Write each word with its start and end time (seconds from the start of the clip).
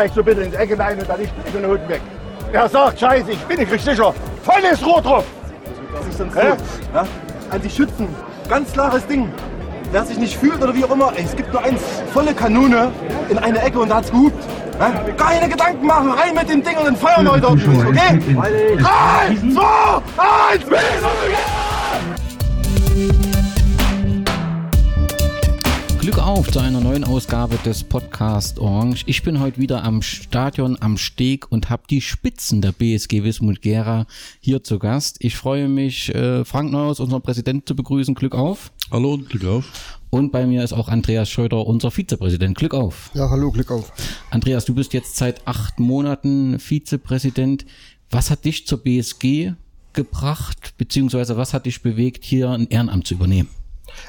zeigt 0.00 0.14
so 0.14 0.22
bitte 0.22 0.40
ins 0.40 0.54
Ecke 0.54 0.78
rein 0.78 0.98
und 0.98 1.06
dann 1.06 1.20
nicht 1.20 1.32
den 1.52 1.66
Hut 1.66 1.86
weg. 1.86 2.00
Er 2.54 2.68
sagt, 2.70 3.00
scheiße, 3.00 3.32
ich 3.32 3.38
bin 3.40 3.58
nicht 3.58 3.70
richtig 3.70 3.96
sicher. 3.96 4.14
Volles 4.42 4.86
Rot 4.86 5.04
drauf. 5.04 5.24
Das 5.92 6.06
ist 6.06 6.18
dann 6.18 6.30
cool. 6.34 6.42
Ja? 6.42 6.54
Ne? 6.54 7.00
An 7.00 7.06
also 7.50 7.62
die 7.64 7.70
Schützen. 7.70 8.08
Ganz 8.48 8.72
klares 8.72 9.06
Ding. 9.06 9.30
Wer 9.92 10.04
sich 10.06 10.16
nicht 10.16 10.38
fühlt 10.38 10.62
oder 10.62 10.74
wie 10.74 10.84
auch 10.84 10.90
immer, 10.92 11.12
ey, 11.16 11.24
es 11.24 11.36
gibt 11.36 11.52
nur 11.52 11.62
eins. 11.62 11.82
Volle 12.14 12.32
Kanone 12.32 12.90
in 13.28 13.36
eine 13.36 13.60
Ecke 13.60 13.78
und 13.78 13.90
da 13.90 13.96
hat's 13.96 14.10
gehupt. 14.10 14.42
Ja? 14.78 14.90
Keine 15.18 15.50
Gedanken 15.50 15.86
machen, 15.86 16.12
rein 16.12 16.34
mit 16.34 16.48
dem 16.48 16.62
Ding 16.62 16.78
und 16.78 16.86
dann 16.86 16.96
feuern 16.96 17.24
wir 17.24 17.32
heute 17.32 17.48
auf 17.48 17.52
Okay? 17.52 18.20
3, 18.36 19.36
2, 19.52 19.66
1, 20.52 20.64
auf 26.40 26.50
zu 26.50 26.58
einer 26.60 26.80
neuen 26.80 27.04
Ausgabe 27.04 27.58
des 27.66 27.84
Podcast 27.84 28.58
Orange. 28.58 29.04
Ich 29.04 29.22
bin 29.22 29.40
heute 29.40 29.60
wieder 29.60 29.84
am 29.84 30.00
Stadion 30.00 30.78
am 30.80 30.96
Steg 30.96 31.52
und 31.52 31.68
habe 31.68 31.82
die 31.90 32.00
Spitzen 32.00 32.62
der 32.62 32.72
BSG 32.72 33.24
Wismut 33.24 33.60
Gera 33.60 34.06
hier 34.40 34.64
zu 34.64 34.78
Gast. 34.78 35.18
Ich 35.20 35.36
freue 35.36 35.68
mich, 35.68 36.14
äh, 36.14 36.46
Frank 36.46 36.72
Neuhaus, 36.72 36.98
unseren 36.98 37.20
Präsidenten, 37.20 37.66
zu 37.66 37.76
begrüßen. 37.76 38.14
Glück 38.14 38.34
auf. 38.34 38.72
Hallo 38.90 39.12
und 39.12 39.28
Glück 39.28 39.44
auf. 39.44 39.98
Und 40.08 40.32
bei 40.32 40.46
mir 40.46 40.64
ist 40.64 40.72
auch 40.72 40.88
Andreas 40.88 41.28
Scheuter, 41.28 41.66
unser 41.66 41.90
Vizepräsident. 41.90 42.56
Glück 42.56 42.72
auf. 42.72 43.10
Ja, 43.12 43.28
hallo, 43.28 43.50
Glück 43.50 43.70
auf. 43.70 43.92
Andreas, 44.30 44.64
du 44.64 44.74
bist 44.74 44.94
jetzt 44.94 45.16
seit 45.16 45.46
acht 45.46 45.78
Monaten 45.78 46.58
Vizepräsident. 46.58 47.66
Was 48.08 48.30
hat 48.30 48.46
dich 48.46 48.66
zur 48.66 48.78
BSG 48.78 49.52
gebracht, 49.92 50.72
beziehungsweise 50.78 51.36
was 51.36 51.52
hat 51.52 51.66
dich 51.66 51.82
bewegt, 51.82 52.24
hier 52.24 52.48
ein 52.48 52.66
Ehrenamt 52.68 53.06
zu 53.06 53.12
übernehmen? 53.12 53.50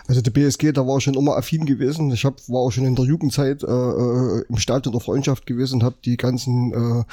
Also 0.08 0.22
der 0.22 0.32
BSG, 0.32 0.72
da 0.72 0.88
war 0.88 0.98
ich 0.98 1.04
schon 1.04 1.14
immer 1.14 1.38
affin 1.38 1.66
gewesen. 1.66 2.12
Ich 2.12 2.26
hab, 2.26 2.38
war 2.48 2.62
auch 2.62 2.72
schon 2.72 2.86
in 2.86 2.96
der 2.96 3.06
Jugendzeit 3.06 3.64
äh, 3.64 3.68
äh, 3.68 4.44
im 4.50 4.58
Stadion 4.58 4.92
der 4.92 5.02
Freundschaft 5.02 5.46
gewesen 5.46 5.76
und 5.76 5.84
habe 5.84 5.96
die 6.04 6.18
ganzen 6.18 6.74
äh, 6.74 7.04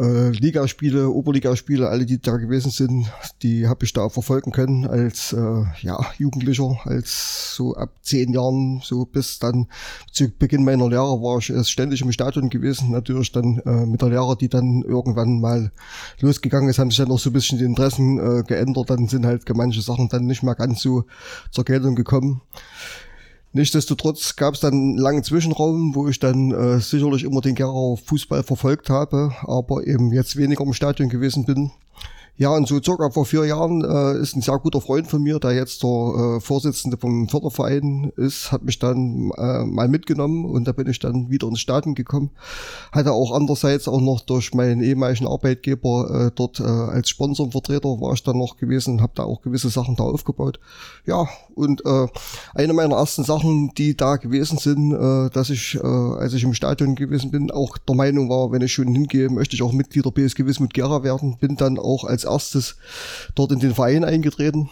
äh, 0.00 0.30
Ligaspiele, 0.30 1.08
Oberligaspiele, 1.08 1.88
alle 1.88 2.06
die 2.06 2.20
da 2.20 2.36
gewesen 2.36 2.70
sind, 2.70 3.12
die 3.42 3.68
habe 3.68 3.84
ich 3.84 3.92
da 3.92 4.08
verfolgen 4.08 4.50
können 4.50 4.86
als 4.86 5.32
äh, 5.32 5.64
ja, 5.82 6.04
Jugendlicher, 6.18 6.76
als 6.84 7.54
so 7.54 7.74
ab 7.74 7.90
zehn 8.02 8.32
Jahren, 8.32 8.80
so 8.82 9.04
bis 9.04 9.38
dann 9.38 9.68
zu 10.12 10.28
Beginn 10.36 10.64
meiner 10.64 10.88
Lehre 10.88 11.20
war 11.22 11.38
ich 11.38 11.52
ständig 11.68 12.02
im 12.02 12.12
Stadion 12.12 12.50
gewesen. 12.50 12.90
Natürlich 12.90 13.32
dann 13.32 13.58
äh, 13.64 13.86
mit 13.86 14.02
der 14.02 14.10
Lehre, 14.10 14.36
die 14.36 14.48
dann 14.48 14.82
irgendwann 14.82 15.40
mal 15.40 15.70
losgegangen 16.20 16.68
ist, 16.68 16.78
haben 16.78 16.90
sich 16.90 16.98
dann 16.98 17.10
auch 17.10 17.18
so 17.18 17.30
ein 17.30 17.34
bisschen 17.34 17.58
die 17.58 17.64
Interessen 17.64 18.18
äh, 18.18 18.42
geändert. 18.42 18.90
Dann 18.90 19.06
sind 19.06 19.26
halt 19.26 19.48
manche 19.54 19.82
Sachen 19.82 20.08
dann 20.08 20.26
nicht 20.26 20.42
mehr 20.42 20.54
ganz 20.54 20.82
so 20.82 21.04
zur 21.50 21.64
Geltung 21.64 21.94
gekommen. 21.94 22.42
Nichtsdestotrotz 23.54 24.34
gab 24.34 24.54
es 24.54 24.60
dann 24.60 24.72
einen 24.72 24.98
langen 24.98 25.22
Zwischenraum, 25.22 25.94
wo 25.94 26.08
ich 26.08 26.18
dann 26.18 26.50
äh, 26.50 26.80
sicherlich 26.80 27.22
immer 27.22 27.40
den 27.40 27.54
Gera 27.54 27.94
Fußball 28.04 28.42
verfolgt 28.42 28.90
habe, 28.90 29.32
aber 29.42 29.86
eben 29.86 30.12
jetzt 30.12 30.36
weniger 30.36 30.64
im 30.64 30.72
Stadion 30.72 31.08
gewesen 31.08 31.44
bin. 31.44 31.70
Ja, 32.36 32.50
und 32.50 32.66
so 32.66 32.82
circa 32.82 33.10
vor 33.10 33.26
vier 33.26 33.44
Jahren 33.44 33.84
äh, 33.84 34.20
ist 34.20 34.34
ein 34.34 34.42
sehr 34.42 34.58
guter 34.58 34.80
Freund 34.80 35.06
von 35.06 35.22
mir, 35.22 35.38
der 35.38 35.52
jetzt 35.52 35.84
der 35.84 35.90
äh, 35.90 36.40
Vorsitzende 36.40 36.96
vom 36.96 37.28
Förderverein 37.28 38.10
ist, 38.16 38.50
hat 38.50 38.64
mich 38.64 38.80
dann 38.80 39.30
äh, 39.38 39.64
mal 39.64 39.86
mitgenommen 39.86 40.44
und 40.44 40.66
da 40.66 40.72
bin 40.72 40.88
ich 40.88 40.98
dann 40.98 41.30
wieder 41.30 41.46
ins 41.46 41.60
Stadion 41.60 41.94
gekommen. 41.94 42.30
Hatte 42.90 43.12
auch 43.12 43.30
andererseits 43.30 43.86
auch 43.86 44.00
noch 44.00 44.20
durch 44.20 44.52
meinen 44.52 44.82
ehemaligen 44.82 45.28
Arbeitgeber 45.28 46.26
äh, 46.26 46.30
dort 46.34 46.58
äh, 46.58 46.64
als 46.64 47.08
Sponsorenvertreter 47.08 48.00
war 48.00 48.14
ich 48.14 48.24
dann 48.24 48.38
noch 48.38 48.56
gewesen 48.56 49.00
habe 49.00 49.12
da 49.14 49.22
auch 49.22 49.40
gewisse 49.40 49.68
Sachen 49.68 49.94
da 49.94 50.02
aufgebaut. 50.02 50.58
Ja, 51.06 51.28
und 51.54 51.84
äh, 51.84 52.06
eine 52.54 52.72
meiner 52.72 52.96
ersten 52.96 53.24
Sachen, 53.24 53.72
die 53.76 53.96
da 53.96 54.16
gewesen 54.16 54.58
sind, 54.58 54.92
äh, 54.92 55.30
dass 55.30 55.50
ich, 55.50 55.76
äh, 55.76 55.86
als 55.86 56.34
ich 56.34 56.42
im 56.42 56.54
Stadion 56.54 56.94
gewesen 56.94 57.30
bin, 57.30 57.50
auch 57.50 57.78
der 57.78 57.96
Meinung 57.96 58.28
war, 58.28 58.52
wenn 58.52 58.62
ich 58.62 58.72
schon 58.72 58.88
hingehe, 58.88 59.28
möchte 59.30 59.56
ich 59.56 59.62
auch 59.62 59.72
Mitglied 59.72 60.04
der 60.04 60.10
BSG 60.10 60.46
Wismut 60.46 60.74
Gera 60.74 61.02
werden. 61.02 61.36
Bin 61.38 61.56
dann 61.56 61.78
auch 61.78 62.04
als 62.04 62.24
erstes 62.24 62.76
dort 63.34 63.52
in 63.52 63.60
den 63.60 63.74
Verein 63.74 64.04
eingetreten. 64.04 64.68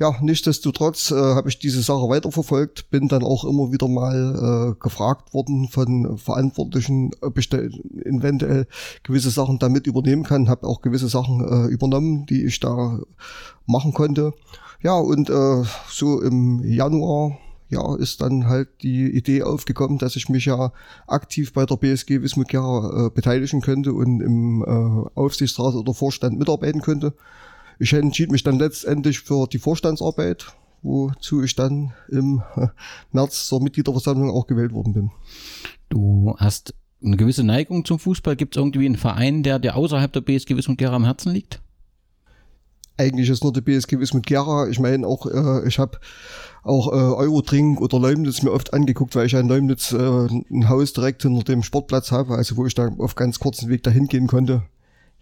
Ja, 0.00 0.16
nichtsdestotrotz 0.22 1.10
äh, 1.10 1.14
habe 1.14 1.50
ich 1.50 1.58
diese 1.58 1.82
Sache 1.82 2.08
weiterverfolgt, 2.08 2.88
bin 2.90 3.08
dann 3.08 3.22
auch 3.22 3.44
immer 3.44 3.70
wieder 3.70 3.86
mal 3.86 4.72
äh, 4.72 4.82
gefragt 4.82 5.34
worden 5.34 5.68
von 5.68 6.16
Verantwortlichen, 6.16 7.10
ob 7.20 7.36
ich 7.36 7.52
eventuell 7.52 8.66
gewisse 9.02 9.28
Sachen 9.28 9.58
damit 9.58 9.86
übernehmen 9.86 10.22
kann, 10.22 10.48
habe 10.48 10.66
auch 10.66 10.80
gewisse 10.80 11.08
Sachen 11.08 11.40
äh, 11.46 11.70
übernommen, 11.70 12.24
die 12.24 12.46
ich 12.46 12.60
da 12.60 12.98
machen 13.66 13.92
konnte. 13.92 14.32
Ja, 14.82 14.94
und 14.98 15.28
äh, 15.28 15.62
so 15.88 16.20
im 16.20 16.62
Januar 16.64 17.38
ja, 17.70 17.94
ist 17.96 18.20
dann 18.20 18.46
halt 18.48 18.68
die 18.82 19.08
Idee 19.10 19.42
aufgekommen, 19.42 19.98
dass 19.98 20.16
ich 20.16 20.28
mich 20.28 20.46
ja 20.46 20.72
aktiv 21.06 21.52
bei 21.52 21.64
der 21.64 21.76
BSG 21.76 22.20
Wismut 22.20 22.48
Gera 22.48 23.06
äh, 23.06 23.10
beteiligen 23.10 23.60
könnte 23.60 23.92
und 23.92 24.20
im 24.20 24.62
äh, 24.62 25.18
Aufsichtsrat 25.18 25.74
oder 25.74 25.94
Vorstand 25.94 26.38
mitarbeiten 26.38 26.82
könnte. 26.82 27.14
Ich 27.78 27.92
entschied 27.92 28.32
mich 28.32 28.42
dann 28.42 28.58
letztendlich 28.58 29.20
für 29.20 29.46
die 29.46 29.58
Vorstandsarbeit, 29.58 30.46
wozu 30.82 31.42
ich 31.42 31.54
dann 31.54 31.92
im 32.08 32.42
äh, 32.56 32.66
März 33.12 33.46
zur 33.46 33.62
Mitgliederversammlung 33.62 34.30
auch 34.30 34.46
gewählt 34.46 34.72
worden 34.72 34.92
bin. 34.92 35.10
Du 35.88 36.34
hast 36.38 36.74
eine 37.02 37.16
gewisse 37.16 37.44
Neigung 37.44 37.84
zum 37.84 37.98
Fußball. 37.98 38.34
Gibt 38.34 38.56
es 38.56 38.60
irgendwie 38.60 38.84
einen 38.84 38.96
Verein, 38.96 39.42
der 39.42 39.58
dir 39.58 39.76
außerhalb 39.76 40.12
der 40.12 40.20
BSG 40.22 40.56
Wismut 40.56 40.78
Gera 40.78 40.96
am 40.96 41.04
Herzen 41.04 41.32
liegt? 41.32 41.60
Eigentlich 43.00 43.30
ist 43.30 43.42
nur 43.42 43.52
die 43.54 43.62
BSG 43.62 43.98
Wismut 43.98 44.26
Gera. 44.26 44.68
Ich 44.68 44.78
meine 44.78 45.06
auch, 45.06 45.24
äh, 45.24 45.66
ich 45.66 45.78
habe 45.78 45.98
auch 46.62 46.88
äh, 46.88 46.90
Eurodrink 46.90 47.80
oder 47.80 47.98
Leumnitz 47.98 48.42
mir 48.42 48.52
oft 48.52 48.74
angeguckt, 48.74 49.16
weil 49.16 49.24
ich 49.24 49.32
ja 49.32 49.40
in 49.40 49.48
Leumnitz 49.48 49.92
äh, 49.92 49.96
ein 49.96 50.68
Haus 50.68 50.92
direkt 50.92 51.22
hinter 51.22 51.42
dem 51.44 51.62
Sportplatz 51.62 52.12
habe, 52.12 52.34
also 52.34 52.58
wo 52.58 52.66
ich 52.66 52.74
da 52.74 52.90
auf 52.98 53.14
ganz 53.14 53.38
kurzen 53.38 53.70
Weg 53.70 53.84
dahin 53.84 54.06
gehen 54.06 54.26
konnte. 54.26 54.64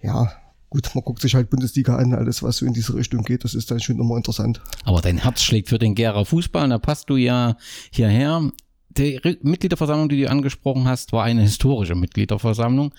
Ja, 0.02 0.32
gut, 0.70 0.90
man 0.96 1.04
guckt 1.04 1.22
sich 1.22 1.36
halt 1.36 1.50
Bundesliga 1.50 1.94
an, 1.94 2.14
alles 2.14 2.42
was 2.42 2.56
so 2.56 2.66
in 2.66 2.72
diese 2.72 2.94
Richtung 2.96 3.22
geht, 3.22 3.44
das 3.44 3.54
ist 3.54 3.70
dann 3.70 3.78
schon 3.78 4.00
immer 4.00 4.16
interessant. 4.16 4.60
Aber 4.84 5.00
dein 5.00 5.19
Herz 5.19 5.42
schlägt 5.42 5.69
für 5.69 5.78
den 5.78 5.94
Gera 5.94 6.25
Fußball 6.25 6.64
und 6.64 6.70
da 6.70 6.78
passt 6.78 7.08
du 7.10 7.16
ja 7.16 7.56
hierher. 7.92 8.50
Die 8.88 9.20
Mitgliederversammlung, 9.42 10.08
die 10.08 10.22
du 10.22 10.28
angesprochen 10.28 10.88
hast, 10.88 11.12
war 11.12 11.22
eine 11.22 11.42
historische 11.42 11.94
Mitgliederversammlung. 11.94 12.92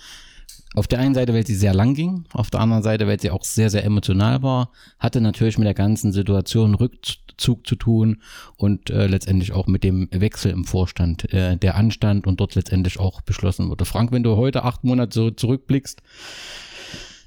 Auf 0.75 0.87
der 0.87 0.99
einen 0.99 1.13
Seite, 1.13 1.33
weil 1.33 1.45
sie 1.45 1.55
sehr 1.55 1.73
lang 1.73 1.93
ging, 1.93 2.25
auf 2.31 2.49
der 2.49 2.59
anderen 2.59 2.83
Seite, 2.83 3.07
weil 3.07 3.19
sie 3.19 3.31
auch 3.31 3.43
sehr, 3.43 3.69
sehr 3.69 3.83
emotional 3.83 4.43
war, 4.43 4.71
hatte 4.99 5.21
natürlich 5.21 5.57
mit 5.57 5.65
der 5.65 5.73
ganzen 5.73 6.11
Situation 6.11 6.75
Rückzug 6.75 7.65
zu 7.65 7.75
tun 7.75 8.21
und 8.57 8.89
äh, 8.89 9.07
letztendlich 9.07 9.51
auch 9.51 9.67
mit 9.67 9.83
dem 9.83 10.07
Wechsel 10.11 10.51
im 10.51 10.65
Vorstand, 10.65 11.33
äh, 11.33 11.57
der 11.57 11.75
anstand 11.75 12.27
und 12.27 12.39
dort 12.39 12.55
letztendlich 12.55 12.99
auch 12.99 13.21
beschlossen 13.21 13.69
wurde. 13.69 13.85
Frank, 13.85 14.11
wenn 14.11 14.23
du 14.23 14.35
heute 14.35 14.63
acht 14.63 14.83
Monate 14.83 15.13
so 15.13 15.31
zurückblickst, 15.31 16.01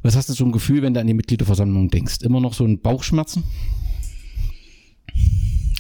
was 0.03 0.17
hast 0.17 0.29
du 0.29 0.33
so 0.33 0.45
ein 0.45 0.53
Gefühl, 0.53 0.83
wenn 0.83 0.95
du 0.95 1.01
an 1.01 1.07
die 1.07 1.15
Mitgliederversammlung 1.15 1.89
denkst? 1.89 2.23
Immer 2.23 2.41
noch 2.41 2.55
so 2.55 2.65
ein 2.65 2.81
Bauchschmerzen? 2.81 3.45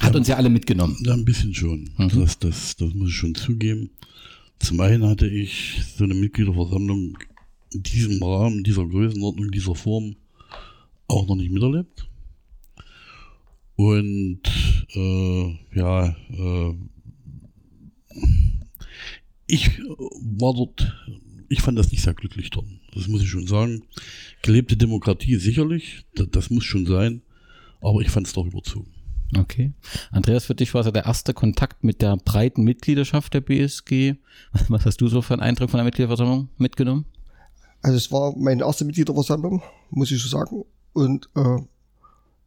Hat 0.00 0.16
uns 0.16 0.28
ja 0.28 0.37
alle 0.37 0.48
mitgenommen. 0.50 0.96
Ja, 1.05 1.14
ein 1.14 1.25
bisschen 1.25 1.55
schon. 1.55 1.90
Das, 1.98 2.38
das, 2.38 2.76
das 2.76 2.94
muss 2.94 3.08
ich 3.08 3.16
schon 3.16 3.34
zugeben. 3.34 3.90
Zum 4.58 4.81
einen 4.81 5.06
hatte 5.08 5.26
ich 5.26 5.81
so 5.96 6.05
eine 6.05 6.14
Mitgliederversammlung 6.14 7.19
diesem 7.74 8.22
Rahmen, 8.22 8.64
dieser 8.64 8.86
Größenordnung, 8.86 9.50
dieser 9.50 9.74
Form 9.74 10.16
auch 11.08 11.26
noch 11.26 11.36
nicht 11.36 11.50
miterlebt. 11.50 12.08
Und 13.76 14.42
äh, 14.94 15.58
ja, 15.74 16.08
äh, 16.30 16.74
ich 19.46 19.78
war 19.78 20.54
dort, 20.54 20.94
ich 21.48 21.60
fand 21.60 21.78
das 21.78 21.90
nicht 21.90 22.02
sehr 22.02 22.14
glücklich 22.14 22.50
dort. 22.50 22.66
Das 22.94 23.08
muss 23.08 23.22
ich 23.22 23.28
schon 23.28 23.46
sagen. 23.46 23.82
Gelebte 24.42 24.76
Demokratie 24.76 25.36
sicherlich, 25.36 26.04
das, 26.14 26.28
das 26.30 26.50
muss 26.50 26.64
schon 26.64 26.86
sein, 26.86 27.22
aber 27.80 28.00
ich 28.00 28.10
fand 28.10 28.26
es 28.26 28.32
doch 28.32 28.46
überzogen. 28.46 28.92
Okay. 29.36 29.72
Andreas, 30.10 30.44
für 30.44 30.54
dich 30.54 30.74
war 30.74 30.82
es 30.82 30.86
ja 30.86 30.92
der 30.92 31.06
erste 31.06 31.32
Kontakt 31.32 31.84
mit 31.84 32.02
der 32.02 32.16
breiten 32.19 32.64
Mitgliedschaft 32.64 33.32
der 33.32 33.40
BSG. 33.40 34.14
Was 34.69 34.84
hast 34.84 35.00
du 35.00 35.08
so 35.08 35.22
für 35.22 35.34
einen 35.34 35.42
Eindruck 35.42 35.70
von 35.70 35.78
der 35.78 35.84
Mitgliederversammlung 35.84 36.50
mitgenommen? 36.58 37.06
Also 37.82 37.96
es 37.96 38.12
war 38.12 38.34
meine 38.37 38.64
erste 38.64 38.84
Mitgliederversammlung, 38.84 39.62
muss 39.90 40.11
ich 40.11 40.23
so 40.23 40.29
sagen. 40.29 40.64
Und 40.93 41.29
äh, 41.34 41.58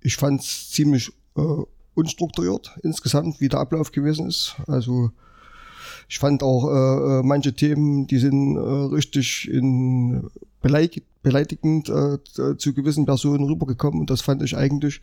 ich 0.01 0.15
fand 0.15 0.41
es 0.41 0.71
ziemlich 0.71 1.11
äh, 1.35 1.41
unstrukturiert 1.93 2.71
insgesamt, 2.83 3.41
wie 3.41 3.49
der 3.49 3.59
Ablauf 3.59 3.91
gewesen 3.91 4.27
ist. 4.27 4.55
Also 4.67 5.11
ich 6.07 6.19
fand 6.19 6.43
auch 6.43 6.67
äh, 6.67 7.19
äh, 7.19 7.23
manche 7.23 7.53
Themen, 7.53 8.07
die 8.07 8.19
sind 8.19 8.55
äh, 8.55 8.59
richtig 8.59 9.49
in 9.49 10.29
Beleg 10.61 11.03
beleidigend 11.23 11.89
äh, 11.89 12.19
zu 12.57 12.73
gewissen 12.73 13.05
Personen 13.05 13.45
rübergekommen 13.45 13.99
und 13.99 14.11
das 14.11 14.21
fand 14.21 14.43
ich 14.43 14.55
eigentlich 14.55 15.01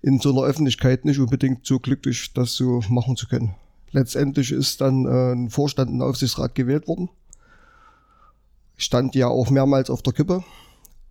in 0.00 0.18
so 0.18 0.30
einer 0.30 0.46
Öffentlichkeit 0.48 1.04
nicht 1.04 1.18
unbedingt 1.18 1.66
so 1.66 1.78
glücklich, 1.78 2.32
das 2.32 2.54
so 2.54 2.82
machen 2.88 3.16
zu 3.16 3.28
können. 3.28 3.54
Letztendlich 3.92 4.50
ist 4.50 4.80
dann 4.80 5.04
äh, 5.04 5.32
ein 5.32 5.50
Vorstand 5.50 5.90
und 5.90 6.02
Aufsichtsrat 6.02 6.54
gewählt 6.54 6.88
worden. 6.88 7.10
Stand 8.78 9.14
ja 9.14 9.26
auch 9.28 9.50
mehrmals 9.50 9.90
auf 9.90 10.02
der 10.02 10.12
Kippe, 10.12 10.44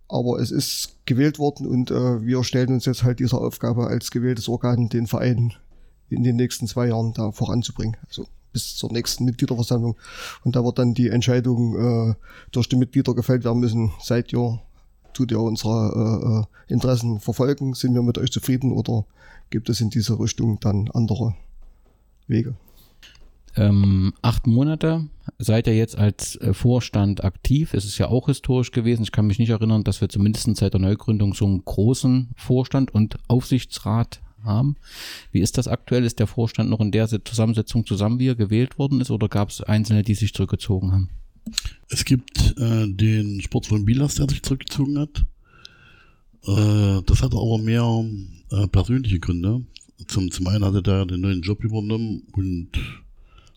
aber 0.08 0.40
es 0.40 0.50
ist 0.50 0.96
gewählt 1.06 1.38
worden 1.38 1.66
und 1.66 1.90
äh, 1.90 2.24
wir 2.24 2.42
stellen 2.42 2.72
uns 2.72 2.86
jetzt 2.86 3.04
halt 3.04 3.20
dieser 3.20 3.40
Aufgabe 3.40 3.86
als 3.86 4.10
gewähltes 4.10 4.48
Organ, 4.48 4.88
den 4.88 5.06
Verein 5.06 5.52
in 6.08 6.22
den 6.22 6.36
nächsten 6.36 6.66
zwei 6.66 6.88
Jahren 6.88 7.12
da 7.12 7.30
voranzubringen. 7.30 7.98
Also 8.08 8.26
bis 8.54 8.74
zur 8.74 8.90
nächsten 8.90 9.26
Mitgliederversammlung. 9.26 9.96
Und 10.44 10.56
da 10.56 10.64
wird 10.64 10.78
dann 10.78 10.94
die 10.94 11.08
Entscheidung 11.08 12.10
äh, 12.10 12.14
durch 12.50 12.68
die 12.70 12.76
Mitglieder 12.76 13.14
gefällt 13.14 13.44
werden 13.44 13.60
müssen. 13.60 13.92
Seid 14.00 14.32
ihr, 14.32 14.60
tut 15.12 15.30
ihr 15.30 15.40
unsere 15.40 16.48
äh, 16.68 16.72
Interessen 16.72 17.20
verfolgen? 17.20 17.74
Sind 17.74 17.92
wir 17.92 18.02
mit 18.02 18.16
euch 18.16 18.32
zufrieden 18.32 18.72
oder 18.72 19.04
gibt 19.50 19.68
es 19.68 19.82
in 19.82 19.90
diese 19.90 20.18
Richtung 20.18 20.58
dann 20.60 20.90
andere 20.92 21.34
Wege? 22.26 22.56
Ähm, 23.58 24.12
acht 24.22 24.46
Monate 24.46 25.08
seid 25.38 25.66
ihr 25.66 25.76
jetzt 25.76 25.98
als 25.98 26.36
äh, 26.36 26.54
Vorstand 26.54 27.24
aktiv. 27.24 27.74
Es 27.74 27.84
ist 27.84 27.98
ja 27.98 28.06
auch 28.08 28.26
historisch 28.26 28.70
gewesen. 28.70 29.02
Ich 29.02 29.10
kann 29.10 29.26
mich 29.26 29.40
nicht 29.40 29.50
erinnern, 29.50 29.82
dass 29.82 30.00
wir 30.00 30.08
zumindest 30.08 30.56
seit 30.56 30.74
der 30.74 30.80
Neugründung 30.80 31.34
so 31.34 31.44
einen 31.44 31.64
großen 31.64 32.30
Vorstand 32.36 32.94
und 32.94 33.16
Aufsichtsrat 33.26 34.20
haben. 34.44 34.76
Wie 35.32 35.40
ist 35.40 35.58
das 35.58 35.66
aktuell? 35.66 36.04
Ist 36.04 36.20
der 36.20 36.28
Vorstand 36.28 36.70
noch 36.70 36.80
in 36.80 36.92
der 36.92 37.08
Zusammensetzung 37.08 37.84
zusammen, 37.84 38.20
wie 38.20 38.28
er 38.28 38.36
gewählt 38.36 38.78
worden 38.78 39.00
ist, 39.00 39.10
oder 39.10 39.28
gab 39.28 39.50
es 39.50 39.60
Einzelne, 39.60 40.04
die 40.04 40.14
sich 40.14 40.32
zurückgezogen 40.32 40.92
haben? 40.92 41.10
Es 41.88 42.04
gibt 42.04 42.54
äh, 42.58 42.86
den 42.86 43.40
Sportverein 43.40 43.84
Bilas, 43.84 44.14
der 44.14 44.28
sich 44.28 44.42
zurückgezogen 44.42 44.98
hat. 45.00 45.24
Äh, 46.46 47.02
das 47.06 47.22
hatte 47.22 47.36
aber 47.36 47.58
mehr 47.58 48.04
äh, 48.52 48.68
persönliche 48.68 49.18
Gründe. 49.18 49.64
Zum, 50.06 50.30
zum 50.30 50.46
einen 50.46 50.64
hatte 50.64 50.80
der 50.80 51.06
den 51.06 51.22
neuen 51.22 51.42
Job 51.42 51.64
übernommen 51.64 52.22
und 52.32 52.70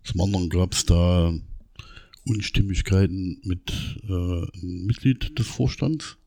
zum 0.03 0.21
anderen 0.21 0.49
gab 0.49 0.73
es 0.73 0.85
da 0.85 1.33
Unstimmigkeiten 2.25 3.41
mit 3.43 3.71
äh, 4.03 4.11
einem 4.11 4.85
Mitglied 4.85 5.37
des 5.37 5.47
Vorstands. 5.47 6.17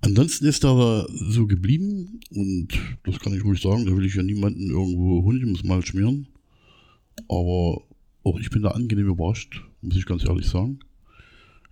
Ansonsten 0.00 0.46
ist 0.46 0.64
er 0.64 1.06
so 1.10 1.46
geblieben 1.46 2.20
und 2.30 2.68
das 3.04 3.20
kann 3.20 3.34
ich 3.34 3.44
ruhig 3.44 3.62
sagen, 3.62 3.86
da 3.86 3.96
will 3.96 4.04
ich 4.04 4.14
ja 4.14 4.22
niemanden 4.22 4.68
irgendwo 4.68 5.22
Honig 5.22 5.44
ums 5.44 5.64
Mal 5.64 5.84
schmieren. 5.84 6.26
Aber 7.28 7.82
auch 8.22 8.38
ich 8.38 8.50
bin 8.50 8.62
da 8.62 8.72
angenehm 8.72 9.08
überrascht, 9.08 9.62
muss 9.80 9.96
ich 9.96 10.04
ganz 10.04 10.24
ehrlich 10.24 10.46
sagen. 10.46 10.80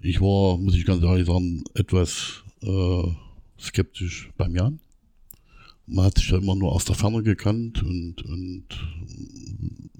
Ich 0.00 0.20
war, 0.20 0.56
muss 0.58 0.74
ich 0.74 0.86
ganz 0.86 1.02
ehrlich 1.02 1.26
sagen, 1.26 1.62
etwas 1.74 2.42
äh, 2.62 3.02
skeptisch 3.60 4.30
beim 4.36 4.54
Jan. 4.54 4.80
Man 5.92 6.06
hat 6.06 6.18
sich 6.18 6.30
ja 6.30 6.38
immer 6.38 6.54
nur 6.54 6.72
aus 6.72 6.86
der 6.86 6.94
Ferne 6.94 7.22
gekannt 7.22 7.82
und, 7.82 8.22
und 8.22 8.64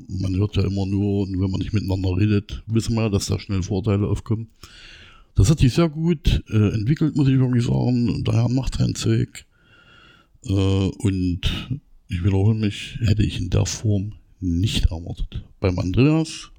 man 0.09 0.35
hört 0.37 0.56
ja 0.56 0.65
immer 0.65 0.87
nur, 0.87 1.29
wenn 1.29 1.50
man 1.50 1.61
nicht 1.61 1.75
miteinander 1.75 2.17
redet, 2.17 2.62
wissen 2.67 2.94
wir, 2.94 3.11
dass 3.11 3.27
da 3.27 3.39
schnell 3.39 3.62
Vorteile 3.62 4.06
aufkommen. 4.06 4.49
Das 5.35 5.50
hat 5.50 5.59
sich 5.59 5.73
sehr 5.73 5.89
gut 5.89 6.44
äh, 6.49 6.75
entwickelt, 6.75 7.17
muss 7.17 7.29
ich 7.29 7.39
wirklich 7.39 7.65
sagen. 7.65 8.09
Und 8.09 8.27
daher 8.27 8.49
macht 8.49 8.77
sein 8.77 8.94
Zeug. 8.94 9.44
Äh, 10.44 10.53
und 10.53 11.41
ich 12.09 12.25
wiederhole 12.25 12.59
mich, 12.59 12.99
hätte 13.00 13.23
ich 13.23 13.41
in 13.41 13.50
der 13.50 13.67
Form 13.67 14.12
nicht 14.41 14.87
erwartet. 14.87 15.44
Beim 15.61 15.79
Andreas, 15.79 16.50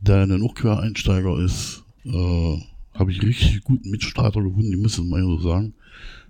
der 0.00 0.22
ein 0.22 0.42
Hochquereinsteiger 0.42 1.38
ist, 1.42 1.82
äh, 2.04 2.58
habe 2.92 3.10
ich 3.10 3.22
richtig 3.22 3.64
guten 3.64 3.90
Mitstreiter 3.90 4.42
gefunden, 4.42 4.80
muss 4.80 4.98
es 4.98 5.04
mal 5.04 5.22
so 5.22 5.38
sagen. 5.38 5.74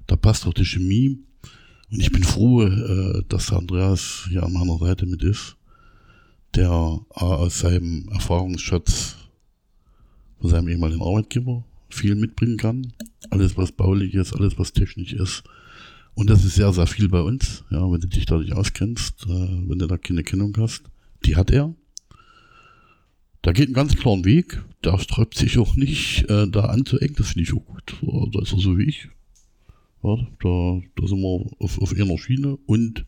Da 0.07 0.17
passt 0.17 0.47
auch 0.47 0.55
die 0.55 0.65
Chemie. 0.65 1.19
Und 1.95 2.01
ich 2.01 2.11
bin 2.11 2.25
froh, 2.25 2.65
äh, 2.65 3.23
dass 3.29 3.53
Andreas 3.53 4.27
hier 4.29 4.43
an 4.43 4.53
meiner 4.53 4.79
Seite 4.79 5.07
mit 5.07 5.23
ist, 5.23 5.55
der 6.57 6.73
aus 6.73 7.61
seinem 7.61 8.09
Erfahrungsschatz 8.09 9.15
von 10.41 10.51
seinem 10.51 10.71
ehemaligen 10.71 11.03
Arbeitgeber 11.03 11.65
viel 11.91 12.17
mitbringen 12.17 12.57
kann. 12.57 12.93
Alles, 13.31 13.57
was 13.57 13.71
baulich 13.71 14.15
ist, 14.15 14.33
alles, 14.33 14.59
was 14.59 14.73
technisch 14.73 15.13
ist. 15.13 15.45
Und 16.15 16.31
das 16.31 16.45
ist 16.45 16.57
sehr, 16.57 16.73
sehr 16.73 16.89
viel 16.89 17.09
bei 17.09 17.21
uns. 17.21 17.63
Ja, 17.71 17.89
wenn 17.89 18.01
du 18.01 18.09
dich 18.09 18.27
dadurch 18.27 18.53
auskennst, 18.53 19.27
äh, 19.27 19.69
wenn 19.69 19.79
du 19.79 19.87
da 19.87 19.97
keine 19.97 20.25
Kennung 20.25 20.53
hast, 20.59 20.83
die 21.25 21.37
hat 21.37 21.53
er. 21.53 21.77
Da 23.43 23.53
geht 23.53 23.67
einen 23.67 23.75
ganz 23.75 23.95
klaren 23.95 24.25
Weg. 24.25 24.65
Der 24.83 24.99
sträubt 24.99 25.37
sich 25.37 25.59
auch 25.59 25.77
nicht, 25.77 26.29
äh, 26.29 26.49
da 26.49 26.63
anzuecken. 26.63 27.15
Das 27.19 27.29
finde 27.29 27.45
ich 27.45 27.55
auch 27.55 27.65
gut. 27.65 27.95
Da 28.35 28.43
ist 28.43 28.53
er 28.53 28.59
so 28.59 28.77
wie 28.79 28.85
ich. 28.85 29.11
Ja, 30.05 30.17
da, 30.17 30.83
da 30.97 31.07
sind 31.07 31.23
wir 31.23 31.51
auf, 31.59 31.81
auf 31.81 31.95
einer 31.95 32.19
Schiene. 32.19 32.59
Und 32.67 33.07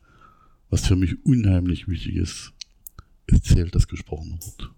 was 0.71 0.87
für 0.87 0.97
mich 0.97 1.25
unheimlich 1.27 1.89
wichtig 1.89 2.17
ist, 2.17 2.53
es 3.27 3.43
zählt 3.43 3.75
das 3.75 3.87
gesprochene 3.87 4.39
Wort. 4.41 4.73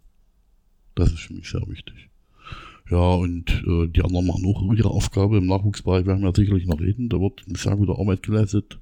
Das 0.96 1.12
ist 1.12 1.20
für 1.20 1.34
mich 1.34 1.48
sehr 1.48 1.66
wichtig. 1.68 2.10
Ja, 2.90 3.14
und 3.14 3.62
äh, 3.66 3.86
die 3.86 4.02
anderen 4.02 4.26
machen 4.26 4.44
auch 4.46 4.74
ihre 4.74 4.90
Aufgabe 4.90 5.38
im 5.38 5.46
Nachwuchsbereich. 5.46 6.06
werden 6.06 6.22
Wir 6.22 6.32
sicherlich 6.34 6.66
noch 6.66 6.80
reden. 6.80 7.08
Da 7.08 7.20
wird 7.20 7.44
eine 7.46 7.56
sehr 7.56 7.76
gute 7.76 7.92
Arbeit 7.92 8.24
geleistet. 8.24 8.80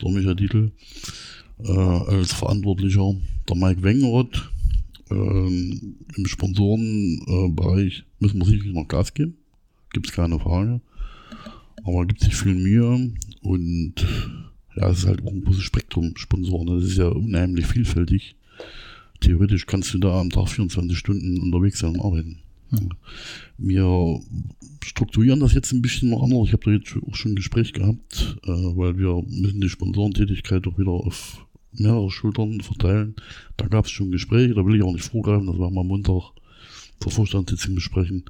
Der 0.00 0.10
Michael 0.10 0.36
Dietl 0.36 0.72
äh, 1.62 1.72
als 1.72 2.32
Verantwortlicher. 2.32 3.14
Der 3.46 3.56
Mike 3.56 3.82
Wengeroth 3.82 4.50
ähm, 5.10 5.96
im 6.16 6.26
Sponsorenbereich 6.26 8.04
müssen 8.20 8.38
wir 8.38 8.46
sicherlich 8.46 8.72
noch 8.72 8.88
Gas 8.88 9.12
geben. 9.12 9.36
Gibt 9.92 10.06
es 10.06 10.12
keine 10.14 10.38
Frage. 10.38 10.80
Aber 11.84 12.06
gibt 12.06 12.20
sich 12.20 12.34
viel 12.34 12.54
Mühe 12.54 13.12
und 13.42 13.94
ja, 14.76 14.90
es 14.90 14.98
ist 14.98 15.06
halt 15.06 15.22
auch 15.22 15.32
ein 15.32 15.44
großes 15.44 15.62
Spektrum 15.62 16.16
Sponsoren. 16.16 16.66
Das 16.66 16.84
ist 16.84 16.98
ja 16.98 17.08
unheimlich 17.08 17.66
vielfältig. 17.66 18.36
Theoretisch 19.20 19.66
kannst 19.66 19.92
du 19.92 19.98
da 19.98 20.20
am 20.20 20.30
Tag 20.30 20.48
24 20.48 20.96
Stunden 20.96 21.40
unterwegs 21.40 21.80
sein 21.80 21.96
und 21.96 22.00
arbeiten. 22.00 22.38
Wir 23.58 24.20
strukturieren 24.84 25.40
das 25.40 25.54
jetzt 25.54 25.72
ein 25.72 25.82
bisschen 25.82 26.10
noch 26.10 26.22
anders. 26.22 26.46
Ich 26.46 26.52
habe 26.52 26.64
da 26.64 26.70
jetzt 26.70 26.96
auch 27.06 27.14
schon 27.14 27.32
ein 27.32 27.36
Gespräch 27.36 27.72
gehabt, 27.72 28.38
äh, 28.44 28.48
weil 28.48 28.96
wir 28.96 29.22
müssen 29.28 29.60
die 29.60 29.68
Sponsorentätigkeit 29.68 30.64
doch 30.66 30.78
wieder 30.78 30.90
auf 30.90 31.46
mehrere 31.72 32.10
Schultern 32.10 32.60
verteilen. 32.60 33.14
Da 33.56 33.66
gab 33.66 33.86
es 33.86 33.90
schon 33.90 34.10
Gespräche, 34.10 34.54
da 34.54 34.64
will 34.64 34.76
ich 34.76 34.82
auch 34.82 34.92
nicht 34.92 35.04
vorgreifen, 35.04 35.46
das 35.46 35.58
werden 35.58 35.74
wir 35.74 35.80
am 35.80 35.88
Montag 35.88 36.32
zur 37.00 37.12
Vorstandssitzung 37.12 37.74
besprechen, 37.74 38.24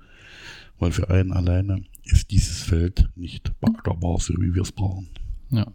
weil 0.79 0.93
für 0.93 1.11
einen 1.11 1.33
alleine 1.33 1.83
ist 2.05 2.31
dieses 2.31 2.63
Feld 2.63 3.09
nicht 3.17 3.53
baggerbar, 3.61 4.19
so 4.21 4.35
wie 4.35 4.55
wir 4.55 4.63
es 4.63 4.73
brauchen. 4.73 5.09
Ja. 5.51 5.67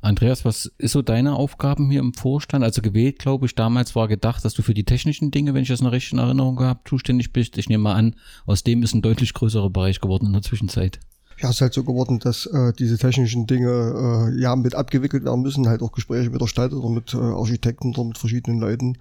Andreas, 0.00 0.44
was 0.44 0.66
ist 0.78 0.92
so 0.92 1.00
deine 1.00 1.36
Aufgaben 1.36 1.88
hier 1.90 2.00
im 2.00 2.12
Vorstand? 2.12 2.64
Also 2.64 2.82
gewählt, 2.82 3.20
glaube 3.20 3.46
ich, 3.46 3.54
damals 3.54 3.94
war 3.94 4.08
gedacht, 4.08 4.44
dass 4.44 4.52
du 4.52 4.62
für 4.62 4.74
die 4.74 4.84
technischen 4.84 5.30
Dinge, 5.30 5.54
wenn 5.54 5.62
ich 5.62 5.68
das 5.68 5.80
in 5.80 5.86
recht 5.86 6.12
in 6.12 6.18
Erinnerung 6.18 6.58
habe, 6.58 6.80
zuständig 6.84 7.32
bist. 7.32 7.56
Ich 7.56 7.68
nehme 7.68 7.84
mal 7.84 7.94
an, 7.94 8.16
aus 8.44 8.64
dem 8.64 8.82
ist 8.82 8.94
ein 8.94 9.02
deutlich 9.02 9.32
größerer 9.32 9.70
Bereich 9.70 10.00
geworden 10.00 10.26
in 10.26 10.32
der 10.32 10.42
Zwischenzeit. 10.42 10.98
Ja, 11.38 11.50
es 11.50 11.56
ist 11.56 11.60
halt 11.60 11.74
so 11.74 11.84
geworden, 11.84 12.18
dass 12.18 12.46
äh, 12.46 12.72
diese 12.76 12.98
technischen 12.98 13.46
Dinge 13.46 14.30
äh, 14.30 14.40
ja 14.40 14.56
mit 14.56 14.74
abgewickelt 14.74 15.24
werden 15.24 15.42
müssen, 15.42 15.68
halt 15.68 15.82
auch 15.82 15.92
Gespräche 15.92 16.30
mit 16.30 16.40
der 16.40 16.46
Stadt 16.46 16.72
oder 16.72 16.88
mit 16.88 17.14
äh, 17.14 17.18
Architekten 17.18 17.90
oder 17.90 18.04
mit 18.04 18.18
verschiedenen 18.18 18.58
Leuten. 18.58 18.98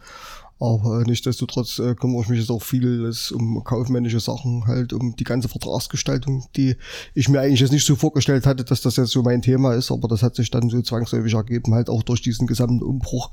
Aber 0.61 1.01
äh, 1.01 1.03
nichtsdestotrotz 1.05 1.79
äh, 1.79 1.95
kümmere 1.95 2.21
ich 2.21 2.29
mich 2.29 2.39
jetzt 2.39 2.51
auch 2.51 2.61
vieles 2.61 3.31
um 3.31 3.63
kaufmännische 3.63 4.19
Sachen, 4.19 4.67
halt 4.67 4.93
um 4.93 5.15
die 5.15 5.23
ganze 5.23 5.49
Vertragsgestaltung, 5.49 6.45
die 6.55 6.75
ich 7.15 7.29
mir 7.29 7.41
eigentlich 7.41 7.61
jetzt 7.61 7.71
nicht 7.71 7.85
so 7.85 7.95
vorgestellt 7.95 8.45
hatte, 8.45 8.63
dass 8.63 8.81
das 8.81 8.95
jetzt 8.97 9.09
so 9.09 9.23
mein 9.23 9.41
Thema 9.41 9.73
ist, 9.73 9.89
aber 9.89 10.07
das 10.07 10.21
hat 10.21 10.35
sich 10.35 10.51
dann 10.51 10.69
so 10.69 10.79
zwangsläufig 10.83 11.33
ergeben, 11.33 11.73
halt 11.73 11.89
auch 11.89 12.03
durch 12.03 12.21
diesen 12.21 12.45
gesamten 12.45 12.83
Umbruch, 12.83 13.31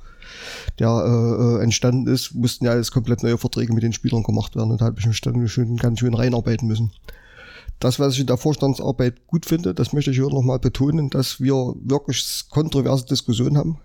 der 0.78 0.88
äh, 0.88 1.58
äh 1.58 1.62
entstanden 1.62 2.10
ist, 2.10 2.34
mussten 2.34 2.64
ja 2.64 2.74
jetzt 2.74 2.92
komplett 2.92 3.22
neue 3.22 3.36
Verträge 3.36 3.74
mit 3.74 3.82
den 3.82 3.92
Spielern 3.92 4.22
gemacht 4.22 4.56
werden. 4.56 4.70
Und 4.70 4.80
da 4.80 4.86
habe 4.86 4.98
ich 4.98 5.06
mich 5.06 5.20
dann 5.20 5.46
schön, 5.48 5.76
ganz 5.76 6.00
schön 6.00 6.14
reinarbeiten 6.14 6.66
müssen. 6.66 6.92
Das, 7.78 8.00
was 8.00 8.14
ich 8.14 8.20
in 8.20 8.26
der 8.26 8.38
Vorstandsarbeit 8.38 9.26
gut 9.26 9.44
finde, 9.44 9.74
das 9.74 9.92
möchte 9.92 10.12
ich 10.12 10.16
hier 10.16 10.30
nochmal 10.30 10.60
betonen, 10.60 11.10
dass 11.10 11.42
wir 11.42 11.74
wirklich 11.84 12.46
kontroverse 12.48 13.04
Diskussionen 13.04 13.58
haben 13.58 13.78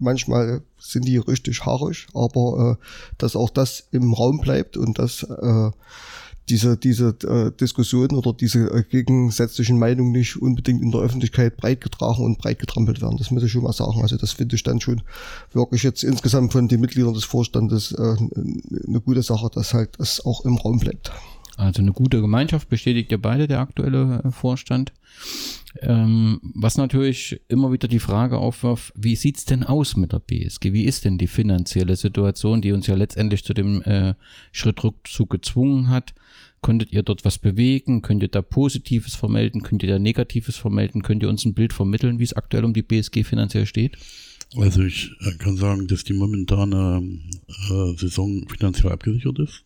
manchmal 0.00 0.62
sind 0.78 1.06
die 1.06 1.18
richtig 1.18 1.64
haarig, 1.64 2.08
aber 2.14 2.78
äh, 2.78 2.84
dass 3.18 3.36
auch 3.36 3.50
das 3.50 3.88
im 3.92 4.12
Raum 4.12 4.40
bleibt 4.40 4.76
und 4.76 4.98
dass 4.98 5.22
äh, 5.22 5.70
diese, 6.50 6.76
diese 6.76 7.16
äh, 7.24 7.52
Diskussionen 7.56 8.16
oder 8.16 8.32
diese 8.32 8.66
äh, 8.70 8.82
gegensätzlichen 8.82 9.78
Meinungen 9.78 10.12
nicht 10.12 10.36
unbedingt 10.36 10.82
in 10.82 10.90
der 10.90 11.00
Öffentlichkeit 11.00 11.56
breit 11.56 11.80
getragen 11.80 12.24
und 12.24 12.38
breit 12.38 12.58
getrampelt 12.58 13.00
werden. 13.00 13.16
Das 13.18 13.30
muss 13.30 13.44
ich 13.44 13.52
schon 13.52 13.62
mal 13.62 13.72
sagen. 13.72 14.02
Also 14.02 14.16
das 14.16 14.32
finde 14.32 14.56
ich 14.56 14.64
dann 14.64 14.80
schon 14.80 15.02
wirklich 15.52 15.84
jetzt 15.84 16.02
insgesamt 16.02 16.52
von 16.52 16.66
den 16.66 16.80
Mitgliedern 16.80 17.14
des 17.14 17.24
Vorstandes 17.24 17.92
äh, 17.92 18.16
eine 18.86 19.00
gute 19.00 19.22
Sache, 19.22 19.48
dass 19.54 19.74
halt 19.74 19.90
das 19.98 20.24
auch 20.24 20.44
im 20.44 20.56
Raum 20.56 20.80
bleibt. 20.80 21.12
Also 21.60 21.82
eine 21.82 21.92
gute 21.92 22.22
Gemeinschaft 22.22 22.70
bestätigt 22.70 23.12
ja 23.12 23.18
beide 23.18 23.46
der 23.46 23.60
aktuelle 23.60 24.22
äh, 24.24 24.30
Vorstand. 24.30 24.92
Ähm, 25.82 26.40
was 26.54 26.78
natürlich 26.78 27.42
immer 27.48 27.70
wieder 27.70 27.86
die 27.86 27.98
Frage 27.98 28.38
aufwirft, 28.38 28.94
wie 28.96 29.14
sieht's 29.14 29.44
denn 29.44 29.62
aus 29.62 29.94
mit 29.94 30.12
der 30.12 30.20
BSG? 30.20 30.72
Wie 30.72 30.84
ist 30.84 31.04
denn 31.04 31.18
die 31.18 31.26
finanzielle 31.26 31.96
Situation, 31.96 32.62
die 32.62 32.72
uns 32.72 32.86
ja 32.86 32.94
letztendlich 32.94 33.44
zu 33.44 33.52
dem 33.52 33.82
äh, 33.82 34.14
Schrittrückzug 34.52 35.28
gezwungen 35.28 35.90
hat? 35.90 36.14
Konntet 36.62 36.92
ihr 36.92 37.02
dort 37.02 37.26
was 37.26 37.38
bewegen? 37.38 38.00
Könnt 38.00 38.22
ihr 38.22 38.28
da 38.28 38.40
Positives 38.40 39.14
vermelden? 39.14 39.62
Könnt 39.62 39.82
ihr 39.82 39.90
da 39.90 39.98
Negatives 39.98 40.56
vermelden? 40.56 41.02
Könnt 41.02 41.22
ihr 41.22 41.28
uns 41.28 41.44
ein 41.44 41.54
Bild 41.54 41.74
vermitteln, 41.74 42.18
wie 42.18 42.24
es 42.24 42.32
aktuell 42.32 42.64
um 42.64 42.72
die 42.72 42.82
BSG 42.82 43.22
finanziell 43.22 43.66
steht? 43.66 43.98
Also 44.56 44.82
ich 44.82 45.10
äh, 45.20 45.36
kann 45.36 45.56
sagen, 45.56 45.86
dass 45.88 46.04
die 46.04 46.14
momentane 46.14 47.02
äh, 47.70 47.96
Saison 47.98 48.48
finanziell 48.48 48.92
abgesichert 48.92 49.38
ist. 49.38 49.64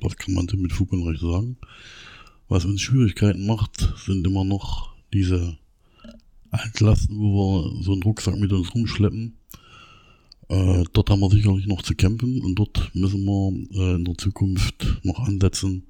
Das 0.00 0.16
kann 0.16 0.34
man 0.34 0.46
mit 0.56 0.72
Fug 0.72 0.92
und 0.92 1.06
Recht 1.06 1.20
sagen. 1.20 1.56
Was 2.48 2.64
uns 2.64 2.80
Schwierigkeiten 2.80 3.46
macht, 3.46 3.94
sind 4.04 4.26
immer 4.26 4.44
noch 4.44 4.94
diese 5.12 5.58
Altlasten, 6.50 7.18
wo 7.18 7.64
wir 7.64 7.82
so 7.82 7.92
einen 7.92 8.02
Rucksack 8.02 8.38
mit 8.38 8.52
uns 8.52 8.74
rumschleppen. 8.74 9.36
Äh, 10.48 10.84
dort 10.92 11.10
haben 11.10 11.20
wir 11.20 11.30
sicherlich 11.30 11.66
noch 11.66 11.82
zu 11.82 11.94
kämpfen 11.94 12.40
und 12.42 12.54
dort 12.54 12.94
müssen 12.94 13.24
wir 13.24 13.52
äh, 13.72 13.96
in 13.96 14.04
der 14.04 14.16
Zukunft 14.16 15.00
noch 15.02 15.18
ansetzen, 15.18 15.86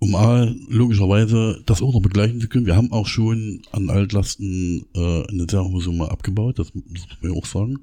um 0.00 0.14
A, 0.16 0.52
logischerweise 0.68 1.62
das 1.66 1.82
auch 1.82 1.92
noch 1.92 2.00
begleichen 2.00 2.40
zu 2.40 2.48
können. 2.48 2.66
Wir 2.66 2.76
haben 2.76 2.92
auch 2.92 3.06
schon 3.06 3.62
an 3.70 3.90
Altlasten 3.90 4.86
äh, 4.94 5.26
eine 5.28 5.46
sehr 5.48 5.64
hohe 5.64 5.80
Summe 5.80 6.10
abgebaut, 6.10 6.58
das, 6.58 6.72
das 6.72 7.06
muss 7.08 7.22
man 7.22 7.32
ja 7.32 7.38
auch 7.38 7.46
sagen. 7.46 7.78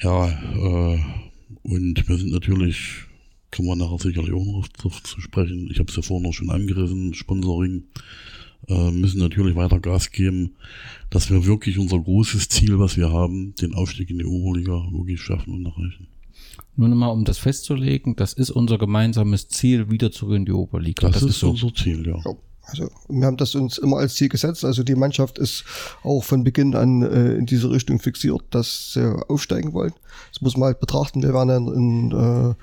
Ja, 0.00 0.28
äh, 0.28 1.00
und 1.62 2.08
wir 2.08 2.16
sind 2.16 2.30
natürlich, 2.30 3.06
kann 3.50 3.66
man 3.66 3.78
nachher 3.78 3.98
sicherlich 3.98 4.32
auch 4.32 4.44
noch 4.44 4.68
drauf 4.68 5.02
zu 5.02 5.20
sprechen. 5.20 5.68
Ich 5.70 5.78
habe 5.78 5.90
es 5.90 5.96
ja 5.96 6.02
vorhin 6.02 6.26
noch 6.26 6.34
schon 6.34 6.50
angerissen, 6.50 7.14
Sponsoring 7.14 7.84
äh, 8.68 8.90
müssen 8.90 9.18
natürlich 9.18 9.56
weiter 9.56 9.80
Gas 9.80 10.12
geben, 10.12 10.52
dass 11.08 11.30
wir 11.30 11.44
wirklich 11.46 11.78
unser 11.78 11.98
großes 11.98 12.48
Ziel, 12.48 12.78
was 12.78 12.96
wir 12.96 13.10
haben, 13.10 13.54
den 13.56 13.74
Aufstieg 13.74 14.10
in 14.10 14.18
die 14.18 14.24
Oberliga 14.24 14.86
wirklich 14.92 15.20
schaffen 15.20 15.54
und 15.54 15.66
erreichen. 15.66 16.08
Nur 16.76 16.88
nochmal, 16.88 17.10
um 17.10 17.24
das 17.24 17.38
festzulegen, 17.38 18.16
das 18.16 18.32
ist 18.32 18.50
unser 18.50 18.78
gemeinsames 18.78 19.48
Ziel, 19.48 19.90
wieder 19.90 20.12
zurück 20.12 20.36
in 20.36 20.46
die 20.46 20.52
Oberliga. 20.52 21.08
Das, 21.08 21.20
das 21.20 21.30
ist, 21.30 21.40
so. 21.40 21.50
unser 21.50 21.74
Ziel, 21.74 22.06
ja. 22.06 22.18
Ja, 22.24 22.34
Also 22.70 22.88
wir 23.08 23.26
haben 23.26 23.36
das 23.36 23.54
uns 23.54 23.78
immer 23.78 23.98
als 23.98 24.14
Ziel 24.14 24.28
gesetzt. 24.28 24.64
Also 24.64 24.82
die 24.82 24.94
Mannschaft 24.94 25.38
ist 25.38 25.64
auch 26.02 26.22
von 26.22 26.44
Beginn 26.44 26.74
an 26.74 27.02
äh, 27.02 27.34
in 27.34 27.46
diese 27.46 27.70
Richtung 27.70 27.98
fixiert, 28.00 28.42
dass 28.50 28.94
sie 28.94 29.20
aufsteigen 29.28 29.72
wollen. 29.72 29.92
Das 30.32 30.40
muss 30.40 30.56
man 30.56 30.68
halt 30.68 30.80
betrachten. 30.80 31.22
Wir 31.22 31.34
werden 31.34 31.48
dann 31.48 31.68
in 31.68 32.10
äh, 32.10 32.54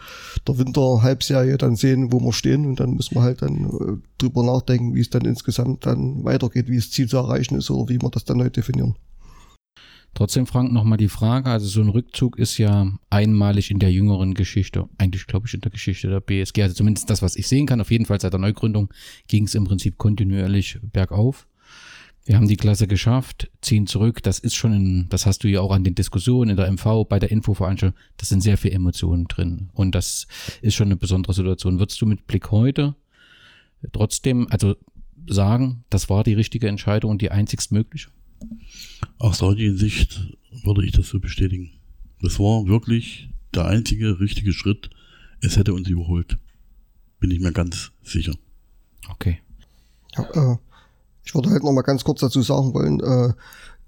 der 0.48 0.58
Winterhalbserie 0.58 1.58
dann 1.58 1.76
sehen, 1.76 2.12
wo 2.12 2.20
wir 2.20 2.34
stehen 2.34 2.66
und 2.66 2.80
dann 2.80 2.94
müssen 2.94 3.16
wir 3.16 3.22
halt 3.22 3.42
dann 3.42 3.66
äh, 3.66 4.02
drüber 4.18 4.44
nachdenken, 4.44 4.96
wie 4.96 5.02
es 5.02 5.10
dann 5.10 5.26
insgesamt 5.26 5.86
dann 5.86 6.24
weitergeht, 6.24 6.70
wie 6.70 6.78
das 6.78 6.92
Ziel 6.92 7.08
zu 7.08 7.18
erreichen 7.18 7.58
ist 7.58 7.70
oder 7.70 7.90
wie 7.90 8.02
wir 8.02 8.10
das 8.10 8.26
dann 8.26 8.38
neu 8.38 8.50
definieren. 8.50 8.96
Trotzdem, 10.18 10.48
Frank, 10.48 10.72
nochmal 10.72 10.98
die 10.98 11.10
Frage. 11.10 11.48
Also 11.52 11.68
so 11.68 11.80
ein 11.80 11.90
Rückzug 11.90 12.40
ist 12.40 12.58
ja 12.58 12.92
einmalig 13.12 13.70
in 13.70 13.78
der 13.78 13.92
jüngeren 13.92 14.34
Geschichte. 14.34 14.90
Eigentlich 14.98 15.28
glaube 15.28 15.46
ich 15.46 15.54
in 15.54 15.62
der 15.62 15.70
Geschichte 15.70 16.10
der 16.10 16.22
BSG. 16.22 16.64
Also 16.64 16.74
zumindest 16.74 17.12
das, 17.12 17.22
was 17.22 17.36
ich 17.36 17.48
sehen 17.48 17.68
kann. 17.68 17.80
Auf 17.82 17.92
jeden 17.92 18.08
Fall 18.08 18.20
seit 18.20 18.34
der 18.34 18.40
Neugründung 18.40 18.92
ging 19.28 19.44
es 19.44 19.54
im 19.54 19.66
Prinzip 19.66 20.00
kontinuierlich 20.00 20.80
bergauf. 20.82 21.48
Wir 22.26 22.36
haben 22.36 22.48
die 22.48 22.58
Klasse 22.58 22.88
geschafft, 22.88 23.52
ziehen 23.62 23.86
zurück. 23.86 24.24
Das 24.24 24.40
ist 24.40 24.56
schon, 24.56 24.74
in, 24.74 25.10
das 25.10 25.28
hast 25.28 25.44
du 25.44 25.50
ja 25.50 25.62
auch 25.62 25.70
an 25.70 25.84
den 25.84 25.94
Diskussionen 25.94 26.50
in 26.50 26.58
der 26.58 26.72
MV, 26.72 27.06
bei 27.08 27.20
der 27.20 27.30
Infoveranstaltung. 27.30 27.96
Das 28.18 28.30
sind 28.30 28.42
sehr 28.42 28.58
viele 28.58 28.74
Emotionen 28.74 29.26
drin. 29.26 29.70
Und 29.74 29.94
das 29.94 30.26
ist 30.64 30.74
schon 30.74 30.88
eine 30.88 30.96
besondere 30.96 31.36
Situation. 31.36 31.78
Würdest 31.78 32.02
du 32.02 32.08
mit 32.08 32.26
Blick 32.26 32.50
heute 32.50 32.96
trotzdem, 33.94 34.48
also 34.50 34.78
sagen, 35.28 35.84
das 35.92 36.10
war 36.10 36.24
die 36.24 36.34
richtige 36.34 36.70
Entscheidung 36.70 37.12
und 37.12 37.22
die 37.22 37.30
einzigst 37.30 37.72
mögliche? 37.72 38.10
Aus 39.20 39.42
heutigen 39.42 39.78
Sicht 39.78 40.34
würde 40.64 40.86
ich 40.86 40.92
das 40.92 41.08
so 41.08 41.20
bestätigen. 41.20 41.72
Das 42.22 42.40
war 42.40 42.68
wirklich 42.68 43.30
der 43.54 43.66
einzige 43.66 44.20
richtige 44.20 44.54
Schritt. 44.54 44.90
Es 45.42 45.58
hätte 45.58 45.74
uns 45.74 45.88
überholt. 45.88 46.38
Bin 47.20 47.32
ich 47.32 47.40
mir 47.40 47.52
ganz 47.52 47.92
sicher. 48.04 48.34
Okay. 49.10 49.40
Ja, 50.16 50.54
äh, 50.54 50.58
ich 51.24 51.34
würde 51.36 51.50
halt 51.50 51.64
noch 51.64 51.72
mal 51.72 51.82
ganz 51.82 52.04
kurz 52.04 52.22
dazu 52.22 52.42
sagen 52.42 52.74
wollen, 52.74 53.00
äh, 53.00 53.34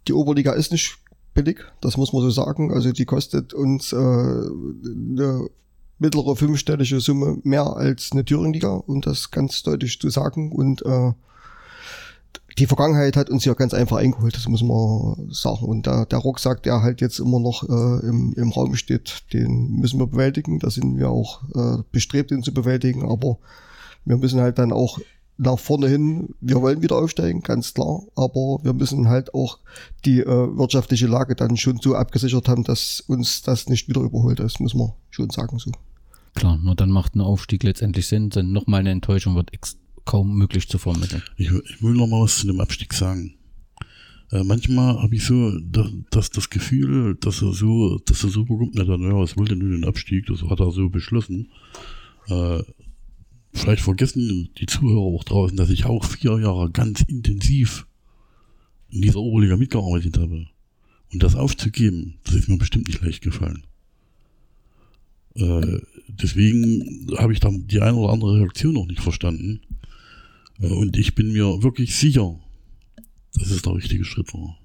die 0.08 0.14
Oberliga 0.14 0.54
ist 0.54 0.72
nicht 0.72 0.98
billig, 1.34 1.60
das 1.82 1.98
muss 1.98 2.14
man 2.14 2.22
so 2.22 2.30
sagen. 2.30 2.72
Also 2.74 2.92
die 2.92 3.06
kostet 3.06 3.54
uns 3.54 3.94
äh, 3.94 3.96
eine 3.96 5.48
mittlere 6.00 6.36
fünfstellige 6.36 7.00
Summe 7.00 7.40
mehr 7.44 7.76
als 7.76 8.12
eine 8.12 8.26
Thüringenliga, 8.26 8.70
um 8.70 9.02
das 9.02 9.32
ganz 9.32 9.64
deutlich 9.64 10.00
zu 10.00 10.10
sagen. 10.10 10.52
Und 10.52 10.86
äh, 10.86 11.12
die 12.58 12.68
Vergangenheit 12.68 13.16
hat 13.16 13.30
uns 13.30 13.46
ja 13.46 13.54
ganz 13.54 13.74
einfach 13.74 13.98
eingeholt, 13.98 14.36
das 14.36 14.48
muss 14.48 14.62
man 14.62 15.30
sagen. 15.32 15.66
Und 15.66 15.86
der, 15.86 16.06
der 16.06 16.20
Rucksack, 16.20 16.64
der 16.64 16.82
halt 16.82 17.00
jetzt 17.00 17.20
immer 17.20 17.40
noch 17.40 17.64
äh, 17.64 18.06
im, 18.06 18.34
im 18.36 18.52
Raum 18.52 18.76
steht, 18.76 19.24
den 19.34 19.72
müssen 19.72 20.00
wir 20.00 20.08
bewältigen. 20.08 20.60
Da 20.60 20.70
sind 20.70 20.98
wir 20.98 21.10
auch 21.10 21.44
äh, 21.56 21.84
bestrebt, 21.92 22.32
ihn 22.32 22.44
zu 22.44 22.54
bewältigen. 22.54 23.10
Aber 23.10 23.38
wir 24.04 24.18
müssen 24.18 24.42
halt 24.42 24.60
dann 24.60 24.74
auch 24.74 25.00
nach 25.38 25.58
vorne 25.58 25.88
hin, 25.88 26.36
wir 26.42 26.62
wollen 26.62 26.82
wieder 26.82 26.98
aufsteigen, 26.98 27.42
ganz 27.42 27.74
klar. 27.74 28.02
Aber 28.16 28.60
wir 28.62 28.74
müssen 28.74 29.08
halt 29.08 29.34
auch 29.34 29.60
die 30.04 30.20
äh, 30.20 30.58
wirtschaftliche 30.58 31.08
Lage 31.08 31.36
dann 31.36 31.56
schon 31.56 31.80
so 31.82 31.96
abgesichert 31.96 32.50
haben, 32.50 32.66
dass 32.66 33.00
uns 33.08 33.42
das 33.42 33.70
nicht 33.70 33.88
wieder 33.88 34.02
überholt. 34.02 34.40
Das 34.40 34.60
müssen 34.60 34.80
wir 34.80 34.96
schon 35.12 35.30
sagen 35.30 35.60
so. 35.60 35.72
Klar, 36.36 36.58
nur 36.58 36.76
dann 36.76 36.92
macht 36.92 37.16
ein 37.16 37.22
Aufstieg 37.22 37.64
letztendlich 37.64 38.08
Sinn, 38.08 38.30
denn 38.30 38.52
nochmal 38.52 38.82
eine 38.82 38.92
Enttäuschung 38.92 39.36
wird 39.36 39.54
ex 39.54 39.78
kaum 40.10 40.36
möglich 40.36 40.68
zu 40.68 40.80
vermitteln. 40.80 41.22
Ich, 41.38 41.52
ich 41.52 41.84
will 41.84 41.94
noch 41.94 42.08
mal 42.08 42.24
was 42.24 42.40
zu 42.40 42.48
dem 42.48 42.60
Abstieg 42.60 42.96
sagen. 42.96 43.36
Äh, 44.32 44.44
manchmal 44.44 45.00
habe 45.04 45.14
ich 45.14 45.24
so 45.24 45.60
das, 45.60 45.88
das, 46.10 46.32
das 46.32 46.50
Gefühl, 46.50 47.16
dass 47.22 47.44
er 47.44 47.54
so, 47.54 48.00
dass 48.00 48.24
er 48.24 48.32
so 48.32 48.44
bekommt, 48.44 48.74
na 48.74 48.86
dann, 48.86 49.04
ja, 49.04 49.16
was 49.16 49.38
will 49.38 49.46
denn 49.46 49.60
nur 49.60 49.70
den 49.70 49.86
Abstieg? 49.86 50.26
Das 50.26 50.42
hat 50.42 50.62
er 50.62 50.72
so 50.72 50.90
beschlossen. 50.90 51.52
Äh, 52.28 52.64
vielleicht 53.54 53.84
vergessen 53.84 54.50
die 54.58 54.66
Zuhörer 54.66 55.00
auch 55.00 55.24
draußen, 55.24 55.56
dass 55.56 55.70
ich 55.70 55.86
auch 55.86 56.04
vier 56.04 56.40
Jahre 56.40 56.72
ganz 56.72 57.02
intensiv 57.02 57.86
in 58.90 59.04
dieser 59.04 59.20
Oberliga 59.20 59.58
mitgearbeitet 59.58 60.18
habe. 60.18 60.48
Und 61.14 61.22
das 61.22 61.36
aufzugeben, 61.36 62.16
das 62.24 62.34
ist 62.34 62.50
mir 62.50 62.58
bestimmt 62.58 62.88
nicht 62.88 63.04
leicht 63.04 63.22
gefallen. 63.22 63.62
Äh, 65.36 65.82
deswegen 66.08 67.12
habe 67.20 67.34
ich 67.34 67.40
da 67.40 67.52
die 67.52 67.82
eine 67.82 67.96
oder 67.96 68.12
andere 68.12 68.40
Reaktion 68.40 68.74
noch 68.74 68.88
nicht 68.88 69.02
verstanden. 69.02 69.62
Und 70.60 70.98
ich 70.98 71.16
bin 71.16 71.32
mir 71.32 71.64
wirklich 71.64 71.96
sicher, 71.96 72.38
dass 73.34 73.50
es 73.50 73.62
der 73.62 73.76
richtige 73.76 74.04
Schritt 74.04 74.34
war. 74.34 74.58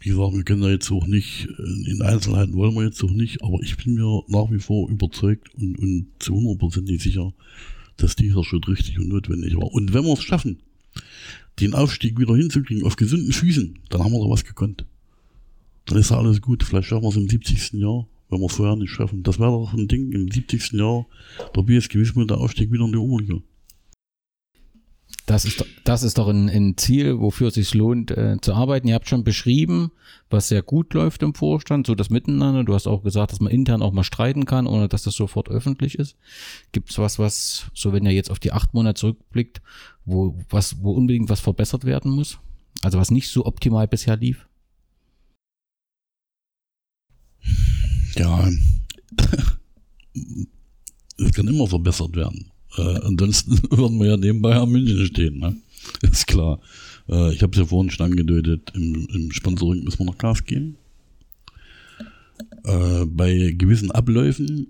Wie 0.00 0.10
gesagt, 0.10 0.34
wir 0.34 0.44
können 0.44 0.62
da 0.62 0.70
jetzt 0.70 0.90
auch 0.90 1.06
nicht, 1.06 1.48
äh, 1.58 1.90
in 1.90 2.02
Einzelheiten 2.02 2.54
wollen 2.54 2.74
wir 2.74 2.84
jetzt 2.84 3.02
auch 3.02 3.10
nicht, 3.10 3.42
aber 3.42 3.60
ich 3.62 3.76
bin 3.76 3.94
mir 3.94 4.22
nach 4.28 4.50
wie 4.50 4.60
vor 4.60 4.88
überzeugt 4.88 5.52
und, 5.54 5.76
und 5.78 6.06
zu 6.18 6.34
100% 6.34 7.00
sicher, 7.00 7.32
dass 7.96 8.14
dieser 8.14 8.44
Schritt 8.44 8.68
richtig 8.68 8.98
und 8.98 9.08
notwendig 9.08 9.56
war. 9.56 9.72
Und 9.72 9.92
wenn 9.92 10.04
wir 10.04 10.12
es 10.12 10.22
schaffen, 10.22 10.60
den 11.58 11.74
Aufstieg 11.74 12.18
wieder 12.18 12.36
hinzukriegen 12.36 12.84
auf 12.84 12.96
gesunden 12.96 13.32
Füßen, 13.32 13.80
dann 13.88 14.04
haben 14.04 14.12
wir 14.12 14.22
da 14.22 14.30
was 14.30 14.44
gekonnt. 14.44 14.86
Dann 15.86 15.98
ist 15.98 16.12
alles 16.12 16.40
gut. 16.40 16.62
Vielleicht 16.62 16.88
schaffen 16.88 17.02
wir 17.02 17.08
es 17.08 17.16
im 17.16 17.28
70. 17.28 17.72
Jahr, 17.80 18.06
wenn 18.30 18.40
wir 18.40 18.46
es 18.46 18.56
vorher 18.56 18.76
nicht 18.76 18.90
schaffen. 18.90 19.22
Das 19.22 19.38
wäre 19.38 19.50
doch 19.50 19.72
ein 19.72 19.88
Ding 19.88 20.12
im 20.12 20.30
70. 20.30 20.72
Jahr 20.72 21.06
der 21.54 21.62
BSG 21.62 21.98
Wismut, 21.98 22.30
der 22.30 22.38
Aufstieg 22.38 22.70
wieder 22.70 22.84
in 22.84 22.92
die 22.92 22.98
Oberliga. 22.98 23.40
Das 25.28 25.44
ist, 25.44 25.62
das 25.84 26.02
ist 26.02 26.16
doch 26.16 26.28
ein, 26.28 26.48
ein 26.48 26.78
Ziel, 26.78 27.20
wofür 27.20 27.48
es 27.48 27.54
sich 27.54 27.74
lohnt 27.74 28.10
äh, 28.10 28.38
zu 28.40 28.54
arbeiten. 28.54 28.88
Ihr 28.88 28.94
habt 28.94 29.10
schon 29.10 29.24
beschrieben, 29.24 29.92
was 30.30 30.48
sehr 30.48 30.62
gut 30.62 30.94
läuft 30.94 31.22
im 31.22 31.34
Vorstand, 31.34 31.86
so 31.86 31.94
das 31.94 32.08
Miteinander. 32.08 32.64
Du 32.64 32.72
hast 32.72 32.86
auch 32.86 33.02
gesagt, 33.02 33.32
dass 33.32 33.40
man 33.40 33.52
intern 33.52 33.82
auch 33.82 33.92
mal 33.92 34.04
streiten 34.04 34.46
kann, 34.46 34.66
ohne 34.66 34.88
dass 34.88 35.02
das 35.02 35.14
sofort 35.14 35.50
öffentlich 35.50 35.98
ist. 35.98 36.16
Gibt 36.72 36.90
es 36.90 36.98
was, 36.98 37.18
was, 37.18 37.66
so 37.74 37.92
wenn 37.92 38.06
ihr 38.06 38.12
jetzt 38.12 38.30
auf 38.30 38.38
die 38.38 38.52
acht 38.52 38.72
Monate 38.72 38.98
zurückblickt, 38.98 39.60
wo, 40.06 40.34
was, 40.48 40.82
wo 40.82 40.92
unbedingt 40.92 41.28
was 41.28 41.40
verbessert 41.40 41.84
werden 41.84 42.10
muss? 42.10 42.38
Also 42.82 42.98
was 42.98 43.10
nicht 43.10 43.28
so 43.28 43.44
optimal 43.44 43.86
bisher 43.86 44.16
lief? 44.16 44.47
Ja, 48.18 48.50
es 51.18 51.32
kann 51.32 51.46
immer 51.46 51.68
verbessert 51.68 52.16
werden. 52.16 52.50
Äh, 52.76 52.98
ansonsten 53.04 53.62
würden 53.70 53.98
wir 54.00 54.08
ja 54.08 54.16
nebenbei 54.16 54.56
am 54.56 54.72
München 54.72 55.06
stehen, 55.06 55.38
ne? 55.38 55.56
Ist 56.02 56.26
klar. 56.26 56.60
Äh, 57.08 57.32
ich 57.32 57.42
habe 57.42 57.52
es 57.52 57.58
ja 57.58 57.64
vorhin 57.64 57.90
schon 57.90 58.06
angedeutet, 58.06 58.72
im, 58.74 59.06
im 59.14 59.30
Sponsoring 59.30 59.84
müssen 59.84 60.00
wir 60.00 60.06
noch 60.06 60.18
Gas 60.18 60.44
geben. 60.44 60.76
Äh, 62.64 63.04
bei 63.06 63.54
gewissen 63.56 63.92
Abläufen 63.92 64.66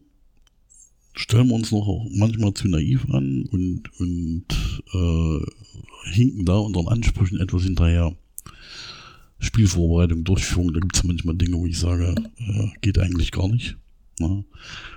stellen 1.14 1.48
wir 1.48 1.54
uns 1.54 1.72
noch 1.72 2.06
manchmal 2.10 2.52
zu 2.54 2.68
naiv 2.68 3.06
an 3.10 3.46
und, 3.50 3.90
und 3.98 4.44
äh, 4.92 6.10
hinken 6.12 6.44
da 6.44 6.58
unseren 6.58 6.88
Ansprüchen 6.88 7.40
etwas 7.40 7.62
hinterher. 7.64 8.14
Spielvorbereitung, 9.38 10.24
Durchführung, 10.24 10.72
da 10.72 10.80
gibt 10.80 10.96
es 10.96 11.04
manchmal 11.04 11.36
Dinge, 11.36 11.56
wo 11.56 11.66
ich 11.66 11.78
sage, 11.78 12.14
äh, 12.38 12.68
geht 12.80 12.98
eigentlich 12.98 13.30
gar 13.30 13.48
nicht. 13.48 13.76
Ne? 14.18 14.44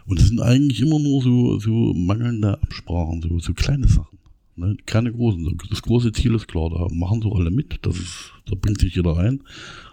Und 0.06 0.20
es 0.20 0.28
sind 0.28 0.42
eigentlich 0.42 0.82
immer 0.82 1.00
nur 1.00 1.22
so, 1.22 1.60
so 1.60 1.94
mangelnde 1.94 2.62
Absprachen, 2.62 3.22
so, 3.22 3.40
so 3.40 3.54
kleine 3.54 3.88
Sachen. 3.88 4.18
Ne? 4.56 4.76
Keine 4.86 5.12
großen. 5.12 5.58
Das 5.70 5.82
große 5.82 6.12
Ziel 6.12 6.36
ist 6.36 6.48
klar, 6.48 6.70
da 6.70 6.88
machen 6.94 7.22
so 7.22 7.34
alle 7.34 7.52
mit, 7.52 7.80
das 7.84 7.98
ist, 7.98 8.32
da 8.46 8.56
bringt 8.56 8.80
sich 8.80 8.96
jeder 8.96 9.18
ein. 9.18 9.42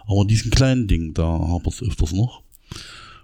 Aber 0.07 0.25
diesen 0.25 0.51
kleinen 0.51 0.89
Dingen, 0.89 1.13
da 1.15 1.25
hapert 1.25 1.75
es 1.75 1.83
öfters 1.83 2.13
noch. 2.13 2.43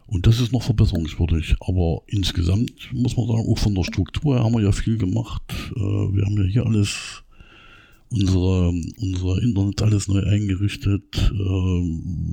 Und 0.06 0.26
das 0.26 0.40
ist 0.40 0.52
noch 0.52 0.62
verbesserungswürdig. 0.62 1.56
Aber 1.60 2.02
insgesamt 2.06 2.70
muss 2.92 3.16
man 3.16 3.26
sagen, 3.26 3.48
auch 3.50 3.58
von 3.58 3.74
der 3.74 3.84
Struktur 3.84 4.34
her 4.34 4.44
haben 4.44 4.52
wir 4.52 4.62
ja 4.62 4.72
viel 4.72 4.98
gemacht. 4.98 5.42
Äh, 5.74 5.80
wir 5.80 6.24
haben 6.24 6.36
ja 6.36 6.44
hier 6.44 6.66
alles 6.66 7.23
unsere, 8.14 8.72
unser 9.00 9.42
Internet 9.42 9.82
alles 9.82 10.08
neu 10.08 10.22
eingerichtet, 10.22 11.04
äh, 11.16 11.34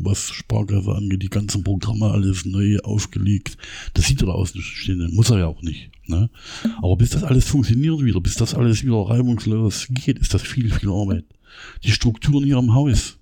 was 0.03 0.29
Sparkasse 0.29 0.93
angeht, 0.93 1.23
die 1.23 1.29
ganzen 1.29 1.63
Programme 1.63 2.11
alles 2.11 2.45
neu 2.45 2.79
aufgelegt. 2.79 3.57
Das 3.93 4.05
sieht 4.07 4.21
er 4.21 4.27
da 4.27 4.33
aus 4.33 4.53
stehen, 4.57 5.13
muss 5.13 5.29
er 5.29 5.39
ja 5.39 5.47
auch 5.47 5.61
nicht. 5.61 5.89
Ne? 6.07 6.29
Aber 6.81 6.95
bis 6.97 7.11
das 7.11 7.23
alles 7.23 7.45
funktioniert 7.45 8.03
wieder, 8.03 8.21
bis 8.21 8.35
das 8.35 8.53
alles 8.53 8.83
wieder 8.83 9.01
reibungslos 9.01 9.87
geht, 9.89 10.19
ist 10.19 10.33
das 10.33 10.41
viel, 10.41 10.71
viel 10.71 10.89
Arbeit. 10.89 11.25
Die 11.83 11.91
Strukturen 11.91 12.43
hier 12.43 12.57
im 12.57 12.73
Haus 12.73 13.17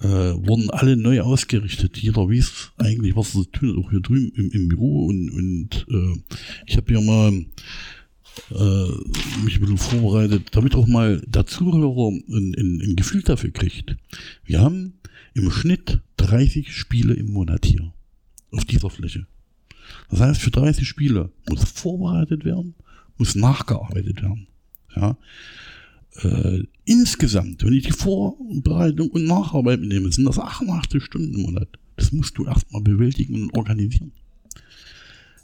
äh, 0.00 0.06
wurden 0.08 0.70
alle 0.70 0.96
neu 0.96 1.20
ausgerichtet. 1.20 1.98
Jeder 1.98 2.28
weiß 2.28 2.72
eigentlich, 2.78 3.16
was 3.16 3.34
er 3.34 3.42
zu 3.42 3.44
tun 3.44 3.70
hat, 3.70 3.84
auch 3.84 3.90
hier 3.90 4.00
drüben 4.00 4.32
im, 4.34 4.50
im 4.50 4.68
Büro. 4.68 5.06
Und, 5.06 5.30
und 5.30 5.86
äh, 5.90 6.20
ich 6.66 6.76
habe 6.76 6.92
ja 6.92 7.00
mal 7.00 7.44
äh, 8.50 9.44
mich 9.44 9.56
ein 9.56 9.60
bisschen 9.60 9.78
vorbereitet, 9.78 10.48
damit 10.52 10.74
auch 10.74 10.86
mal 10.86 11.20
der 11.26 11.46
Zuhörer 11.46 12.08
ein, 12.10 12.54
ein, 12.56 12.80
ein 12.82 12.96
Gefühl 12.96 13.22
dafür 13.22 13.50
kriegt. 13.50 13.96
Wir 14.44 14.60
haben 14.60 14.94
im 15.34 15.50
Schnitt 15.50 16.00
30 16.16 16.74
Spiele 16.74 17.14
im 17.14 17.32
Monat 17.32 17.66
hier 17.66 17.92
auf 18.50 18.64
dieser 18.64 18.90
Fläche. 18.90 19.26
Das 20.10 20.20
heißt, 20.20 20.40
für 20.40 20.50
30 20.50 20.86
Spiele 20.86 21.30
muss 21.48 21.64
vorbereitet 21.64 22.44
werden, 22.44 22.74
muss 23.18 23.34
nachgearbeitet 23.34 24.22
werden. 24.22 24.46
Ja. 24.96 25.16
Äh, 26.22 26.64
insgesamt, 26.84 27.64
wenn 27.64 27.72
ich 27.72 27.84
die 27.84 27.92
Vorbereitung 27.92 29.10
und 29.10 29.24
Nacharbeit 29.26 29.80
nehme, 29.80 30.10
sind 30.10 30.24
das 30.24 30.38
88 30.38 31.02
Stunden 31.02 31.34
im 31.34 31.42
Monat. 31.42 31.68
Das 31.96 32.12
musst 32.12 32.36
du 32.38 32.46
erstmal 32.46 32.82
bewältigen 32.82 33.42
und 33.42 33.56
organisieren. 33.56 34.12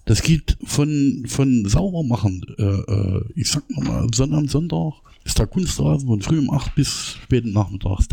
Das 0.07 0.23
geht 0.23 0.57
von, 0.63 1.25
von 1.27 1.69
sauber 1.69 2.05
machen. 2.05 2.47
Äh, 2.59 2.63
äh, 2.63 3.25
ich 3.35 3.51
sag 3.51 3.65
mal, 3.71 4.07
Sonntag, 4.15 4.49
Sonntag 4.49 4.93
ist 5.25 5.39
der 5.39 5.49
Kunstrasen 5.49 6.07
von 6.07 6.23
früh 6.23 6.39
um 6.39 6.51
8 6.51 6.77
bis 6.77 7.19
späten 7.25 7.53
Nachmittags. 7.53 8.07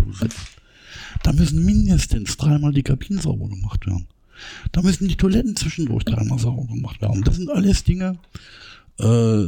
Da 1.21 1.33
müssen 1.33 1.63
mindestens 1.63 2.35
dreimal 2.35 2.73
die 2.73 2.81
Kabinen 2.81 3.21
sauber 3.21 3.47
gemacht 3.47 3.85
werden. 3.85 4.07
Da 4.71 4.81
müssen 4.81 5.07
die 5.07 5.15
Toiletten 5.15 5.55
zwischendurch 5.55 6.03
dreimal 6.03 6.39
sauber 6.39 6.65
gemacht 6.65 6.99
werden. 6.99 7.23
Das 7.23 7.35
sind 7.35 7.51
alles 7.51 7.83
Dinge, 7.83 8.17
äh, 8.97 9.45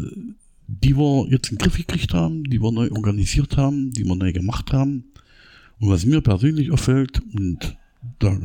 die 0.67 0.95
wir 0.95 1.27
jetzt 1.31 1.49
in 1.49 1.57
den 1.57 1.63
Griff 1.63 1.77
gekriegt 1.77 2.13
haben, 2.13 2.43
die 2.43 2.61
wir 2.61 2.71
neu 2.71 2.91
organisiert 2.91 3.57
haben, 3.57 3.91
die 3.91 4.05
wir 4.05 4.15
neu 4.15 4.31
gemacht 4.31 4.71
haben. 4.71 5.05
Und 5.79 5.89
was 5.89 6.05
mir 6.05 6.21
persönlich 6.21 6.71
auffällt, 6.71 7.23
und 7.33 7.75
da 8.19 8.37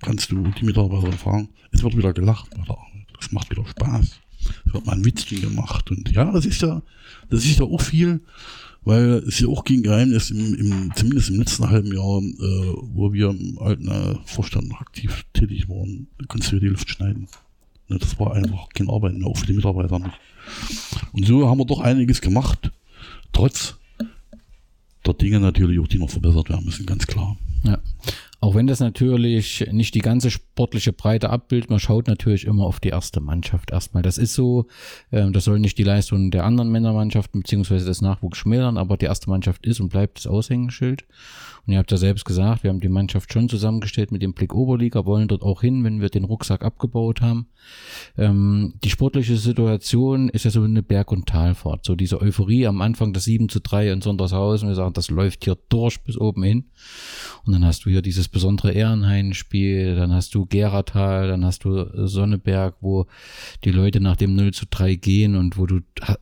kannst 0.00 0.32
du 0.32 0.42
die 0.42 0.64
Mitarbeiter 0.64 1.12
fragen, 1.12 1.50
es 1.70 1.82
wird 1.82 1.98
wieder 1.98 2.14
gelacht 2.14 2.48
bei 2.50 2.62
der 2.64 2.78
Arbeit 2.78 3.01
es 3.22 3.32
macht 3.32 3.50
wieder 3.50 3.66
Spaß. 3.66 4.20
Es 4.66 4.74
wird 4.74 4.86
mal 4.86 4.92
ein 4.92 5.04
Witzchen 5.04 5.40
gemacht. 5.40 5.90
Und 5.90 6.10
ja, 6.10 6.30
das 6.32 6.46
ist 6.46 6.62
ja, 6.62 6.82
das 7.30 7.44
ist 7.44 7.58
ja 7.58 7.64
auch 7.64 7.80
viel, 7.80 8.20
weil 8.82 9.22
es 9.26 9.38
ja 9.38 9.48
auch 9.48 9.64
kein 9.64 9.82
Geheimnis, 9.82 10.30
im, 10.30 10.54
im, 10.54 10.92
zumindest 10.96 11.30
im 11.30 11.38
letzten 11.38 11.70
halben 11.70 11.92
Jahr, 11.92 12.18
äh, 12.18 12.74
wo 12.94 13.12
wir 13.12 13.30
im 13.30 13.58
alten 13.58 13.88
äh, 13.88 14.16
Vorstand 14.24 14.72
aktiv 14.74 15.24
tätig 15.32 15.68
waren, 15.68 16.08
konntest 16.28 16.52
du 16.52 16.58
die 16.58 16.68
Luft 16.68 16.88
schneiden. 16.90 17.28
Ne, 17.88 17.98
das 17.98 18.18
war 18.18 18.34
einfach 18.34 18.68
keine 18.74 18.90
Arbeit 18.90 19.14
mehr, 19.14 19.28
auch 19.28 19.36
für 19.36 19.46
die 19.46 19.52
Mitarbeiter 19.52 19.98
nicht. 19.98 20.18
Und 21.12 21.26
so 21.26 21.48
haben 21.48 21.58
wir 21.58 21.66
doch 21.66 21.80
einiges 21.80 22.20
gemacht, 22.20 22.72
trotz 23.32 23.76
der 25.06 25.14
Dinge 25.14 25.40
natürlich 25.40 25.78
auch, 25.78 25.88
die 25.88 25.98
noch 25.98 26.10
verbessert 26.10 26.48
werden 26.48 26.64
müssen, 26.64 26.86
ganz 26.86 27.06
klar. 27.06 27.36
Ja. 27.64 27.78
Auch 28.42 28.56
wenn 28.56 28.66
das 28.66 28.80
natürlich 28.80 29.68
nicht 29.70 29.94
die 29.94 30.00
ganze 30.00 30.28
sportliche 30.28 30.92
Breite 30.92 31.30
abbildet, 31.30 31.70
man 31.70 31.78
schaut 31.78 32.08
natürlich 32.08 32.44
immer 32.44 32.66
auf 32.66 32.80
die 32.80 32.88
erste 32.88 33.20
Mannschaft 33.20 33.70
erstmal. 33.70 34.02
Das 34.02 34.18
ist 34.18 34.34
so, 34.34 34.66
äh, 35.12 35.30
das 35.30 35.44
soll 35.44 35.60
nicht 35.60 35.78
die 35.78 35.84
Leistung 35.84 36.32
der 36.32 36.42
anderen 36.44 36.72
Männermannschaften 36.72 37.42
beziehungsweise 37.42 37.84
des 37.86 38.00
Nachwuchs 38.00 38.38
schmälern, 38.38 38.78
aber 38.78 38.96
die 38.96 39.06
erste 39.06 39.30
Mannschaft 39.30 39.64
ist 39.64 39.78
und 39.78 39.90
bleibt 39.90 40.18
das 40.18 40.26
Aushängeschild. 40.26 41.04
Und 41.66 41.74
ihr 41.74 41.78
habt 41.78 41.92
ja 41.92 41.96
selbst 41.96 42.24
gesagt, 42.24 42.64
wir 42.64 42.70
haben 42.70 42.80
die 42.80 42.88
Mannschaft 42.88 43.32
schon 43.32 43.48
zusammengestellt 43.48 44.10
mit 44.10 44.20
dem 44.20 44.34
Blick 44.34 44.52
Oberliga, 44.52 45.06
wollen 45.06 45.28
dort 45.28 45.42
auch 45.42 45.60
hin, 45.60 45.84
wenn 45.84 46.00
wir 46.00 46.08
den 46.08 46.24
Rucksack 46.24 46.64
abgebaut 46.64 47.20
haben. 47.20 47.46
Ähm, 48.18 48.74
die 48.82 48.90
sportliche 48.90 49.36
Situation 49.36 50.28
ist 50.28 50.44
ja 50.44 50.50
so 50.50 50.62
eine 50.62 50.82
Berg- 50.82 51.12
und 51.12 51.26
Talfahrt. 51.26 51.84
So 51.84 51.94
diese 51.94 52.20
Euphorie 52.20 52.66
am 52.66 52.80
Anfang 52.80 53.12
das 53.12 53.24
7 53.24 53.48
zu 53.48 53.60
3 53.60 53.92
in 53.92 54.00
Sondershausen. 54.00 54.68
Wir 54.68 54.74
sagen, 54.74 54.92
das 54.94 55.08
läuft 55.08 55.44
hier 55.44 55.56
durch 55.68 56.02
bis 56.02 56.18
oben 56.18 56.42
hin. 56.42 56.64
Und 57.44 57.52
dann 57.52 57.64
hast 57.64 57.84
du 57.84 57.90
hier 57.90 58.02
dieses 58.02 58.28
besondere 58.28 58.72
Ehrenhain-Spiel, 58.72 59.94
dann 59.94 60.12
hast 60.12 60.34
du 60.34 60.46
Geratal, 60.46 61.28
dann 61.28 61.44
hast 61.44 61.64
du 61.64 62.06
Sonneberg, 62.08 62.74
wo 62.80 63.06
die 63.62 63.70
Leute 63.70 64.00
nach 64.00 64.16
dem 64.16 64.34
0 64.34 64.52
zu 64.52 64.66
3 64.68 64.96
gehen 64.96 65.36
und 65.36 65.56
wo 65.58 65.66
du 65.66 65.78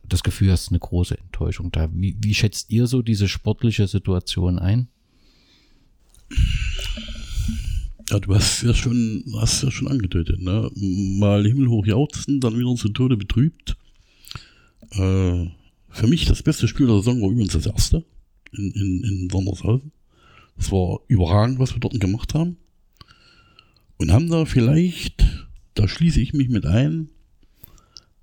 das 0.07 0.21
Gefühl 0.21 0.51
hast, 0.51 0.69
eine 0.69 0.79
große 0.79 1.17
Enttäuschung 1.17 1.71
da. 1.71 1.89
Wie, 1.91 2.15
wie 2.19 2.35
schätzt 2.35 2.69
ihr 2.69 2.85
so 2.85 3.01
diese 3.01 3.27
sportliche 3.27 3.87
Situation 3.87 4.59
ein? 4.59 4.87
Ja, 8.09 8.19
du 8.19 8.35
hast 8.35 8.61
ja 8.63 8.73
schon, 8.73 9.23
hast 9.37 9.63
ja 9.63 9.71
schon 9.71 9.87
angedeutet, 9.87 10.41
ne? 10.41 10.69
Mal 10.75 11.45
himmelhoch 11.45 11.85
jauchzen, 11.85 12.41
dann 12.41 12.59
wieder 12.59 12.75
zu 12.75 12.89
Tode 12.89 13.15
betrübt. 13.15 13.77
Äh, 14.91 15.45
für 15.89 16.07
mich 16.07 16.25
das 16.25 16.43
beste 16.43 16.67
Spiel 16.67 16.87
der 16.87 16.97
Saison 16.97 17.21
war 17.21 17.29
übrigens 17.29 17.53
das 17.53 17.67
erste 17.67 18.03
in, 18.51 18.71
in, 18.71 19.03
in 19.03 19.29
Sondershausen. 19.29 19.91
Das 20.57 20.71
war 20.71 20.99
überragend, 21.07 21.59
was 21.59 21.73
wir 21.73 21.79
dort 21.79 21.99
gemacht 21.99 22.33
haben. 22.33 22.57
Und 23.97 24.11
haben 24.11 24.29
da 24.29 24.45
vielleicht, 24.45 25.47
da 25.75 25.87
schließe 25.87 26.19
ich 26.19 26.33
mich 26.33 26.49
mit 26.49 26.65
ein, 26.65 27.09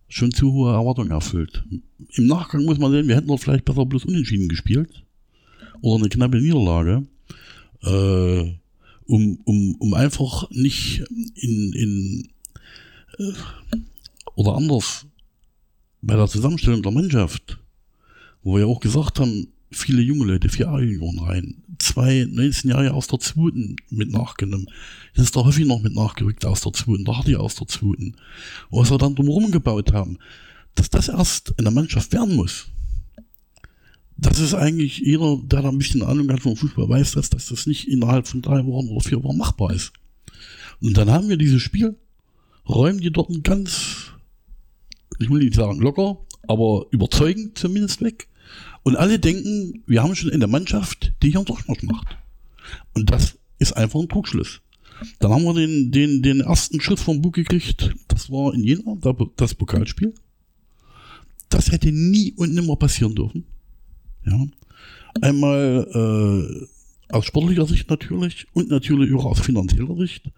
schon 0.09 0.33
zu 0.33 0.53
hohe 0.53 0.73
Erwartungen 0.73 1.13
erfüllt. 1.13 1.65
Im 2.15 2.27
Nachgang 2.27 2.65
muss 2.65 2.79
man 2.79 2.93
sehen, 2.93 3.09
wir 3.09 3.17
hätten 3.17 3.29
dort 3.29 3.41
vielleicht 3.41 3.65
besser 3.65 3.87
bloß 3.87 4.05
unentschieden 4.05 4.49
gespielt. 4.49 5.05
Oder 5.81 6.03
eine 6.03 6.09
knappe 6.11 6.41
Niederlage 6.43 7.07
äh, 7.83 8.55
um, 9.07 9.39
um, 9.45 9.75
um 9.79 9.95
einfach 9.95 10.51
nicht 10.51 11.03
in, 11.35 11.73
in 11.73 12.29
äh, 13.19 13.33
oder 14.35 14.55
anders 14.55 15.07
bei 16.03 16.15
der 16.15 16.29
Zusammenstellung 16.29 16.83
der 16.83 16.93
Mannschaft, 16.93 17.59
wo 18.43 18.55
wir 18.55 18.61
ja 18.61 18.67
auch 18.67 18.81
gesagt 18.81 19.19
haben, 19.19 19.49
viele 19.71 20.01
junge 20.01 20.27
Leute, 20.27 20.49
vier 20.49 20.69
A-Junioren 20.69 21.19
rein, 21.19 21.63
zwei 21.79 22.27
19 22.31 22.71
Jahre 22.71 22.95
aus 22.95 23.09
der 23.09 23.19
zweiten 23.19 23.77
mit 23.91 24.11
nachgenommen. 24.11 24.69
Jetzt 25.15 25.25
ist 25.25 25.37
der 25.37 25.45
Hoffi 25.45 25.65
noch 25.65 25.83
mit 25.83 25.95
nachgerückt 25.95 26.45
aus 26.47 26.61
der 26.61 26.73
zweiten, 26.73 27.05
der 27.05 27.17
Hardy 27.17 27.37
aus 27.37 27.57
der 27.57 27.67
zweiten. 27.67 28.15
Was 28.71 28.91
wir 28.91 28.99
dann 28.99 29.15
drumherum 29.15 29.51
gebaut 29.51 29.93
haben, 29.93 30.19
dass 30.75 30.91
das 30.91 31.09
erst 31.09 31.55
in 31.59 31.65
der 31.65 31.73
Mannschaft 31.73 32.13
werden 32.13 32.37
muss 32.37 32.69
das 34.19 34.41
ist 34.41 34.55
eigentlich 34.55 34.99
jeder, 34.99 35.39
der 35.45 35.63
da 35.63 35.69
ein 35.69 35.79
bisschen 35.79 36.03
Ahnung 36.03 36.31
hat 36.33 36.41
vom 36.41 36.57
Fußball, 36.57 36.89
weiß, 36.89 37.13
dass, 37.13 37.31
dass 37.31 37.47
das 37.47 37.67
nicht 37.67 37.87
innerhalb 37.87 38.27
von 38.27 38.43
drei 38.43 38.67
Wochen 38.67 38.89
oder 38.89 39.01
vier 39.01 39.23
Wochen 39.23 39.39
machbar 39.39 39.73
ist. 39.73 39.93
Und 40.81 40.97
dann 40.97 41.11
haben 41.11 41.29
wir 41.29 41.37
dieses 41.37 41.63
Spiel, 41.63 41.97
räumen 42.69 43.01
die 43.01 43.13
dort 43.13 43.31
ein 43.31 43.45
ganz, 43.45 44.13
ich 45.21 45.31
will 45.31 45.39
nicht 45.39 45.55
sagen 45.55 45.81
locker, 45.81 46.19
aber 46.49 46.87
überzeugend 46.91 47.57
zumindest 47.57 48.03
weg. 48.03 48.29
Und 48.83 48.97
alle 48.97 49.21
denken, 49.21 49.85
wir 49.87 50.03
haben 50.03 50.17
schon 50.17 50.31
in 50.31 50.41
der 50.41 50.49
Mannschaft, 50.49 51.13
die 51.23 51.31
hier 51.31 51.39
einen 51.39 51.47
Durchmarsch 51.47 51.85
macht. 51.85 52.09
Und 52.95 53.11
das 53.11 53.39
ist 53.61 53.77
einfach 53.77 54.01
ein 54.01 54.09
Trugschluss. 54.09 54.61
Dann 55.21 55.31
haben 55.31 55.45
wir 55.45 55.55
den, 55.55 55.93
den, 55.93 56.23
den 56.23 56.41
ersten 56.41 56.81
Schuss 56.81 57.01
vom 57.01 57.23
Bug 57.23 57.35
gekriegt. 57.35 57.95
Das 58.09 58.31
war 58.31 58.53
in 58.53 58.65
Jena, 58.65 58.97
das 59.37 59.55
Pokalspiel. 59.55 60.13
Das 61.51 61.71
hätte 61.71 61.93
nie 61.93 62.33
und 62.33 62.53
nimmer 62.53 62.75
passieren 62.75 63.15
dürfen. 63.15 63.45
Ja. 64.31 64.47
Einmal 65.21 65.87
äh, 65.95 67.15
aus 67.15 67.27
sportlicher 67.27 67.67
Sicht 67.67 67.89
natürlich 67.91 68.47
und 68.53 68.71
natürlich 68.71 69.13
auch 69.15 69.25
aus 69.25 69.41
finanzieller 69.41 69.97
Sicht. 69.97 70.31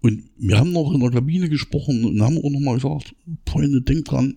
Und 0.00 0.24
wir 0.36 0.58
haben 0.58 0.72
noch 0.72 0.92
in 0.92 1.00
der 1.00 1.10
Kabine 1.10 1.48
gesprochen 1.48 2.04
und 2.04 2.20
haben 2.20 2.38
auch 2.38 2.50
nochmal 2.50 2.74
gesagt, 2.74 3.14
Freunde, 3.46 3.82
denkt 3.82 4.10
dran, 4.10 4.34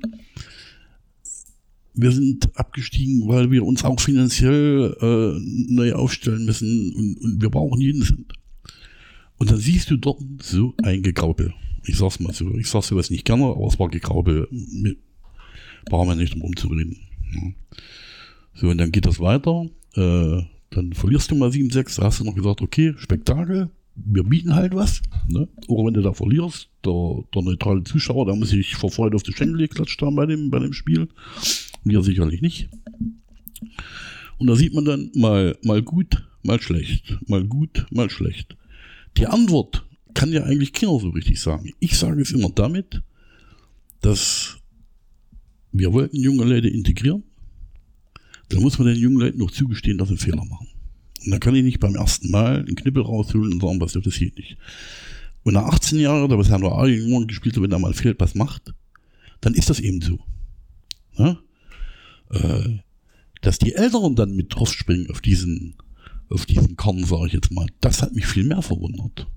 wir 1.95 2.11
sind 2.11 2.55
abgestiegen, 2.55 3.27
weil 3.27 3.49
wir 3.51 3.65
uns 3.65 3.83
auch 3.83 3.99
finanziell 3.99 4.95
äh, 5.01 5.39
neu 5.73 5.93
aufstellen 5.93 6.45
müssen 6.45 6.93
und, 6.93 7.17
und 7.17 7.41
wir 7.41 7.49
brauchen 7.49 7.81
jeden 7.81 8.03
Cent. 8.03 8.33
Und 9.37 9.49
dann 9.49 9.57
siehst 9.57 9.89
du 9.89 9.97
dort 9.97 10.21
so 10.41 10.73
ein 10.83 11.01
Gegraubel. 11.01 11.53
Ich 11.85 11.97
sag's 11.97 12.19
mal 12.19 12.33
so, 12.33 12.53
ich 12.55 12.67
sag 12.67 12.83
sowas 12.83 13.09
nicht 13.09 13.25
gerne, 13.25 13.45
aber 13.45 13.67
es 13.67 13.79
war 13.79 13.89
Gegraubel. 13.89 14.47
Brauchen 15.85 16.09
wir 16.09 16.15
nicht 16.15 16.33
drum 16.33 16.41
rumzureden. 16.41 16.97
Ja. 17.33 17.41
So, 18.55 18.69
und 18.69 18.77
dann 18.77 18.91
geht 18.91 19.05
das 19.05 19.19
weiter. 19.19 19.67
Äh, 19.95 20.43
dann 20.69 20.93
verlierst 20.93 21.31
du 21.31 21.35
mal 21.35 21.49
7-6, 21.49 21.97
da 21.97 22.05
hast 22.05 22.19
du 22.19 22.23
noch 22.23 22.35
gesagt, 22.35 22.61
okay, 22.61 22.93
Spektakel. 22.97 23.69
wir 23.95 24.23
bieten 24.23 24.55
halt 24.55 24.73
was. 24.73 25.01
Ne? 25.29 25.47
Auch 25.67 25.85
wenn 25.85 25.93
du 25.93 26.01
da 26.01 26.13
verlierst, 26.13 26.69
der, 26.83 27.23
der 27.33 27.41
neutrale 27.41 27.83
Zuschauer, 27.83 28.25
der 28.25 28.35
muss 28.35 28.49
sich 28.49 28.75
vor 28.75 28.91
Freude 28.91 29.15
auf 29.15 29.23
die 29.23 29.33
Schenkel 29.33 29.57
geklatscht 29.57 30.01
haben 30.01 30.15
bei 30.15 30.25
dem, 30.25 30.49
bei 30.49 30.59
dem 30.59 30.73
Spiel. 30.73 31.07
Wir 31.83 32.01
sicherlich 32.01 32.41
nicht. 32.41 32.69
Und 34.37 34.47
da 34.47 34.55
sieht 34.55 34.73
man 34.73 34.85
dann 34.85 35.11
mal, 35.15 35.57
mal 35.63 35.81
gut, 35.81 36.27
mal 36.43 36.61
schlecht, 36.61 37.17
mal 37.27 37.45
gut, 37.45 37.85
mal 37.91 38.09
schlecht. 38.09 38.57
Die 39.17 39.27
Antwort 39.27 39.85
kann 40.13 40.31
ja 40.31 40.43
eigentlich 40.43 40.73
keiner 40.73 40.99
so 40.99 41.09
richtig 41.09 41.39
sagen. 41.41 41.71
Ich 41.79 41.97
sage 41.97 42.21
es 42.21 42.31
immer 42.31 42.49
damit, 42.49 43.01
dass 44.01 44.57
wir 45.71 45.93
wollten 45.93 46.17
junge 46.17 46.43
Leute 46.43 46.67
integrieren. 46.67 47.23
Dann 48.49 48.61
muss 48.61 48.77
man 48.77 48.87
den 48.87 48.97
jungen 48.97 49.19
Leuten 49.19 49.39
noch 49.39 49.51
zugestehen, 49.51 49.97
dass 49.97 50.09
sie 50.09 50.17
Fehler 50.17 50.45
machen. 50.45 50.67
Und 51.23 51.31
dann 51.31 51.39
kann 51.39 51.55
ich 51.55 51.63
nicht 51.63 51.79
beim 51.79 51.95
ersten 51.95 52.29
Mal 52.29 52.59
einen 52.59 52.75
Knippel 52.75 53.03
rausholen 53.03 53.53
und 53.53 53.61
sagen, 53.61 53.81
was 53.81 53.93
das 53.93 54.19
geht 54.19 54.37
nicht. 54.37 54.57
Und 55.43 55.53
nach 55.53 55.65
18 55.65 55.99
Jahren, 55.99 56.29
da 56.29 56.35
bisher 56.35 56.59
nur 56.59 56.77
A-Junioren 56.77 57.27
gespielt, 57.27 57.59
wenn 57.61 57.69
da 57.69 57.79
mal 57.79 57.93
fehlt, 57.93 58.19
was 58.19 58.35
macht, 58.35 58.73
dann 59.41 59.53
ist 59.53 59.69
das 59.69 59.79
eben 59.79 60.01
so. 60.01 60.19
Ja? 61.17 61.39
Äh, 62.31 62.79
dass 63.41 63.59
die 63.59 63.75
Älteren 63.75 64.15
dann 64.15 64.35
mit 64.35 64.55
draufspringen 64.55 65.09
auf 65.11 65.21
diesen, 65.21 65.75
auf 66.29 66.45
diesen 66.45 66.75
Korn, 66.75 67.03
sage 67.03 67.27
ich 67.27 67.33
jetzt 67.33 67.51
mal, 67.51 67.67
das 67.79 68.01
hat 68.01 68.13
mich 68.13 68.25
viel 68.25 68.43
mehr 68.43 68.61
verwundert. 68.61 69.27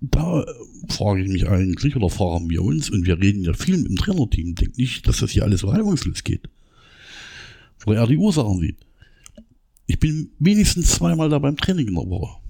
Da 0.00 0.44
frage 0.88 1.22
ich 1.22 1.28
mich 1.28 1.48
eigentlich, 1.48 1.96
oder 1.96 2.10
fragen 2.10 2.50
wir 2.50 2.62
uns, 2.62 2.90
und 2.90 3.06
wir 3.06 3.18
reden 3.18 3.44
ja 3.44 3.54
viel 3.54 3.78
mit 3.78 3.88
dem 3.88 3.96
Trainerteam, 3.96 4.54
denkt 4.54 4.78
nicht, 4.78 5.06
dass 5.08 5.18
das 5.18 5.30
hier 5.30 5.44
alles 5.44 5.60
so 5.60 5.68
reibungslos 5.68 6.24
geht. 6.24 6.48
Wo 7.84 7.92
er 7.92 8.06
die 8.06 8.16
Ursachen 8.16 8.60
sieht. 8.60 8.78
Ich 9.86 9.98
bin 9.98 10.30
wenigstens 10.38 10.88
zweimal 10.88 11.28
da 11.28 11.38
beim 11.38 11.56
Training 11.56 11.88
in 11.88 11.94
der 11.94 12.08
Woche. 12.08 12.40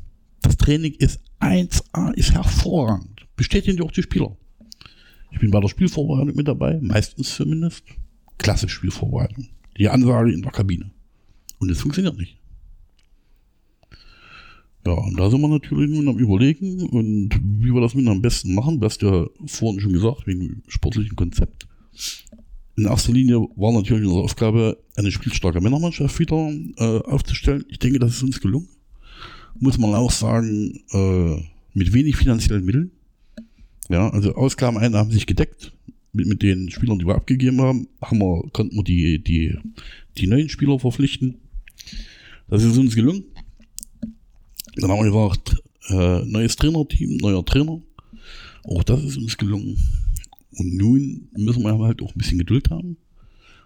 Das 0.42 0.56
Training 0.56 0.94
ist 0.94 1.20
1A, 1.40 2.12
ist 2.14 2.32
hervorragend. 2.32 3.26
Bestätigen 3.36 3.76
die 3.76 3.82
auch 3.82 3.92
die 3.92 4.02
Spieler. 4.02 4.36
Ich 5.30 5.38
bin 5.38 5.50
bei 5.50 5.60
der 5.60 5.68
Spielvorbereitung 5.68 6.34
mit 6.34 6.48
dabei, 6.48 6.78
meistens 6.80 7.36
zumindest. 7.36 7.84
Klasse 8.38 8.68
Spielvorbereitung. 8.68 9.48
Die 9.76 9.88
Ansage 9.88 10.32
in 10.32 10.42
der 10.42 10.52
Kabine. 10.52 10.90
Und 11.58 11.70
es 11.70 11.80
funktioniert 11.80 12.16
nicht. 12.16 12.38
Ja, 14.86 14.94
und 14.94 15.18
da 15.18 15.28
sind 15.28 15.40
wir 15.40 15.48
natürlich 15.48 15.90
nun 15.90 16.08
am 16.08 16.18
Überlegen 16.18 16.80
und 16.88 17.30
wie 17.42 17.74
wir 17.74 17.80
das 17.80 17.94
nun 17.94 18.08
am 18.08 18.22
besten 18.22 18.54
machen. 18.54 18.80
Du 18.80 18.86
hast 18.86 19.02
ja 19.02 19.26
vorhin 19.46 19.80
schon 19.80 19.92
gesagt, 19.92 20.26
wegen 20.26 20.40
dem 20.40 20.62
sportlichen 20.66 21.14
Konzept. 21.14 21.68
In 22.78 22.84
erster 22.84 23.12
Linie 23.12 23.40
war 23.56 23.72
natürlich 23.72 24.04
unsere 24.04 24.22
Aufgabe, 24.22 24.78
eine 24.94 25.10
spielstarke 25.10 25.60
Männermannschaft 25.60 26.16
wieder 26.20 26.48
äh, 26.76 27.00
aufzustellen. 27.10 27.64
Ich 27.68 27.80
denke, 27.80 27.98
das 27.98 28.12
ist 28.12 28.22
uns 28.22 28.40
gelungen. 28.40 28.68
Muss 29.58 29.78
man 29.78 29.96
auch 29.96 30.12
sagen, 30.12 30.78
äh, 30.92 31.42
mit 31.74 31.92
wenig 31.92 32.14
finanziellen 32.14 32.64
Mitteln. 32.64 32.92
Ja, 33.88 34.08
also 34.10 34.32
Ausgaben, 34.36 34.78
Einnahmen 34.78 35.10
sich 35.10 35.26
gedeckt 35.26 35.72
mit, 36.12 36.28
mit 36.28 36.40
den 36.40 36.70
Spielern, 36.70 37.00
die 37.00 37.06
wir 37.06 37.16
abgegeben 37.16 37.60
haben, 37.60 37.88
haben 38.00 38.20
wir, 38.20 38.48
konnten 38.52 38.76
wir 38.76 38.84
die, 38.84 39.18
die, 39.18 39.58
die 40.16 40.28
neuen 40.28 40.48
Spieler 40.48 40.78
verpflichten. 40.78 41.38
Das 42.46 42.62
ist 42.62 42.78
uns 42.78 42.94
gelungen. 42.94 43.24
Dann 44.76 44.88
haben 44.88 45.02
wir 45.02 45.10
gesagt, 45.10 45.60
äh, 45.88 46.24
neues 46.26 46.54
Trainerteam, 46.54 47.16
neuer 47.16 47.44
Trainer. 47.44 47.82
Auch 48.62 48.84
das 48.84 49.02
ist 49.02 49.16
uns 49.16 49.36
gelungen. 49.36 49.76
Und 50.58 50.76
nun 50.76 51.28
müssen 51.36 51.62
wir 51.62 51.78
halt 51.78 52.02
auch 52.02 52.14
ein 52.14 52.18
bisschen 52.18 52.38
Geduld 52.38 52.70
haben 52.70 52.96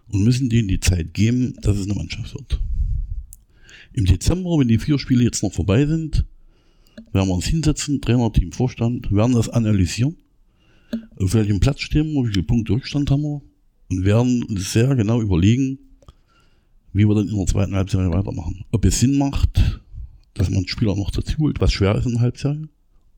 und 0.09 0.25
müssen 0.25 0.49
denen 0.49 0.69
die 0.69 0.81
Zeit 0.81 1.15
geben, 1.15 1.55
dass 1.63 1.79
es 1.79 1.87
eine 1.87 1.95
Mannschaft 1.95 2.35
wird. 2.35 2.61
Im 3.95 4.05
Dezember, 4.05 4.59
wenn 4.59 4.69
die 4.69 4.79
vier 4.79 4.99
Spiele 4.99 5.25
jetzt 5.25 5.43
noch 5.43 5.53
vorbei 5.53 5.87
sind, 5.87 6.25
werden 7.13 7.29
wir 7.29 7.35
uns 7.35 7.47
hinsetzen, 7.47 8.01
Trainerteam, 8.01 8.53
Vorstand, 8.53 9.11
werden 9.11 9.35
das 9.35 9.49
analysieren 9.49 10.17
auf 11.17 11.35
welchem 11.35 11.61
Platz 11.61 11.81
stehen 11.81 12.13
wir, 12.13 12.25
wie 12.27 12.33
viele 12.33 12.43
Punkte 12.43 12.75
Rückstand 12.75 13.11
haben 13.11 13.23
wir 13.23 13.43
und 13.91 14.05
werden 14.05 14.43
uns 14.45 14.73
sehr 14.73 14.95
genau 14.95 15.21
überlegen, 15.21 15.79
wie 16.93 17.07
wir 17.07 17.15
dann 17.15 17.29
in 17.29 17.37
der 17.37 17.47
zweiten 17.47 17.75
Halbserie 17.75 18.11
weitermachen. 18.11 18.65
Ob 18.71 18.85
es 18.85 19.01
Sinn 19.01 19.17
macht, 19.17 19.83
dass 20.35 20.51
man 20.51 20.67
Spieler 20.67 20.97
noch 20.97 21.11
dazu 21.11 21.39
holt, 21.39 21.61
was 21.61 21.73
schwer 21.73 21.95
ist 21.95 22.07
in 22.07 22.13
der 22.13 22.21
Halbserie 22.23 22.69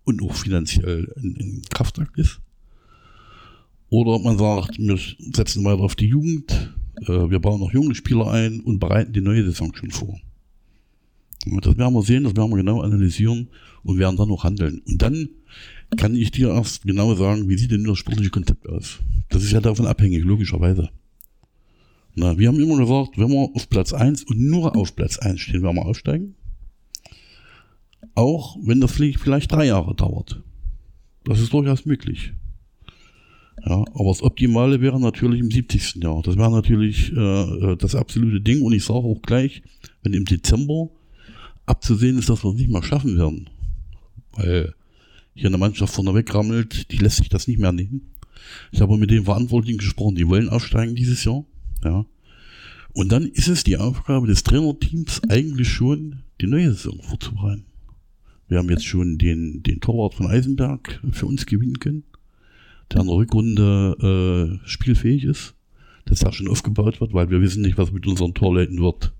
und 0.05 0.23
auch 0.23 0.35
finanziell 0.35 1.13
ein 1.17 1.63
Kraftakt 1.71 2.19
ist. 2.19 2.41
Oder 3.91 4.13
ob 4.13 4.25
man 4.25 4.39
sagt, 4.39 4.79
wir 4.79 4.99
setzen 5.19 5.65
weiter 5.65 5.83
auf 5.83 5.95
die 5.95 6.07
Jugend, 6.07 6.75
äh, 7.03 7.31
wir 7.31 7.39
bauen 7.39 7.61
noch 7.61 7.73
junge 7.73 7.95
Spieler 7.95 8.31
ein 8.31 8.61
und 8.61 8.79
bereiten 8.79 9.13
die 9.13 9.21
neue 9.21 9.45
Saison 9.45 9.73
schon 9.75 9.91
vor. 9.91 10.19
Und 11.47 11.67
das 11.67 11.77
werden 11.77 11.95
wir 11.95 12.03
sehen, 12.03 12.25
das 12.25 12.35
werden 12.37 12.51
wir 12.51 12.57
genau 12.57 12.81
analysieren 12.81 13.49
und 13.83 13.99
werden 13.99 14.17
dann 14.17 14.29
noch 14.29 14.45
handeln. 14.45 14.81
Und 14.87 15.03
dann 15.03 15.29
kann 15.97 16.17
ich 16.17 16.31
dir 16.31 16.49
erst 16.49 16.83
genau 16.83 17.15
sagen, 17.15 17.49
wie 17.49 17.59
sieht 17.59 17.71
denn 17.71 17.85
das 17.85 17.99
sportliche 17.99 18.31
Konzept 18.31 18.69
aus? 18.69 19.01
Das 19.29 19.43
ist 19.45 19.53
ja 19.53 19.61
davon 19.61 19.87
abhängig, 19.87 20.25
logischerweise. 20.25 20.91
Na, 22.15 22.39
wir 22.39 22.49
haben 22.49 22.61
immer 22.61 22.79
gesagt, 22.79 23.19
wenn 23.19 23.31
wir 23.31 23.51
auf 23.55 23.69
Platz 23.69 23.93
1 23.93 24.25
und 24.25 24.39
nur 24.39 24.77
auf 24.77 24.95
Platz 24.95 25.19
1 25.19 25.41
stehen, 25.41 25.63
werden 25.63 25.77
wir 25.77 25.87
aufsteigen. 25.87 26.35
Auch 28.15 28.57
wenn 28.63 28.81
das 28.81 28.93
vielleicht 28.93 29.53
drei 29.53 29.67
Jahre 29.67 29.95
dauert. 29.95 30.43
Das 31.25 31.41
ist 31.41 31.53
durchaus 31.53 31.85
möglich. 31.85 32.33
Ja, 33.67 33.83
aber 33.95 34.11
das 34.11 34.23
Optimale 34.23 34.81
wäre 34.81 35.01
natürlich 35.01 35.41
im 35.41 35.51
70. 35.51 36.03
Jahr. 36.03 36.23
Das 36.23 36.37
wäre 36.37 36.51
natürlich 36.51 37.13
äh, 37.13 37.73
äh, 37.73 37.77
das 37.77 37.95
absolute 37.95 38.41
Ding. 38.41 38.61
Und 38.63 38.75
ich 38.75 38.85
sage 38.85 39.01
auch 39.01 39.23
gleich, 39.23 39.63
wenn 40.03 40.13
im 40.13 40.27
Dezember 40.27 40.91
abzusehen 41.65 42.19
ist, 42.19 42.29
dass 42.29 42.45
wir 42.45 42.51
es 42.51 42.57
nicht 42.57 42.71
mehr 42.71 42.83
schaffen 42.83 43.17
werden. 43.17 43.49
Weil 44.33 44.75
hier 45.35 45.49
eine 45.49 45.59
Mannschaft 45.59 45.95
vorne 45.95 46.15
wegrammelt, 46.15 46.91
die 46.93 46.99
lässt 46.99 47.17
sich 47.17 47.31
das 47.31 47.49
nicht 47.49 47.59
mehr 47.59 47.73
nehmen. 47.73 48.11
Ich 48.71 48.83
habe 48.83 48.99
mit 48.99 49.11
den 49.11 49.25
Verantwortlichen 49.25 49.79
gesprochen, 49.79 50.17
die 50.17 50.29
wollen 50.29 50.51
aufsteigen 50.51 50.95
dieses 50.95 51.25
Jahr. 51.25 51.45
Ja. 51.83 52.05
Und 52.93 53.11
dann 53.11 53.25
ist 53.25 53.49
es 53.49 53.65
die 53.65 53.79
Aufgabe 53.79 54.27
des 54.27 54.43
Trainerteams 54.43 55.23
eigentlich 55.29 55.69
schon, 55.69 56.23
die 56.41 56.47
neue 56.47 56.73
Saison 56.75 57.01
vorzubereiten. 57.03 57.65
Wir 58.47 58.59
haben 58.59 58.69
jetzt 58.69 58.85
schon 58.85 59.17
den, 59.17 59.63
den 59.63 59.81
Torwart 59.81 60.15
von 60.15 60.27
Eisenberg 60.27 61.01
für 61.13 61.27
uns 61.27 61.47
gewinnen 61.47 61.81
können, 61.81 62.05
der 62.95 63.03
in 63.03 63.09
der 63.09 63.17
Rückrunde 63.17 64.61
äh, 64.63 64.69
spielfähig 64.69 65.25
ist, 65.25 65.55
das 66.07 66.21
ja 66.21 66.33
schon 66.33 66.49
aufgebaut 66.49 67.01
wird, 67.01 67.13
weil 67.13 67.31
wir 67.31 67.41
wissen 67.41 67.63
nicht, 67.63 67.79
was 67.79 67.93
mit 67.93 68.07
unseren 68.07 68.35
Torleuten 68.35 68.81
wird 68.81 69.13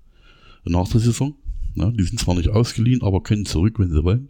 nach 0.63 0.87
der 0.87 1.01
Saison. 1.01 1.35
Ja, 1.75 1.91
die 1.91 2.03
sind 2.03 2.19
zwar 2.19 2.35
nicht 2.35 2.49
ausgeliehen, 2.49 3.01
aber 3.01 3.21
können 3.21 3.45
zurück, 3.45 3.79
wenn 3.79 3.91
sie 3.91 4.03
wollen. 4.03 4.29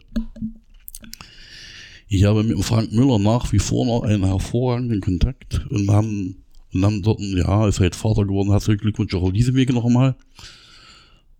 Ich 2.08 2.24
habe 2.24 2.42
mit 2.42 2.62
Frank 2.64 2.92
Müller 2.92 3.18
nach 3.18 3.52
wie 3.52 3.58
vor 3.58 3.86
noch 3.86 4.02
einen 4.02 4.24
hervorragenden 4.24 5.00
Kontakt 5.00 5.66
und 5.70 5.88
haben, 5.90 6.36
und 6.72 6.84
haben 6.84 7.02
dort, 7.02 7.20
ja, 7.20 7.68
ist 7.68 7.80
halt 7.80 7.94
Vater 7.94 8.24
geworden, 8.24 8.50
herzlichen 8.50 8.80
Glückwunsch 8.80 9.14
auch 9.14 9.22
auf 9.22 9.32
diese 9.32 9.54
Wege 9.54 9.72
noch 9.72 9.84
einmal. 9.84 10.16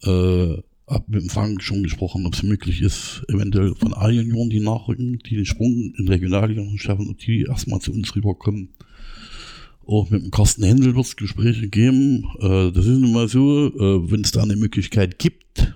Äh, 0.02 0.62
hab 0.86 1.08
mit 1.08 1.22
dem 1.22 1.28
Frank 1.30 1.62
schon 1.62 1.82
gesprochen, 1.82 2.26
ob 2.26 2.34
es 2.34 2.42
möglich 2.42 2.80
ist, 2.80 3.24
eventuell 3.28 3.74
von 3.74 3.92
A-Junioren, 3.92 4.50
die 4.50 4.60
nachrücken, 4.60 5.18
die 5.18 5.36
den 5.36 5.46
Sprung 5.46 5.92
in 5.96 6.08
Regionalliga 6.08 6.62
schaffen 6.76 7.08
und 7.08 7.26
die 7.26 7.42
erstmal 7.42 7.80
zu 7.80 7.92
uns 7.92 8.14
rüberkommen. 8.14 8.68
Auch 9.84 10.10
mit 10.10 10.22
dem 10.22 10.30
Carsten 10.30 10.64
Händel 10.64 10.96
wird 10.96 11.06
es 11.06 11.16
Gespräche 11.16 11.68
geben. 11.68 12.24
Äh, 12.40 12.72
das 12.72 12.86
ist 12.86 12.98
nun 12.98 13.12
mal 13.12 13.28
so, 13.28 13.68
äh, 13.68 14.10
wenn 14.10 14.22
es 14.22 14.32
da 14.32 14.42
eine 14.42 14.56
Möglichkeit 14.56 15.18
gibt. 15.18 15.74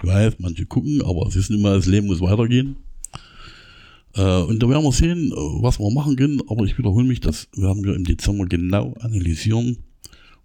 Ich 0.00 0.08
weiß, 0.08 0.34
manche 0.38 0.64
gucken, 0.66 1.02
aber 1.02 1.26
es 1.26 1.34
ist 1.34 1.50
nun 1.50 1.62
mal, 1.62 1.76
das 1.76 1.86
Leben 1.86 2.06
muss 2.06 2.20
weitergehen. 2.20 2.76
Äh, 4.14 4.42
und 4.42 4.62
da 4.62 4.68
werden 4.68 4.84
wir 4.84 4.92
sehen, 4.92 5.32
äh, 5.32 5.34
was 5.34 5.80
wir 5.80 5.90
machen 5.90 6.16
können. 6.16 6.40
Aber 6.48 6.64
ich 6.64 6.78
wiederhole 6.78 7.06
mich, 7.06 7.20
das 7.20 7.48
werden 7.56 7.84
wir 7.84 7.94
im 7.94 8.04
Dezember 8.04 8.46
genau 8.46 8.94
analysieren. 9.00 9.78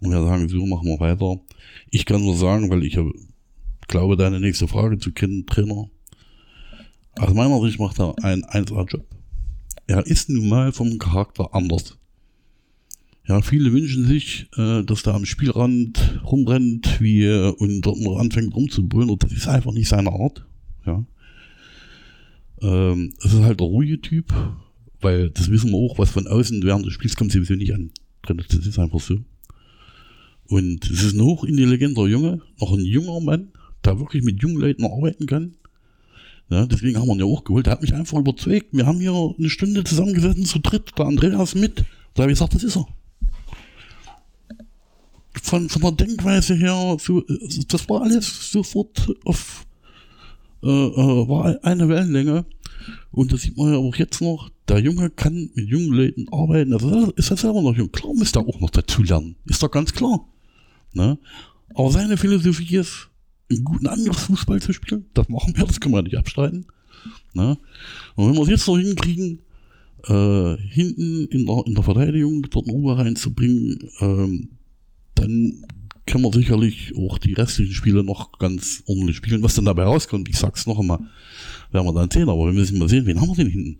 Und 0.04 0.12
wir 0.12 0.22
sagen, 0.22 0.50
so 0.50 0.66
machen 0.66 0.88
wir 0.88 1.00
weiter. 1.00 1.39
Ich 1.89 2.06
kann 2.06 2.22
nur 2.22 2.36
sagen, 2.36 2.70
weil 2.70 2.84
ich 2.84 2.98
glaube, 3.88 4.18
deine 4.18 4.39
nächste 4.39 4.68
Frage 4.68 4.98
zu 4.98 5.12
kennen, 5.12 5.46
Trainer. 5.46 5.89
Aus 7.18 7.34
meiner 7.34 7.62
Sicht 7.62 7.80
macht 7.80 8.00
er 8.00 8.16
einen 8.24 8.44
1A-Job. 8.44 9.06
Er 9.88 10.06
ist 10.06 10.30
nun 10.30 10.50
mal 10.50 10.72
vom 10.72 10.98
Charakter 10.98 11.54
anders. 11.54 11.98
Ja, 13.28 13.42
viele 13.42 13.72
wünschen 13.72 14.06
sich, 14.06 14.48
äh, 14.58 14.84
dass 14.84 15.06
er 15.06 15.13
am 15.13 15.26
Spielrand 15.26 16.22
rumrennt 16.26 17.00
wie, 17.00 17.30
und 17.58 17.82
dort 17.82 18.00
noch 18.00 18.18
anfängt 18.18 18.54
rumzubrüllen. 18.54 19.18
Das 19.18 19.32
ist 19.32 19.48
einfach 19.48 19.72
nicht 19.72 19.88
seine 19.88 20.12
Art. 20.12 20.46
Ja. 20.86 21.06
Ähm, 22.62 23.13
es 23.24 23.34
ist 23.34 23.42
halt 23.42 23.62
der 23.62 23.68
ruhige 23.68 24.02
Typ, 24.02 24.34
weil 25.00 25.30
das 25.30 25.50
wissen 25.50 25.72
wir 25.72 25.78
auch, 25.78 25.98
was 25.98 26.10
von 26.10 26.28
außen 26.28 26.63
während 26.63 26.86
des 26.86 26.94
Spiels 26.94 27.16
kommt 27.16 27.32
sowieso 27.32 27.54
nicht 27.54 27.74
an. 27.74 27.92
Das 28.24 28.54
ist 28.54 28.80
einfach 28.80 29.00
so. 29.00 29.20
Und 30.54 30.86
es 30.92 31.02
ist 31.02 31.16
ein 31.16 31.22
hochintelligenter 31.24 32.06
Junge, 32.06 32.39
noch 32.62 32.74
ein 32.74 32.86
junger 32.86 33.20
Mann, 33.22 33.48
der 33.84 33.98
wirklich 33.98 34.24
mit 34.24 34.39
jungen 34.44 34.58
Leuten 34.58 34.86
arbeiten 34.86 35.26
kann. 35.26 35.56
Ja, 36.52 36.68
deswegen 36.68 37.00
haben 37.00 37.08
wir 37.08 37.16
ihn 37.16 37.22
ja 37.22 37.26
auch 37.26 37.44
geholt. 37.44 37.66
Der 37.66 37.74
hat 37.74 37.82
mich 37.82 37.96
einfach 37.96 38.20
überzeugt. 38.20 38.68
Wir 38.72 38.86
haben 38.86 39.00
hier 39.00 39.34
eine 39.36 39.50
Stunde 39.50 39.84
zusammengesessen 39.84 40.46
zu 40.46 40.60
dritt, 40.60 40.92
der 40.96 41.08
Andreas 41.08 41.56
mit. 41.56 41.84
Da 42.13 42.22
habe 42.22 42.32
ich 42.32 42.38
gesagt, 42.38 42.54
das 42.54 42.63
ist 42.63 42.78
er. 42.78 42.86
Von, 45.42 45.70
von 45.70 45.82
der 45.82 45.92
Denkweise 45.94 46.54
her, 46.54 46.98
das 47.70 47.89
war 47.89 48.04
alles 48.04 48.52
sofort 48.52 49.12
auf, 49.26 49.66
äh, 50.62 50.68
äh, 50.68 51.28
war 51.30 51.58
eine 51.63 51.89
Wellenlänge. 51.89 52.46
Und 53.12 53.34
das 53.34 53.42
sieht 53.42 53.58
man 53.58 53.74
ja 53.74 53.80
auch 53.80 53.96
jetzt 53.96 54.22
noch. 54.22 54.52
Der 54.68 54.78
Junge 54.78 55.10
kann 55.10 55.50
mit 55.56 55.68
jungen 55.68 55.94
Leuten 55.94 56.28
arbeiten. 56.32 56.74
Also 56.74 57.10
ist 57.13 57.32
er 57.32 57.38
selber 57.38 57.63
noch 57.63 57.76
jung. 57.76 57.92
Klar 57.92 58.13
muss 58.13 58.36
er 58.36 58.48
auch 58.48 58.60
noch 58.60 58.70
dazu 58.70 59.02
lernen. 59.02 59.36
Ist 59.48 59.63
doch 59.63 59.72
ganz 59.72 59.92
klar. 59.92 60.28
Ne? 60.94 61.18
Aber 61.74 61.92
seine 61.92 62.18
Philosophie 62.18 62.78
ist, 62.78 63.10
einen 63.50 63.64
guten 63.64 63.88
Angriffsfußball 63.88 64.62
zu 64.62 64.74
spielen. 64.74 65.06
Das 65.14 65.30
machen 65.30 65.56
wir, 65.56 65.66
das 65.66 65.80
können 65.80 65.94
wir 65.94 66.02
nicht 66.02 66.18
abstreiten. 66.18 66.66
Ne? 67.34 67.58
Und 68.16 68.28
wenn 68.28 68.36
wir 68.36 68.44
es 68.44 68.50
jetzt 68.50 68.68
noch 68.68 68.78
hinkriegen, 68.78 69.40
äh, 70.08 70.58
hinten 70.58 71.28
in 71.28 71.46
der, 71.46 71.64
in 71.66 71.76
der 71.76 71.84
Verteidigung 71.84 72.42
dort 72.50 72.68
eine 72.68 72.74
Ruhe 72.74 72.98
reinzubringen, 72.98 73.90
ähm, 74.02 74.50
dann 75.16 75.66
können 76.06 76.24
wir 76.24 76.34
sicherlich 76.34 76.94
auch 76.98 77.18
die 77.18 77.34
restlichen 77.34 77.74
Spiele 77.74 78.04
noch 78.04 78.38
ganz 78.38 78.84
ordentlich 78.88 79.18
spielen. 79.18 79.44
Was 79.44 79.56
dann 79.56 79.66
dabei 79.66 79.84
rauskommt, 79.84 80.28
ich 80.28 80.38
sag's 80.38 80.68
noch 80.68 80.80
einmal, 80.80 81.00
werden 81.72 81.86
wir 81.86 81.94
dann 81.94 82.12
sehen, 82.12 82.30
aber 82.30 82.46
wir 82.46 82.54
müssen 82.54 82.78
mal 82.78 82.90
sehen, 82.90 83.06
wen 83.06 83.22
haben 83.22 83.30
wir 83.30 83.36
denn 83.36 83.50
hinten? 83.50 83.78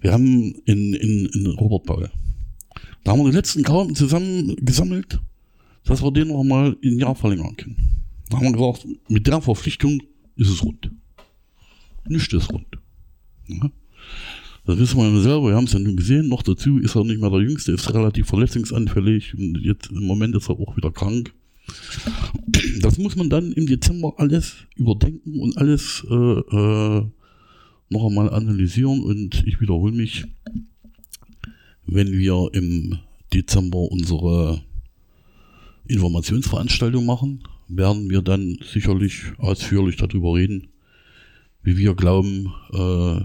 Wir 0.00 0.12
haben 0.12 0.54
in, 0.64 0.94
in, 0.94 1.26
in 1.26 1.46
Robert 1.46 1.84
Paul. 1.84 2.10
Da 3.04 3.12
haben 3.12 3.20
wir 3.20 3.30
die 3.30 3.36
letzten 3.36 3.62
Karten 3.62 3.94
zusammen 3.94 4.56
gesammelt, 4.56 5.18
dass 5.90 6.02
wir 6.04 6.12
den 6.12 6.28
noch 6.28 6.44
mal 6.44 6.76
in 6.82 6.94
ein 6.94 6.98
Jahr 7.00 7.16
verlängern 7.16 7.56
können. 7.56 7.76
Da 8.28 8.36
haben 8.36 8.46
wir 8.46 8.52
gesagt, 8.52 8.86
mit 9.08 9.26
der 9.26 9.40
Verpflichtung 9.40 10.00
ist 10.36 10.48
es 10.48 10.62
rund. 10.62 10.88
Nicht 12.06 12.32
ist 12.32 12.52
rund. 12.52 12.78
Ja. 13.48 13.70
Das 14.66 14.78
wissen 14.78 14.98
wir 14.98 15.08
ja 15.08 15.20
selber, 15.20 15.48
wir 15.48 15.56
haben 15.56 15.64
es 15.64 15.72
ja 15.72 15.80
nun 15.80 15.96
gesehen. 15.96 16.28
Noch 16.28 16.44
dazu 16.44 16.78
ist 16.78 16.94
er 16.94 17.02
nicht 17.02 17.20
mehr 17.20 17.30
der 17.30 17.40
Jüngste, 17.40 17.72
ist 17.72 17.92
relativ 17.92 18.28
verletzungsanfällig 18.28 19.34
und 19.34 19.58
jetzt 19.64 19.90
im 19.90 20.04
Moment 20.06 20.36
ist 20.36 20.48
er 20.48 20.60
auch 20.60 20.76
wieder 20.76 20.92
krank. 20.92 21.34
Das 22.80 22.96
muss 22.96 23.16
man 23.16 23.28
dann 23.28 23.52
im 23.52 23.66
Dezember 23.66 24.14
alles 24.16 24.58
überdenken 24.76 25.40
und 25.40 25.58
alles 25.58 26.06
äh, 26.08 26.14
äh, 26.14 27.02
noch 27.88 28.06
einmal 28.06 28.30
analysieren. 28.30 29.02
Und 29.02 29.42
ich 29.44 29.60
wiederhole 29.60 29.92
mich, 29.92 30.24
wenn 31.86 32.12
wir 32.12 32.48
im 32.52 32.98
Dezember 33.32 33.90
unsere 33.90 34.62
Informationsveranstaltung 35.90 37.04
machen, 37.06 37.42
werden 37.68 38.10
wir 38.10 38.22
dann 38.22 38.58
sicherlich 38.64 39.22
ausführlich 39.38 39.96
darüber 39.96 40.34
reden, 40.34 40.68
wie 41.62 41.76
wir 41.76 41.94
glauben, 41.94 42.52
äh, 42.72 43.20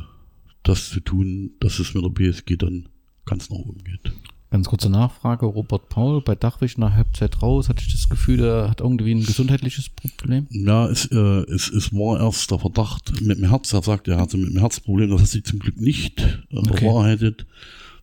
das 0.64 0.90
zu 0.90 1.00
tun, 1.00 1.52
dass 1.60 1.80
es 1.80 1.94
mit 1.94 2.04
der 2.04 2.10
BSG 2.10 2.58
dann 2.58 2.90
ganz 3.26 3.50
nach 3.50 3.58
oben 3.58 3.84
geht. 3.84 4.12
Ganz 4.52 4.68
kurze 4.68 4.90
Nachfrage, 4.90 5.46
Robert 5.48 5.90
Paul 5.90 6.22
bei 6.22 6.36
Dachwig 6.36 6.78
nach 6.78 6.94
Halbzeit 6.94 7.42
raus, 7.42 7.68
hatte 7.68 7.84
ich 7.86 7.92
das 7.92 8.08
Gefühl, 8.10 8.42
er 8.44 8.70
hat 8.70 8.80
irgendwie 8.80 9.14
ein 9.14 9.24
gesundheitliches 9.26 9.90
Problem? 9.90 10.48
Ja, 10.50 10.88
es, 10.88 11.06
äh, 11.08 11.18
es, 11.18 11.70
es 11.70 11.92
war 11.92 12.20
erst 12.22 12.52
der 12.52 12.60
Verdacht 12.60 13.22
mit 13.22 13.38
dem 13.40 13.50
Herz, 13.50 13.74
er 13.74 13.82
sagt, 13.82 14.08
er 14.08 14.18
hatte 14.18 14.38
mit 14.38 14.50
dem 14.52 14.60
Herzproblem, 14.60 15.10
das 15.10 15.22
hat 15.22 15.28
sich 15.28 15.44
zum 15.44 15.60
Glück 15.60 15.80
nicht 15.82 16.22
äh, 16.22 16.58
Okay. 16.58 16.86
bewahrheitet. 16.86 17.46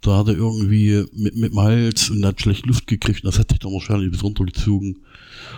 Da 0.02 0.18
hat 0.18 0.28
er 0.28 0.34
irgendwie 0.34 1.04
mit, 1.12 1.36
mit 1.36 1.52
dem 1.52 1.60
Hals 1.60 2.10
und 2.10 2.24
hat 2.26 2.40
schlecht 2.40 2.66
Luft 2.66 2.88
gekriegt, 2.88 3.24
das 3.24 3.38
hat 3.38 3.50
sich 3.50 3.60
dann 3.60 3.72
wahrscheinlich 3.72 4.10
bis 4.10 4.24
runtergezogen. 4.24 4.98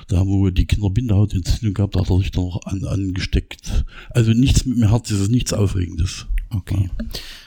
Da 0.09 0.19
haben 0.19 0.29
wir 0.29 0.53
die 0.53 0.67
Kinder 0.67 0.91
Bindehautentzündung 0.91 1.73
gehabt, 1.73 1.97
da 1.97 2.01
hat 2.01 2.11
er 2.11 2.19
sich 2.19 2.31
dann 2.31 2.45
noch 2.45 2.61
an, 2.67 2.85
angesteckt. 2.85 3.85
Also 4.11 4.33
nichts 4.33 4.67
mit 4.67 4.77
dem 4.77 4.89
Herz, 4.89 5.11
es 5.11 5.21
ist 5.21 5.31
nichts 5.31 5.55
Aufregendes. 5.55 6.27
Okay. 6.51 6.91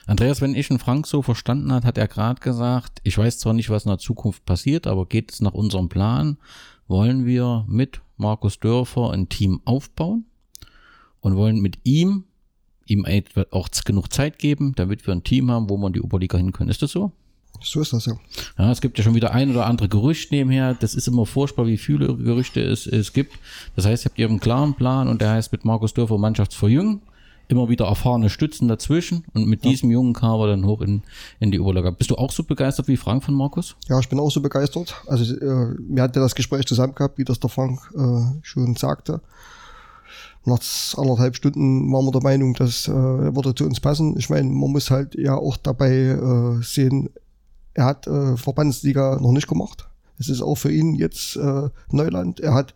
Andreas, 0.07 0.41
wenn 0.41 0.55
ich 0.55 0.69
einen 0.69 0.79
Frank 0.79 1.07
so 1.07 1.21
verstanden 1.21 1.71
hat, 1.71 1.85
hat 1.85 1.97
er 1.97 2.07
gerade 2.07 2.41
gesagt, 2.41 2.99
ich 3.03 3.17
weiß 3.17 3.37
zwar 3.37 3.53
nicht, 3.53 3.69
was 3.69 3.85
in 3.85 3.89
der 3.89 3.99
Zukunft 3.99 4.45
passiert, 4.45 4.87
aber 4.87 5.05
geht 5.05 5.31
es 5.31 5.39
nach 5.39 5.53
unserem 5.53 5.89
Plan, 5.89 6.37
wollen 6.87 7.25
wir 7.25 7.63
mit 7.67 8.01
Markus 8.17 8.59
Dörfer 8.59 9.11
ein 9.11 9.29
Team 9.29 9.61
aufbauen 9.65 10.25
und 11.21 11.35
wollen 11.35 11.59
mit 11.59 11.77
ihm 11.83 12.23
ihm 12.87 13.05
auch 13.51 13.69
genug 13.85 14.11
Zeit 14.11 14.39
geben, 14.39 14.73
damit 14.75 15.05
wir 15.05 15.13
ein 15.13 15.23
Team 15.23 15.51
haben, 15.51 15.69
wo 15.69 15.77
wir 15.77 15.87
in 15.87 15.93
die 15.93 16.01
Oberliga 16.01 16.37
hin 16.37 16.51
können. 16.51 16.69
Ist 16.69 16.81
das 16.81 16.91
so? 16.91 17.11
So 17.61 17.81
ist 17.81 17.93
das 17.93 18.05
ja. 18.05 18.13
Ja, 18.57 18.71
es 18.71 18.81
gibt 18.81 18.97
ja 18.97 19.03
schon 19.03 19.15
wieder 19.15 19.31
ein 19.31 19.49
oder 19.49 19.65
andere 19.65 19.89
Gerücht 19.89 20.31
nebenher. 20.31 20.75
Das 20.75 20.93
ist 20.95 21.07
immer 21.07 21.25
furchtbar, 21.25 21.65
wie 21.65 21.77
viele 21.77 22.15
Gerüchte 22.15 22.61
es, 22.61 22.85
es 22.85 23.13
gibt. 23.13 23.33
Das 23.75 23.85
heißt, 23.85 24.05
ihr 24.05 24.09
habt 24.09 24.19
ihr 24.19 24.27
einen 24.27 24.39
klaren 24.39 24.75
Plan 24.75 25.07
und 25.07 25.21
der 25.21 25.31
heißt 25.31 25.51
mit 25.51 25.65
Markus 25.65 25.93
Dörfer 25.93 26.17
Mannschaftsverjüngen. 26.17 27.01
Immer 27.49 27.69
wieder 27.69 27.85
erfahrene 27.85 28.29
Stützen 28.29 28.67
dazwischen 28.67 29.23
und 29.33 29.47
mit 29.47 29.63
diesem 29.63 29.89
jungen 29.89 30.11
Kader 30.11 30.47
dann 30.47 30.65
hoch 30.65 30.81
in, 30.81 31.03
in 31.39 31.49
die 31.49 31.61
Oberliga. 31.61 31.91
Bist 31.91 32.11
du 32.11 32.15
auch 32.15 32.31
so 32.31 32.43
begeistert 32.43 32.89
wie 32.89 32.97
Frank 32.97 33.23
von 33.23 33.35
Markus? 33.35 33.77
Ja, 33.87 33.97
ich 33.99 34.09
bin 34.09 34.19
auch 34.19 34.29
so 34.29 34.41
begeistert. 34.41 34.95
Also 35.07 35.33
äh, 35.33 35.75
wir 35.79 36.03
hatten 36.03 36.17
ja 36.17 36.23
das 36.23 36.35
Gespräch 36.35 36.65
zusammen 36.65 36.93
gehabt, 36.93 37.17
wie 37.17 37.23
das 37.23 37.39
der 37.39 37.49
Frank 37.49 37.79
äh, 37.95 38.39
schon 38.41 38.75
sagte. 38.75 39.21
Nach 40.45 40.61
anderthalb 40.95 41.35
Stunden 41.35 41.91
waren 41.91 42.05
wir 42.05 42.11
der 42.11 42.23
Meinung, 42.23 42.53
dass 42.53 42.87
äh, 42.87 42.91
würde 42.91 43.53
zu 43.53 43.65
uns 43.65 43.79
passen. 43.79 44.15
Ich 44.17 44.29
meine, 44.29 44.49
man 44.49 44.71
muss 44.71 44.89
halt 44.91 45.15
ja 45.15 45.35
auch 45.35 45.57
dabei 45.57 45.91
äh, 45.91 46.63
sehen, 46.63 47.09
er 47.73 47.85
hat 47.85 48.07
äh, 48.07 48.37
Verbandsliga 48.37 49.19
noch 49.21 49.31
nicht 49.31 49.47
gemacht. 49.47 49.87
Es 50.19 50.29
ist 50.29 50.41
auch 50.41 50.55
für 50.55 50.71
ihn 50.71 50.95
jetzt 50.95 51.35
äh, 51.35 51.69
Neuland. 51.91 52.39
Er 52.39 52.53
hat 52.53 52.73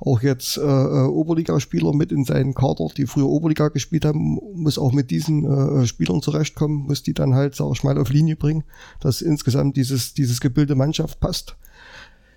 auch 0.00 0.22
jetzt 0.22 0.56
äh, 0.56 0.62
äh, 0.62 1.06
Oberligaspieler 1.06 1.92
mit 1.92 2.12
in 2.12 2.24
seinen 2.24 2.54
Kader, 2.54 2.88
die 2.96 3.06
früher 3.06 3.28
Oberliga 3.28 3.68
gespielt 3.68 4.04
haben, 4.04 4.38
muss 4.54 4.78
auch 4.78 4.92
mit 4.92 5.10
diesen 5.10 5.44
äh, 5.44 5.86
Spielern 5.86 6.22
zurechtkommen, 6.22 6.86
muss 6.86 7.02
die 7.02 7.14
dann 7.14 7.34
halt, 7.34 7.54
sag 7.54 7.70
ich 7.72 7.84
mal, 7.84 7.98
auf 7.98 8.10
Linie 8.10 8.36
bringen, 8.36 8.64
dass 9.00 9.20
insgesamt 9.20 9.76
dieses, 9.76 10.14
dieses 10.14 10.40
Gebilde 10.40 10.74
Mannschaft 10.74 11.20
passt. 11.20 11.56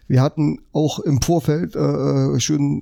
Wir 0.07 0.21
hatten 0.21 0.59
auch 0.73 0.99
im 0.99 1.21
Vorfeld 1.21 1.75
äh, 1.75 2.39
schon 2.41 2.81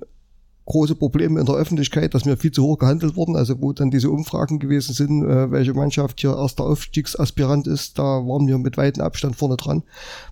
große 0.70 0.94
Probleme 0.94 1.40
in 1.40 1.46
der 1.46 1.56
Öffentlichkeit, 1.56 2.14
dass 2.14 2.24
wir 2.24 2.36
viel 2.36 2.52
zu 2.52 2.62
hoch 2.62 2.78
gehandelt 2.78 3.16
wurden. 3.16 3.36
Also 3.36 3.60
wo 3.60 3.72
dann 3.72 3.90
diese 3.90 4.10
Umfragen 4.10 4.58
gewesen 4.58 4.94
sind, 4.94 5.24
äh, 5.24 5.50
welche 5.50 5.74
Mannschaft 5.74 6.20
hier 6.20 6.36
erster 6.36 6.64
Aufstiegsaspirant 6.64 7.66
ist, 7.66 7.98
da 7.98 8.02
waren 8.02 8.46
wir 8.46 8.58
mit 8.58 8.76
weitem 8.76 9.02
Abstand 9.02 9.36
vorne 9.36 9.56
dran. 9.56 9.82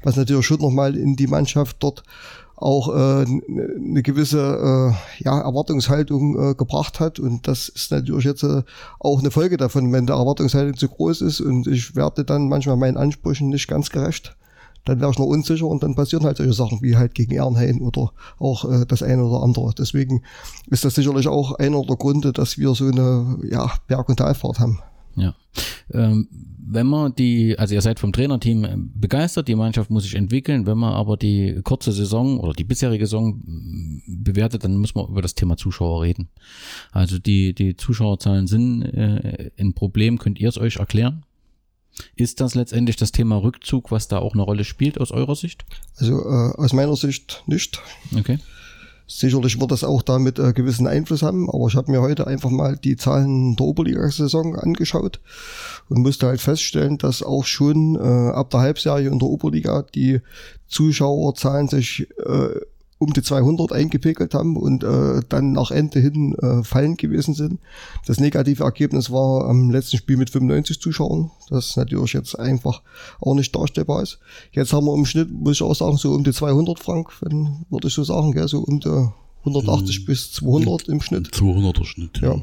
Was 0.03 0.17
natürlich 0.17 0.47
schon 0.47 0.61
nochmal 0.61 0.97
in 0.97 1.17
die 1.17 1.27
Mannschaft 1.27 1.77
dort 1.81 2.05
auch 2.55 2.89
äh, 2.89 3.25
eine 3.25 4.03
gewisse 4.03 4.95
äh, 5.21 5.25
ja, 5.25 5.41
Erwartungshaltung 5.41 6.51
äh, 6.51 6.55
gebracht 6.55 7.01
hat. 7.01 7.19
Und 7.19 7.47
das 7.47 7.69
ist 7.69 7.91
natürlich 7.91 8.25
jetzt 8.25 8.43
äh, 8.43 8.63
auch 8.99 9.21
eine 9.21 9.31
Folge 9.31 9.57
davon, 9.57 9.93
wenn 9.93 10.07
der 10.07 10.17
Erwartungshaltung 10.17 10.77
zu 10.77 10.89
groß 10.89 11.21
ist 11.23 11.41
und 11.41 11.67
ich 11.67 11.95
werde 11.95 12.25
dann 12.25 12.49
manchmal 12.49 12.77
meinen 12.77 12.97
Ansprüchen 12.97 13.49
nicht 13.49 13.69
ganz 13.69 13.91
gerecht 13.91 14.37
dann 14.89 15.01
wäre 15.01 15.11
ich 15.11 15.19
noch 15.19 15.27
unsicher 15.27 15.67
und 15.67 15.83
dann 15.83 15.95
passieren 15.95 16.25
halt 16.25 16.39
solche 16.39 16.53
Sachen 16.53 16.81
wie 16.83 16.97
halt 16.97 17.15
gegen 17.15 17.33
Ehrenhain 17.33 17.81
oder 17.81 18.13
auch 18.39 18.65
äh, 18.65 18.87
das 18.87 19.03
eine 19.03 19.25
oder 19.25 19.43
andere. 19.43 19.75
Deswegen 19.77 20.23
ist 20.69 20.85
das 20.85 20.95
sicherlich 20.95 21.29
auch 21.29 21.53
einer 21.53 21.83
der 21.83 21.97
Gründe, 21.97 22.33
dass 22.33 22.59
wir 22.59 22.75
so 22.75 22.87
eine 22.87 23.39
ja, 23.51 23.71
Berg- 23.87 24.09
und 24.09 24.17
Talfahrt 24.17 24.59
haben. 24.59 24.81
Ja. 25.17 25.35
Ähm, 25.93 26.29
wenn 26.71 26.87
man 26.87 27.15
die, 27.15 27.59
also 27.59 27.75
ihr 27.75 27.81
seid 27.81 27.99
vom 27.99 28.13
Trainerteam 28.13 28.65
äh, 28.65 28.77
begeistert, 28.77 29.49
die 29.49 29.55
Mannschaft 29.55 29.91
muss 29.91 30.05
sich 30.05 30.15
entwickeln. 30.15 30.67
Wenn 30.67 30.79
man 30.79 30.95
aber 30.95 31.17
die 31.17 31.61
kurze 31.65 31.93
Saison 31.93 32.39
oder 32.41 32.53
die 32.53 32.65
bisherige 32.65 33.07
Saison 33.07 33.43
bewertet, 34.07 34.65
dann 34.65 34.77
muss 34.77 34.95
man 34.95 35.07
über 35.09 35.23
das 35.23 35.35
Thema 35.35 35.57
Zuschauer 35.57 36.03
reden. 36.03 36.29
Also 36.93 37.19
die, 37.19 37.55
die 37.55 37.77
Zuschauerzahlen 37.77 38.47
sind 38.47 38.83
äh, 38.83 39.51
ein 39.59 39.75
Problem. 39.75 40.19
Könnt 40.19 40.39
ihr 40.41 40.49
es 40.49 40.59
euch 40.59 40.77
erklären? 40.77 41.25
Ist 42.17 42.41
das 42.41 42.55
letztendlich 42.55 42.97
das 42.97 43.13
Thema 43.13 43.37
Rückzug, 43.37 43.91
was 43.91 44.09
da 44.09 44.19
auch 44.19 44.35
eine 44.35 44.43
Rolle 44.43 44.65
spielt 44.65 45.01
aus 45.01 45.11
eurer 45.11 45.35
Sicht? 45.35 45.65
Also 45.97 46.21
äh, 46.21 46.55
aus 46.57 46.73
meiner 46.73 46.97
Sicht 46.97 47.43
nicht. 47.47 47.81
Okay. 48.17 48.39
Sicherlich 49.11 49.59
wird 49.59 49.71
das 49.71 49.85
auch 49.85 50.03
damit 50.03 50.39
äh, 50.39 50.53
gewissen 50.53 50.87
Einfluss 50.87 51.23
haben, 51.23 51.49
aber 51.49 51.67
ich 51.69 51.77
habe 51.77 51.91
mir 51.91 52.03
heute 52.03 52.27
einfach 52.27 52.51
mal 52.51 52.77
die 52.77 52.99
Zahlen 52.99 53.57
der 53.57 53.67
Oberliga-Saison 53.67 54.57
angeschaut 54.57 55.21
und 55.89 56.03
musste 56.03 56.27
halt 56.27 56.43
feststellen, 56.43 56.99
dass 56.99 57.23
auch 57.23 57.47
schon 57.47 57.97
äh, 57.97 58.33
ab 58.33 58.51
der 58.51 58.61
Halbserie 58.61 59.09
in 59.09 59.19
der 59.19 59.29
Oberliga 59.29 59.83
die 59.95 60.21
Zuschauerzahlen 60.69 61.69
sich 61.69 62.07
äh, 62.19 62.61
um 62.99 63.13
die 63.13 63.23
200 63.23 63.73
eingepegelt 63.73 64.35
haben 64.35 64.57
und 64.57 64.83
äh, 64.83 65.21
dann 65.29 65.53
nach 65.53 65.71
Ende 65.71 66.01
hin 66.01 66.35
äh, 66.35 66.65
fallend 66.65 66.99
gewesen 66.99 67.35
sind. 67.35 67.61
Das 68.07 68.19
negative 68.19 68.65
Ergebnis 68.65 69.11
war 69.11 69.49
am 69.49 69.71
letzten 69.71 69.99
Spiel 69.99 70.17
mit 70.17 70.31
95 70.31 70.81
Zuschauern, 70.81 71.31
das 71.49 71.77
natürlich 71.77 72.13
jetzt 72.13 72.39
einfach 72.39 72.83
auch 73.21 73.35
nicht 73.35 73.55
darstellbar 73.55 74.03
ist. 74.03 74.19
Jetzt 74.53 74.73
haben 74.73 74.87
wir 74.87 74.95
im 74.95 75.07
Schnitt, 75.07 75.31
muss 75.31 75.57
ich 75.57 75.63
auch 75.63 75.75
sagen, 75.75 75.97
so 75.97 76.13
um 76.13 76.25
die 76.25 76.33
200 76.33 76.79
Frank, 76.79 77.11
wenn, 77.23 77.65
würde 77.71 77.89
ich 77.89 77.95
so 77.95 78.03
sagen, 78.03 78.33
gell, 78.33 78.49
so 78.49 78.61
um 78.61 78.81
die 78.81 79.09
180 79.41 80.05
bis 80.05 80.33
200 80.33 80.89
im 80.89 81.01
Schnitt. 81.01 81.29
200er 81.29 81.85
Schnitt. 81.85 82.19
Ja. 82.21 82.43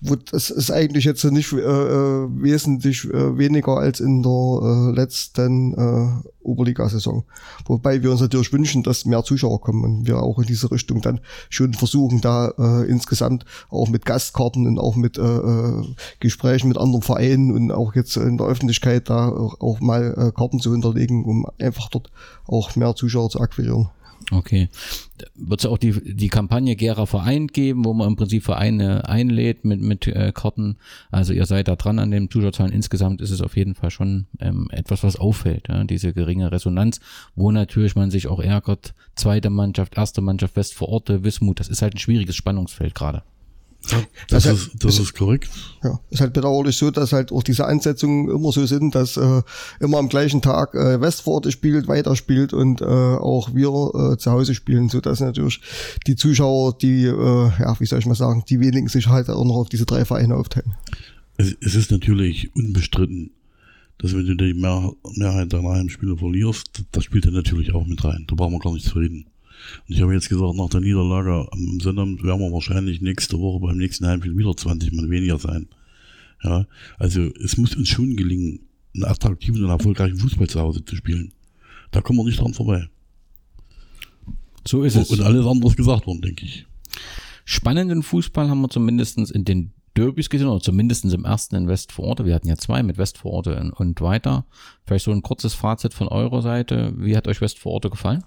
Wo- 0.00 0.16
Das 0.16 0.50
ist 0.50 0.70
eigentlich 0.70 1.04
jetzt 1.04 1.24
nicht 1.24 1.52
äh, 1.52 1.56
äh, 1.58 2.28
wesentlich 2.42 3.04
äh, 3.04 3.36
weniger 3.38 3.76
als 3.78 4.00
in 4.00 4.22
der 4.22 4.32
äh, 4.32 4.94
letzten 4.94 5.74
äh, 5.74 6.28
Oberliga-Saison. 6.42 7.24
Wobei 7.66 8.02
wir 8.02 8.10
uns 8.10 8.20
natürlich 8.20 8.52
wünschen, 8.52 8.82
dass 8.82 9.04
mehr 9.04 9.22
Zuschauer 9.24 9.60
kommen 9.60 9.84
und 9.84 10.06
wir 10.06 10.22
auch 10.22 10.38
in 10.38 10.46
diese 10.46 10.70
Richtung 10.70 11.00
dann 11.00 11.20
schon 11.50 11.74
versuchen, 11.74 12.20
da 12.20 12.48
äh, 12.58 12.88
insgesamt 12.88 13.44
auch 13.70 13.88
mit 13.88 14.06
Gastkarten 14.06 14.66
und 14.66 14.78
auch 14.78 14.96
mit 14.96 15.18
äh, 15.18 15.22
äh, 15.22 15.84
Gesprächen 16.20 16.68
mit 16.68 16.78
anderen 16.78 17.02
Vereinen 17.02 17.50
und 17.52 17.70
auch 17.72 17.94
jetzt 17.94 18.16
in 18.16 18.38
der 18.38 18.46
Öffentlichkeit 18.46 19.10
da 19.10 19.28
auch, 19.28 19.80
mal 19.80 20.14
äh, 20.16 20.32
Karten 20.32 20.60
zu 20.60 20.72
hinterlegen, 20.72 21.24
um 21.24 21.46
einfach 21.58 21.88
dort 21.88 22.10
auch 22.46 22.76
mehr 22.76 22.94
Zuschauer 22.94 23.30
zu 23.30 23.40
akquirieren. 23.40 23.88
Okay. 24.30 24.68
Wird 25.34 25.60
es 25.60 25.66
auch 25.66 25.78
die, 25.78 25.92
die 25.92 26.28
Kampagne 26.28 26.76
Gera 26.76 27.06
vereint 27.06 27.54
geben, 27.54 27.84
wo 27.84 27.94
man 27.94 28.08
im 28.08 28.16
Prinzip 28.16 28.44
Vereine 28.44 29.08
einlädt 29.08 29.64
mit, 29.64 29.80
mit 29.80 30.06
äh, 30.06 30.32
Karten? 30.34 30.76
Also 31.10 31.32
ihr 31.32 31.46
seid 31.46 31.68
da 31.68 31.76
dran 31.76 31.98
an 31.98 32.10
den 32.10 32.30
Zuschauerzahlen. 32.30 32.72
Insgesamt 32.72 33.20
ist 33.22 33.30
es 33.30 33.40
auf 33.40 33.56
jeden 33.56 33.74
Fall 33.74 33.90
schon 33.90 34.26
ähm, 34.40 34.68
etwas, 34.70 35.02
was 35.02 35.16
auffällt, 35.16 35.68
ja? 35.68 35.82
diese 35.84 36.12
geringe 36.12 36.52
Resonanz, 36.52 37.00
wo 37.34 37.50
natürlich 37.50 37.96
man 37.96 38.10
sich 38.10 38.26
auch 38.26 38.40
ärgert. 38.40 38.94
Zweite 39.14 39.50
Mannschaft, 39.50 39.96
erste 39.96 40.20
Mannschaft, 40.20 40.56
West 40.56 40.74
vor 40.74 40.88
Orte, 40.88 41.24
Wismut, 41.24 41.60
das 41.60 41.68
ist 41.68 41.82
halt 41.82 41.94
ein 41.94 41.98
schwieriges 41.98 42.36
Spannungsfeld 42.36 42.94
gerade. 42.94 43.22
Das, 44.28 44.44
Das 44.44 44.46
ist, 44.46 44.84
das 44.84 44.98
ist 44.98 45.14
korrekt. 45.14 45.50
Ja, 45.82 46.00
ist 46.10 46.20
halt 46.20 46.32
bedauerlich 46.32 46.76
so, 46.76 46.90
dass 46.90 47.12
halt 47.12 47.32
auch 47.32 47.42
diese 47.42 47.66
Ansetzungen 47.66 48.28
immer 48.28 48.52
so 48.52 48.66
sind, 48.66 48.94
dass 48.94 49.16
äh, 49.16 49.42
immer 49.80 49.98
am 49.98 50.08
gleichen 50.08 50.42
Tag 50.42 50.74
äh, 50.74 51.00
Westforte 51.00 51.52
spielt, 51.52 51.88
weiterspielt 51.88 52.52
und 52.52 52.80
äh, 52.80 52.84
auch 52.84 53.54
wir 53.54 53.68
äh, 53.68 54.18
zu 54.18 54.30
Hause 54.30 54.54
spielen, 54.54 54.88
so 54.88 55.00
dass 55.00 55.20
natürlich 55.20 55.60
die 56.06 56.16
Zuschauer, 56.16 56.76
die, 56.78 57.04
äh, 57.04 57.50
ja, 57.58 57.78
wie 57.78 57.86
soll 57.86 58.00
ich 58.00 58.06
mal 58.06 58.14
sagen, 58.14 58.44
die 58.48 58.60
wenigen 58.60 58.88
sich 58.88 59.08
halt 59.08 59.30
auch 59.30 59.44
noch 59.44 59.56
auf 59.56 59.68
diese 59.68 59.86
drei 59.86 60.04
Vereine 60.04 60.36
aufteilen. 60.36 60.74
Es, 61.36 61.56
es 61.60 61.74
ist 61.74 61.90
natürlich 61.90 62.54
unbestritten, 62.56 63.30
dass 63.98 64.14
wenn 64.14 64.26
du 64.26 64.36
die 64.36 64.54
Mehr, 64.54 64.92
Mehrheit 65.16 65.52
deiner 65.52 65.70
Heimspiele 65.70 66.16
verlierst, 66.16 66.84
das 66.92 67.04
spielt 67.04 67.24
ja 67.24 67.30
natürlich 67.30 67.74
auch 67.74 67.86
mit 67.86 68.04
rein. 68.04 68.24
Da 68.28 68.34
brauchen 68.34 68.52
wir 68.52 68.60
gar 68.60 68.72
nicht 68.72 68.86
zu 68.86 68.98
reden. 68.98 69.26
Und 69.88 69.94
ich 69.94 70.02
habe 70.02 70.14
jetzt 70.14 70.28
gesagt, 70.28 70.54
nach 70.56 70.68
der 70.68 70.80
Niederlage 70.80 71.46
am 71.50 71.80
Sonnabend 71.80 72.22
werden 72.22 72.40
wir 72.40 72.52
wahrscheinlich 72.52 73.00
nächste 73.00 73.38
Woche 73.38 73.60
beim 73.60 73.78
nächsten 73.78 74.06
Heimspiel 74.06 74.36
wieder 74.36 74.56
20 74.56 74.92
Mal 74.92 75.08
weniger 75.10 75.38
sein. 75.38 75.68
Ja, 76.42 76.66
also 76.98 77.22
es 77.42 77.56
muss 77.56 77.74
uns 77.74 77.88
schon 77.88 78.16
gelingen, 78.16 78.60
einen 78.94 79.04
attraktiven 79.04 79.64
und 79.64 79.70
erfolgreichen 79.70 80.18
Fußball 80.18 80.48
zu 80.48 80.60
Hause 80.60 80.84
zu 80.84 80.96
spielen. 80.96 81.32
Da 81.90 82.00
kommen 82.00 82.18
wir 82.18 82.24
nicht 82.24 82.40
dran 82.40 82.54
vorbei. 82.54 82.88
So 84.66 84.82
ist 84.82 84.96
es. 84.96 85.10
Und 85.10 85.22
alles 85.22 85.46
andere 85.46 85.70
ist 85.70 85.76
gesagt 85.76 86.06
worden, 86.06 86.20
denke 86.20 86.44
ich. 86.44 86.66
Spannenden 87.44 88.02
Fußball 88.02 88.50
haben 88.50 88.60
wir 88.60 88.68
zumindest 88.68 89.18
in 89.30 89.44
den 89.44 89.72
Derbys 89.96 90.30
gesehen, 90.30 90.48
oder 90.48 90.60
zumindest 90.60 91.04
im 91.06 91.24
ersten 91.24 91.56
in 91.56 91.66
West 91.66 91.90
vor 91.92 92.04
Orte. 92.04 92.24
Wir 92.24 92.34
hatten 92.34 92.46
ja 92.46 92.56
zwei 92.56 92.82
mit 92.82 92.98
West 92.98 93.18
vor 93.18 93.32
Orte 93.32 93.72
und- 93.76 94.00
weiter. 94.00 94.46
Vielleicht 94.84 95.06
so 95.06 95.10
ein 95.12 95.22
kurzes 95.22 95.54
Fazit 95.54 95.92
von 95.92 96.08
eurer 96.08 96.42
Seite. 96.42 96.92
Wie 96.96 97.16
hat 97.16 97.26
euch 97.26 97.40
West 97.40 97.58
vor 97.58 97.72
Orte 97.72 97.90
gefallen? 97.90 98.22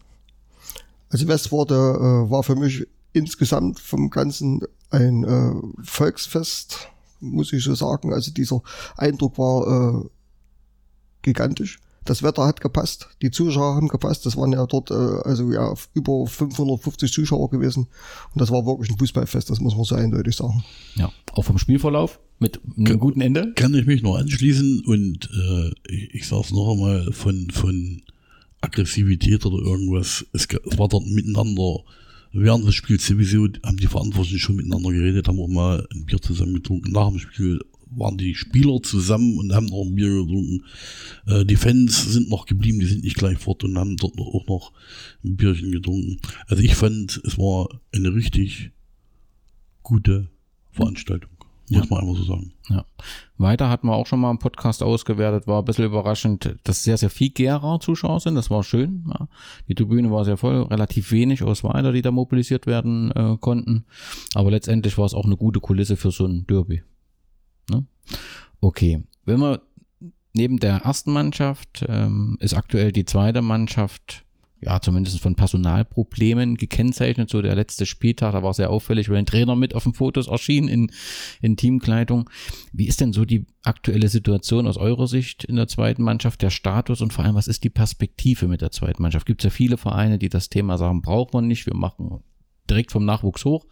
Also 1.11 1.27
Westworte 1.27 1.75
äh, 1.75 2.31
war 2.31 2.41
für 2.43 2.55
mich 2.55 2.87
insgesamt 3.13 3.79
vom 3.79 4.09
Ganzen 4.09 4.61
ein 4.89 5.23
äh, 5.23 5.51
Volksfest, 5.83 6.87
muss 7.19 7.53
ich 7.53 7.63
so 7.63 7.75
sagen. 7.75 8.13
Also 8.13 8.31
dieser 8.31 8.61
Eindruck 8.97 9.37
war 9.37 10.03
äh, 10.05 10.09
gigantisch. 11.21 11.79
Das 12.03 12.23
Wetter 12.23 12.47
hat 12.47 12.61
gepasst, 12.61 13.09
die 13.21 13.29
Zuschauer 13.29 13.75
haben 13.75 13.87
gepasst. 13.87 14.25
Das 14.25 14.35
waren 14.35 14.51
ja 14.53 14.65
dort 14.65 14.89
äh, 14.89 14.93
also 14.93 15.51
ja 15.51 15.71
über 15.93 16.25
550 16.25 17.13
Zuschauer 17.13 17.51
gewesen 17.51 17.87
und 18.33 18.41
das 18.41 18.49
war 18.49 18.65
wirklich 18.65 18.89
ein 18.89 18.97
Fußballfest. 18.97 19.51
Das 19.51 19.59
muss 19.59 19.75
man 19.75 19.83
so 19.83 19.93
eindeutig 19.95 20.35
sagen. 20.35 20.63
Ja, 20.95 21.11
auch 21.33 21.43
vom 21.43 21.59
Spielverlauf 21.59 22.19
mit 22.39 22.59
einem 22.75 22.85
Ge- 22.85 22.97
guten 22.97 23.21
Ende. 23.21 23.53
Kann 23.55 23.75
ich 23.75 23.85
mich 23.85 24.01
noch 24.01 24.15
anschließen 24.17 24.83
und 24.87 25.29
äh, 25.31 25.93
ich, 25.93 26.15
ich 26.15 26.27
sage 26.27 26.41
es 26.45 26.51
noch 26.51 26.71
einmal 26.71 27.11
von, 27.11 27.51
von 27.51 28.01
Aggressivität 28.61 29.45
oder 29.45 29.63
irgendwas. 29.63 30.25
Es, 30.33 30.47
es 30.47 30.77
war 30.77 30.87
dort 30.87 31.07
miteinander, 31.07 31.79
während 32.31 32.65
des 32.65 32.75
Spiels 32.75 33.05
sowieso 33.05 33.47
haben 33.63 33.77
die 33.77 33.87
Verantwortlichen 33.87 34.39
schon 34.39 34.55
miteinander 34.55 34.91
geredet, 34.91 35.27
haben 35.27 35.39
auch 35.39 35.47
mal 35.47 35.87
ein 35.93 36.05
Bier 36.05 36.21
zusammen 36.21 36.53
getrunken. 36.55 36.91
Nach 36.91 37.09
dem 37.09 37.19
Spiel 37.19 37.59
waren 37.91 38.17
die 38.17 38.35
Spieler 38.35 38.81
zusammen 38.81 39.37
und 39.37 39.53
haben 39.53 39.65
noch 39.65 39.83
ein 39.83 39.95
Bier 39.95 40.09
getrunken. 40.09 40.63
Äh, 41.27 41.45
die 41.45 41.57
Fans 41.57 42.13
sind 42.13 42.29
noch 42.29 42.45
geblieben, 42.45 42.79
die 42.79 42.85
sind 42.85 43.03
nicht 43.03 43.17
gleich 43.17 43.37
fort 43.37 43.63
und 43.63 43.77
haben 43.77 43.97
dort 43.97 44.17
auch 44.17 44.47
noch 44.47 44.71
ein 45.23 45.35
Bierchen 45.35 45.71
getrunken. 45.71 46.19
Also 46.47 46.63
ich 46.63 46.75
fand, 46.75 47.21
es 47.25 47.37
war 47.37 47.81
eine 47.91 48.13
richtig 48.13 48.71
gute 49.83 50.29
Veranstaltung. 50.71 51.30
Muss 51.79 51.89
man 51.89 52.01
einfach 52.01 52.17
so 52.17 52.23
sagen. 52.23 52.53
Ja. 52.69 52.85
Weiter 53.37 53.69
hatten 53.69 53.87
wir 53.87 53.95
auch 53.95 54.07
schon 54.07 54.19
mal 54.19 54.29
einen 54.29 54.39
Podcast 54.39 54.83
ausgewertet, 54.83 55.47
war 55.47 55.61
ein 55.61 55.65
bisschen 55.65 55.85
überraschend, 55.85 56.55
dass 56.63 56.83
sehr, 56.83 56.97
sehr 56.97 57.09
viel 57.09 57.29
Gera 57.29 57.79
Zuschauer 57.79 58.19
sind. 58.19 58.35
Das 58.35 58.49
war 58.49 58.63
schön. 58.63 59.05
Ja. 59.07 59.27
Die 59.67 59.75
Tribüne 59.75 60.11
war 60.11 60.25
sehr 60.25 60.37
voll, 60.37 60.63
relativ 60.63 61.11
wenig 61.11 61.43
Ausweiler, 61.43 61.91
die 61.91 62.01
da 62.01 62.11
mobilisiert 62.11 62.67
werden 62.67 63.11
äh, 63.11 63.37
konnten. 63.39 63.85
Aber 64.33 64.51
letztendlich 64.51 64.97
war 64.97 65.05
es 65.05 65.13
auch 65.13 65.25
eine 65.25 65.37
gute 65.37 65.59
Kulisse 65.59 65.97
für 65.97 66.11
so 66.11 66.25
ein 66.25 66.45
Derby. 66.47 66.83
Ne? 67.69 67.85
Okay. 68.59 69.03
Wenn 69.25 69.39
wir 69.39 69.61
neben 70.33 70.57
der 70.57 70.77
ersten 70.77 71.11
Mannschaft 71.11 71.85
ähm, 71.87 72.37
ist 72.39 72.53
aktuell 72.53 72.91
die 72.91 73.05
zweite 73.05 73.41
Mannschaft 73.41 74.25
ja, 74.61 74.79
zumindest 74.79 75.19
von 75.19 75.35
Personalproblemen 75.35 76.55
gekennzeichnet. 76.55 77.29
So 77.29 77.41
der 77.41 77.55
letzte 77.55 77.85
Spieltag, 77.85 78.33
da 78.33 78.43
war 78.43 78.53
sehr 78.53 78.69
auffällig, 78.69 79.09
weil 79.09 79.17
ein 79.17 79.25
Trainer 79.25 79.55
mit 79.55 79.73
auf 79.73 79.83
den 79.83 79.93
Fotos 79.93 80.27
erschien 80.27 80.67
in, 80.67 80.91
in 81.41 81.57
Teamkleidung. 81.57 82.29
Wie 82.71 82.87
ist 82.87 83.01
denn 83.01 83.11
so 83.11 83.25
die 83.25 83.47
aktuelle 83.63 84.07
Situation 84.07 84.67
aus 84.67 84.77
eurer 84.77 85.07
Sicht 85.07 85.43
in 85.43 85.55
der 85.55 85.67
zweiten 85.67 86.03
Mannschaft, 86.03 86.41
der 86.43 86.51
Status 86.51 87.01
und 87.01 87.11
vor 87.11 87.25
allem, 87.25 87.35
was 87.35 87.47
ist 87.47 87.63
die 87.63 87.69
Perspektive 87.69 88.47
mit 88.47 88.61
der 88.61 88.71
zweiten 88.71 89.01
Mannschaft? 89.01 89.25
Gibt 89.25 89.41
es 89.41 89.45
ja 89.45 89.49
viele 89.49 89.77
Vereine, 89.77 90.19
die 90.19 90.29
das 90.29 90.49
Thema 90.49 90.77
sagen, 90.77 91.01
braucht 91.01 91.33
man 91.33 91.47
nicht, 91.47 91.65
wir 91.65 91.75
machen 91.75 92.19
direkt 92.69 92.91
vom 92.91 93.03
Nachwuchs 93.03 93.43
hoch. 93.45 93.65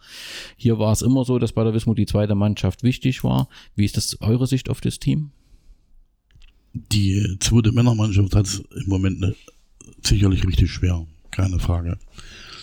Hier 0.56 0.78
war 0.78 0.92
es 0.92 1.02
immer 1.02 1.24
so, 1.24 1.38
dass 1.38 1.52
bei 1.52 1.64
der 1.64 1.72
Wismut 1.72 1.98
die 1.98 2.06
zweite 2.06 2.34
Mannschaft 2.34 2.82
wichtig 2.82 3.24
war. 3.24 3.48
Wie 3.74 3.84
ist 3.84 3.96
das 3.96 4.20
eure 4.20 4.46
Sicht 4.46 4.68
auf 4.68 4.80
das 4.80 4.98
Team? 4.98 5.30
Die 6.72 7.36
zweite 7.40 7.72
Männermannschaft 7.72 8.34
hat 8.34 8.62
im 8.76 8.88
Moment 8.88 9.20
ne, 9.20 9.34
sicherlich 10.06 10.46
richtig 10.46 10.70
schwer, 10.70 11.06
keine 11.30 11.58
Frage. 11.58 11.98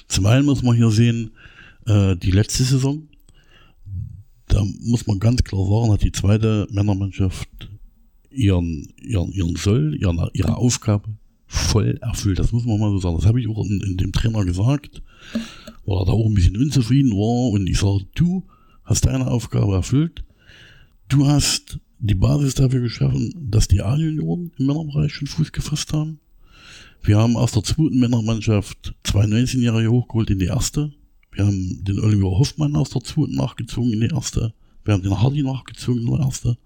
Zum 0.07 0.25
einen 0.25 0.45
muss 0.45 0.63
man 0.63 0.75
hier 0.75 0.91
sehen, 0.91 1.31
äh, 1.85 2.15
die 2.15 2.31
letzte 2.31 2.63
Saison, 2.63 3.07
da 4.47 4.63
muss 4.81 5.07
man 5.07 5.19
ganz 5.19 5.43
klar 5.43 5.65
sagen, 5.65 5.91
hat 5.91 6.03
die 6.03 6.11
zweite 6.11 6.67
Männermannschaft 6.71 7.49
ihren, 8.31 8.93
ihren, 9.01 9.31
ihren 9.31 9.55
Soll, 9.55 9.95
ihren, 9.99 10.19
ihre 10.33 10.55
Aufgabe 10.55 11.09
voll 11.47 11.97
erfüllt. 12.01 12.39
Das 12.39 12.51
muss 12.51 12.65
man 12.65 12.79
mal 12.79 12.91
so 12.91 12.99
sagen. 12.99 13.17
Das 13.17 13.25
habe 13.25 13.41
ich 13.41 13.47
auch 13.47 13.65
in, 13.65 13.81
in 13.81 13.97
dem 13.97 14.11
Trainer 14.11 14.45
gesagt, 14.45 15.01
weil 15.85 15.97
er 15.97 16.05
da 16.05 16.11
auch 16.11 16.25
ein 16.25 16.33
bisschen 16.33 16.57
unzufrieden 16.57 17.11
war. 17.11 17.51
Und 17.51 17.67
ich 17.67 17.79
sage, 17.79 18.05
du 18.15 18.43
hast 18.83 19.05
deine 19.05 19.27
Aufgabe 19.27 19.73
erfüllt. 19.73 20.23
Du 21.09 21.27
hast 21.27 21.79
die 21.99 22.15
Basis 22.15 22.55
dafür 22.55 22.81
geschaffen, 22.81 23.33
dass 23.49 23.67
die 23.67 23.81
A-Junioren 23.81 24.51
im 24.57 24.65
Männerbereich 24.65 25.13
schon 25.13 25.27
Fuß 25.27 25.51
gefasst 25.51 25.93
haben. 25.93 26.19
Wir 27.03 27.17
haben 27.17 27.37
aus 27.37 27.53
der 27.53 27.63
zweiten 27.63 27.99
Männermannschaft 27.99 28.93
zwei 29.03 29.25
19-Jährige 29.25 29.91
hochgeholt 29.91 30.29
in 30.29 30.39
die 30.39 30.45
erste. 30.45 30.93
Wir 31.31 31.45
haben 31.45 31.83
den 31.83 31.99
Oliver 31.99 32.31
Hoffmann 32.31 32.75
aus 32.75 32.89
der 32.89 33.03
zweiten 33.03 33.35
nachgezogen 33.35 33.93
in 33.93 34.01
die 34.01 34.07
erste. 34.07 34.53
Wir 34.83 34.93
haben 34.93 35.03
den 35.03 35.19
Hardy 35.19 35.43
nachgezogen 35.43 36.01
in 36.01 36.07
die 36.07 36.21
erste. 36.21 36.57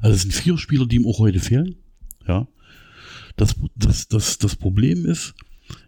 Also 0.00 0.14
es 0.14 0.22
sind 0.22 0.34
vier 0.34 0.58
Spieler, 0.58 0.86
die 0.86 0.96
ihm 0.96 1.06
auch 1.06 1.18
heute 1.18 1.40
fehlen. 1.40 1.76
Ja. 2.26 2.46
Das, 3.36 3.54
das, 3.74 4.08
das, 4.08 4.38
das 4.38 4.56
Problem 4.56 5.04
ist 5.06 5.34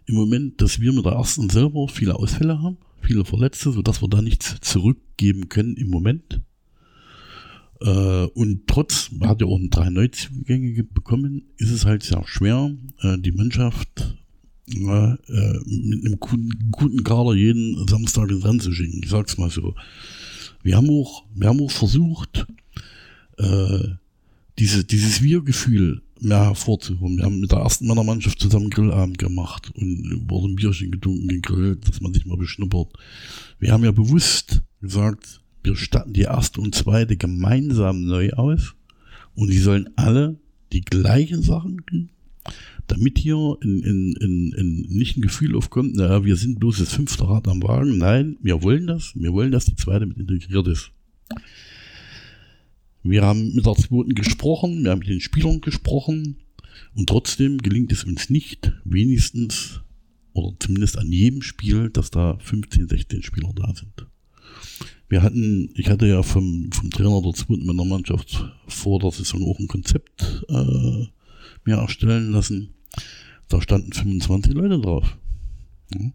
im 0.05 0.15
Moment, 0.15 0.61
dass 0.61 0.79
wir 0.79 0.91
mit 0.91 1.05
der 1.05 1.13
ersten 1.13 1.49
selber 1.49 1.87
viele 1.87 2.15
Ausfälle 2.15 2.61
haben, 2.61 2.77
viele 3.01 3.25
Verletzte, 3.25 3.71
sodass 3.71 4.01
wir 4.01 4.07
da 4.07 4.21
nichts 4.21 4.59
zurückgeben 4.61 5.49
können 5.49 5.75
im 5.77 5.89
Moment. 5.89 6.41
Äh, 7.81 8.25
und 8.25 8.67
trotz, 8.67 9.11
man 9.11 9.29
hat 9.29 9.41
ja 9.41 9.47
auch 9.47 9.59
drei 9.69 9.89
Neuzugänge 9.89 10.73
ge- 10.73 10.85
bekommen, 10.91 11.43
ist 11.57 11.71
es 11.71 11.85
halt 11.85 12.03
sehr 12.03 12.23
schwer, 12.25 12.75
äh, 13.01 13.17
die 13.17 13.31
Mannschaft 13.31 14.15
äh, 14.67 14.75
mit 14.75 16.05
einem 16.05 16.19
guten, 16.19 17.03
Kader 17.03 17.33
jeden 17.35 17.87
Samstag 17.87 18.29
ins 18.29 18.45
Rennen 18.45 18.59
zu 18.59 18.71
schicken. 18.71 19.01
Ich 19.03 19.09
sag's 19.09 19.37
mal 19.37 19.49
so. 19.49 19.75
Wir 20.61 20.75
haben 20.75 20.89
auch, 20.89 21.25
wir 21.33 21.47
haben 21.47 21.61
auch 21.61 21.71
versucht, 21.71 22.45
diese, 24.59 24.83
dieses 24.83 25.23
Wir-Gefühl 25.23 26.01
mehr 26.19 26.43
hervorzuholen. 26.43 27.17
Wir 27.17 27.23
haben 27.23 27.39
mit 27.39 27.53
der 27.53 27.59
ersten 27.59 27.87
Männermannschaft 27.87 28.37
zusammen 28.37 28.69
Grillabend 28.69 29.17
gemacht 29.17 29.71
und 29.75 30.29
wurde 30.29 30.49
ein 30.51 30.55
Bierchen 30.57 30.91
getrunken, 30.91 31.29
gegrillt, 31.29 31.87
dass 31.87 32.01
man 32.01 32.13
sich 32.13 32.25
mal 32.25 32.35
beschnuppert. 32.37 32.89
Wir 33.57 33.71
haben 33.71 33.85
ja 33.85 33.93
bewusst 33.93 34.61
gesagt, 34.81 35.38
wir 35.63 35.75
statten 35.75 36.13
die 36.13 36.21
erste 36.21 36.61
und 36.61 36.75
zweite 36.75 37.17
gemeinsam 37.17 38.05
neu 38.05 38.31
aus 38.31 38.75
und 39.35 39.49
die 39.49 39.59
sollen 39.59 39.89
alle 39.95 40.37
die 40.71 40.81
gleichen 40.81 41.41
Sachen 41.41 41.85
kriegen, 41.85 42.09
damit 42.87 43.17
hier 43.17 43.57
in, 43.61 43.83
in, 43.83 44.13
in, 44.13 44.53
in 44.53 44.81
nicht 44.89 45.17
ein 45.17 45.21
Gefühl 45.21 45.55
aufkommt, 45.55 45.95
naja, 45.95 46.23
wir 46.23 46.35
sind 46.35 46.59
bloß 46.59 46.79
das 46.79 46.93
fünfte 46.93 47.27
Rad 47.27 47.47
am 47.47 47.61
Wagen. 47.63 47.97
Nein, 47.97 48.37
wir 48.41 48.63
wollen 48.63 48.87
das. 48.87 49.13
Wir 49.15 49.31
wollen, 49.33 49.51
dass 49.51 49.65
die 49.65 49.75
zweite 49.75 50.05
mit 50.05 50.17
integriert 50.17 50.67
ist. 50.67 50.91
Wir 53.03 53.23
haben 53.23 53.53
mit 53.53 53.65
der 53.65 53.75
zweiten 53.75 54.13
gesprochen, 54.13 54.83
wir 54.83 54.91
haben 54.91 54.99
mit 54.99 55.07
den 55.07 55.21
Spielern 55.21 55.61
gesprochen 55.61 56.37
und 56.95 57.07
trotzdem 57.07 57.59
gelingt 57.59 57.91
es 57.91 58.03
uns 58.03 58.29
nicht, 58.29 58.73
wenigstens 58.83 59.81
oder 60.33 60.55
zumindest 60.59 60.97
an 60.97 61.11
jedem 61.11 61.41
Spiel, 61.41 61.89
dass 61.89 62.11
da 62.11 62.37
15, 62.39 62.89
16 62.89 63.23
Spieler 63.23 63.51
da 63.55 63.73
sind. 63.73 64.08
Wir 65.09 65.23
hatten, 65.23 65.71
ich 65.73 65.89
hatte 65.89 66.07
ja 66.07 66.21
vom, 66.21 66.69
vom 66.71 66.91
Trainer 66.91 67.21
der 67.21 67.33
zweiten 67.33 67.65
Männermannschaft 67.65 68.45
vor 68.67 68.99
der 68.99 69.11
Saison 69.11 69.43
auch 69.43 69.59
ein 69.59 69.67
Konzept 69.67 70.45
äh, 70.47 71.07
mir 71.65 71.77
erstellen 71.77 72.31
lassen. 72.31 72.75
Da 73.47 73.59
standen 73.59 73.91
25 73.91 74.53
Leute 74.53 74.79
drauf. 74.79 75.17
Ja. 75.93 76.11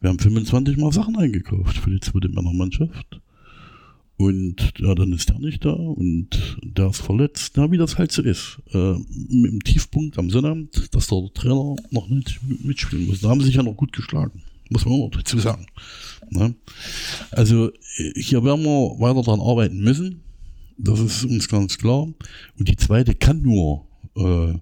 Wir 0.00 0.10
haben 0.10 0.18
25 0.18 0.76
Mal 0.76 0.92
Sachen 0.92 1.16
eingekauft 1.16 1.78
für 1.78 1.90
die 1.90 2.00
zweite 2.00 2.28
Männermannschaft. 2.28 3.20
Und 4.18 4.72
ja, 4.78 4.94
dann 4.94 5.12
ist 5.12 5.28
der 5.28 5.38
nicht 5.38 5.64
da 5.64 5.72
und 5.72 6.58
der 6.62 6.88
ist 6.88 7.02
verletzt. 7.02 7.54
Na, 7.56 7.70
wie 7.70 7.76
das 7.78 7.98
halt 7.98 8.12
so 8.12 8.22
ist. 8.22 8.58
Äh, 8.72 8.94
Im 8.96 9.60
Tiefpunkt 9.62 10.18
am 10.18 10.30
Sonnabend, 10.30 10.94
dass 10.94 11.08
der 11.08 11.30
Trainer 11.34 11.76
noch 11.90 12.08
nicht 12.08 12.40
mitspielen 12.64 13.06
muss. 13.06 13.20
Da 13.20 13.28
haben 13.28 13.40
sie 13.40 13.46
sich 13.46 13.56
ja 13.56 13.62
noch 13.62 13.76
gut 13.76 13.92
geschlagen. 13.92 14.42
Muss 14.70 14.84
man 14.84 15.00
auch 15.00 15.10
dazu 15.10 15.38
sagen. 15.38 15.66
Ne? 16.30 16.54
Also 17.30 17.70
hier 18.14 18.44
werden 18.44 18.64
wir 18.64 19.00
weiter 19.00 19.22
daran 19.22 19.40
arbeiten 19.40 19.80
müssen. 19.80 20.22
Das 20.78 21.00
ist 21.00 21.24
uns 21.24 21.48
ganz 21.48 21.78
klar. 21.78 22.08
Und 22.58 22.68
die 22.68 22.76
zweite 22.76 23.14
kann 23.14 23.42
nur 23.42 23.86
äh, 24.16 24.54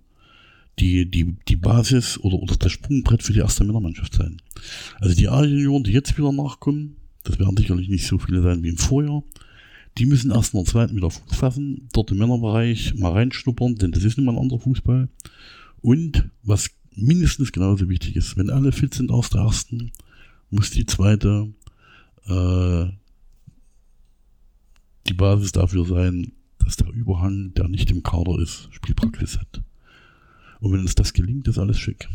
die, 0.79 1.11
die, 1.11 1.37
die 1.49 1.57
Basis 1.57 2.19
oder, 2.19 2.37
oder 2.37 2.57
das 2.57 2.73
Sprungbrett 2.73 3.23
für 3.23 3.33
die 3.33 3.41
erste 3.41 3.65
Männermannschaft 3.65 4.15
sein. 4.15 4.41
Also 5.01 5.15
die 5.15 5.29
A-Junioren, 5.29 5.85
die 5.85 5.93
jetzt 5.93 6.17
wieder 6.17 6.33
nachkommen, 6.33 6.97
das 7.25 7.39
werden 7.39 7.57
sicherlich 7.57 7.89
nicht 7.89 8.07
so 8.07 8.19
viele 8.19 8.43
sein 8.43 8.63
wie 8.63 8.69
im 8.69 8.79
Vorjahr. 8.79 9.23
Die 9.99 10.07
müssen 10.07 10.33
erst 10.33 10.55
in 10.55 10.61
der 10.61 10.67
zweiten 10.67 10.97
wieder 10.97 11.11
Fuß 11.11 11.37
fassen, 11.37 11.89
dort 11.93 12.11
im 12.11 12.19
Männerbereich 12.19 12.95
mal 12.97 13.13
reinschnuppern, 13.13 13.77
denn 13.77 13.93
das 13.93 14.05
ist 14.05 14.17
nun 14.17 14.27
mal 14.27 14.33
ein 14.33 14.39
anderer 14.39 14.61
Fußball. 14.61 15.09
Und 15.81 16.31
was 16.43 16.71
mindestens 16.97 17.53
genauso 17.53 17.89
wichtig 17.89 18.17
ist, 18.17 18.37
wenn 18.37 18.51
alle 18.51 18.73
fit 18.73 18.95
sind 18.95 19.11
aus 19.11 19.31
der 19.31 19.43
ersten, 19.43 19.93
muss 20.55 20.71
die 20.71 20.87
zweite 20.87 21.49
äh, 22.29 22.87
die 25.07 25.15
Basis 25.15 25.53
dafür 25.53 25.85
sein, 25.85 26.33
dass 26.59 26.77
der 26.77 26.89
Überhang, 26.89 27.53
der 27.55 27.69
nicht 27.69 27.91
im 27.91 28.03
Kader 28.03 28.39
ist, 28.39 28.69
Spielpraxis 28.71 29.39
hat. 29.39 29.63
Und 30.61 30.73
wenn 30.73 30.81
uns 30.81 30.95
das 30.95 31.13
gelingt, 31.13 31.49
ist 31.49 31.59
alles 31.59 31.79
schick. 31.79 32.09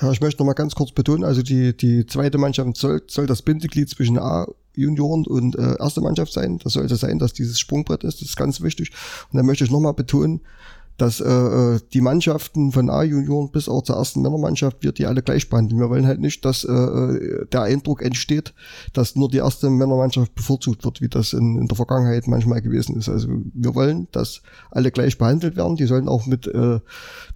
Ja, 0.00 0.12
ich 0.12 0.20
möchte 0.20 0.40
noch 0.40 0.46
mal 0.46 0.52
ganz 0.52 0.74
kurz 0.74 0.92
betonen, 0.92 1.24
also 1.24 1.42
die, 1.42 1.74
die 1.74 2.06
zweite 2.06 2.38
Mannschaft 2.38 2.76
soll, 2.76 3.02
soll 3.08 3.26
das 3.26 3.40
Bindeglied 3.42 3.88
zwischen 3.88 4.18
A-Junioren 4.18 5.26
und 5.26 5.56
äh, 5.56 5.76
erste 5.78 6.02
Mannschaft 6.02 6.32
sein. 6.32 6.58
Das 6.58 6.74
sollte 6.74 6.96
sein, 6.96 7.18
dass 7.18 7.32
dieses 7.32 7.58
Sprungbrett 7.58 8.04
ist. 8.04 8.20
Das 8.20 8.28
ist 8.28 8.36
ganz 8.36 8.60
wichtig. 8.60 8.92
Und 9.32 9.38
dann 9.38 9.46
möchte 9.46 9.64
ich 9.64 9.70
noch 9.70 9.80
mal 9.80 9.92
betonen, 9.92 10.42
dass 10.96 11.20
äh, 11.20 11.28
äh, 11.28 11.80
die 11.92 12.00
Mannschaften 12.00 12.72
von 12.72 12.88
A-Junioren 12.88 13.50
bis 13.50 13.68
auch 13.68 13.82
zur 13.82 13.96
ersten 13.96 14.22
Männermannschaft 14.22 14.82
wir 14.82 14.92
die 14.92 15.06
alle 15.06 15.22
gleich 15.22 15.48
behandeln. 15.48 15.80
Wir 15.80 15.90
wollen 15.90 16.06
halt 16.06 16.20
nicht, 16.20 16.44
dass 16.44 16.64
äh, 16.64 16.72
äh, 16.72 17.46
der 17.52 17.62
Eindruck 17.62 18.02
entsteht, 18.02 18.54
dass 18.92 19.16
nur 19.16 19.28
die 19.28 19.38
erste 19.38 19.68
Männermannschaft 19.68 20.34
bevorzugt 20.34 20.84
wird, 20.84 21.00
wie 21.00 21.08
das 21.08 21.32
in, 21.32 21.58
in 21.58 21.68
der 21.68 21.76
Vergangenheit 21.76 22.26
manchmal 22.26 22.62
gewesen 22.62 22.96
ist. 22.96 23.08
Also 23.08 23.28
wir 23.28 23.74
wollen, 23.74 24.08
dass 24.12 24.42
alle 24.70 24.90
gleich 24.90 25.18
behandelt 25.18 25.56
werden. 25.56 25.76
Die 25.76 25.86
sollen 25.86 26.08
auch 26.08 26.26
mit 26.26 26.46
äh, 26.46 26.80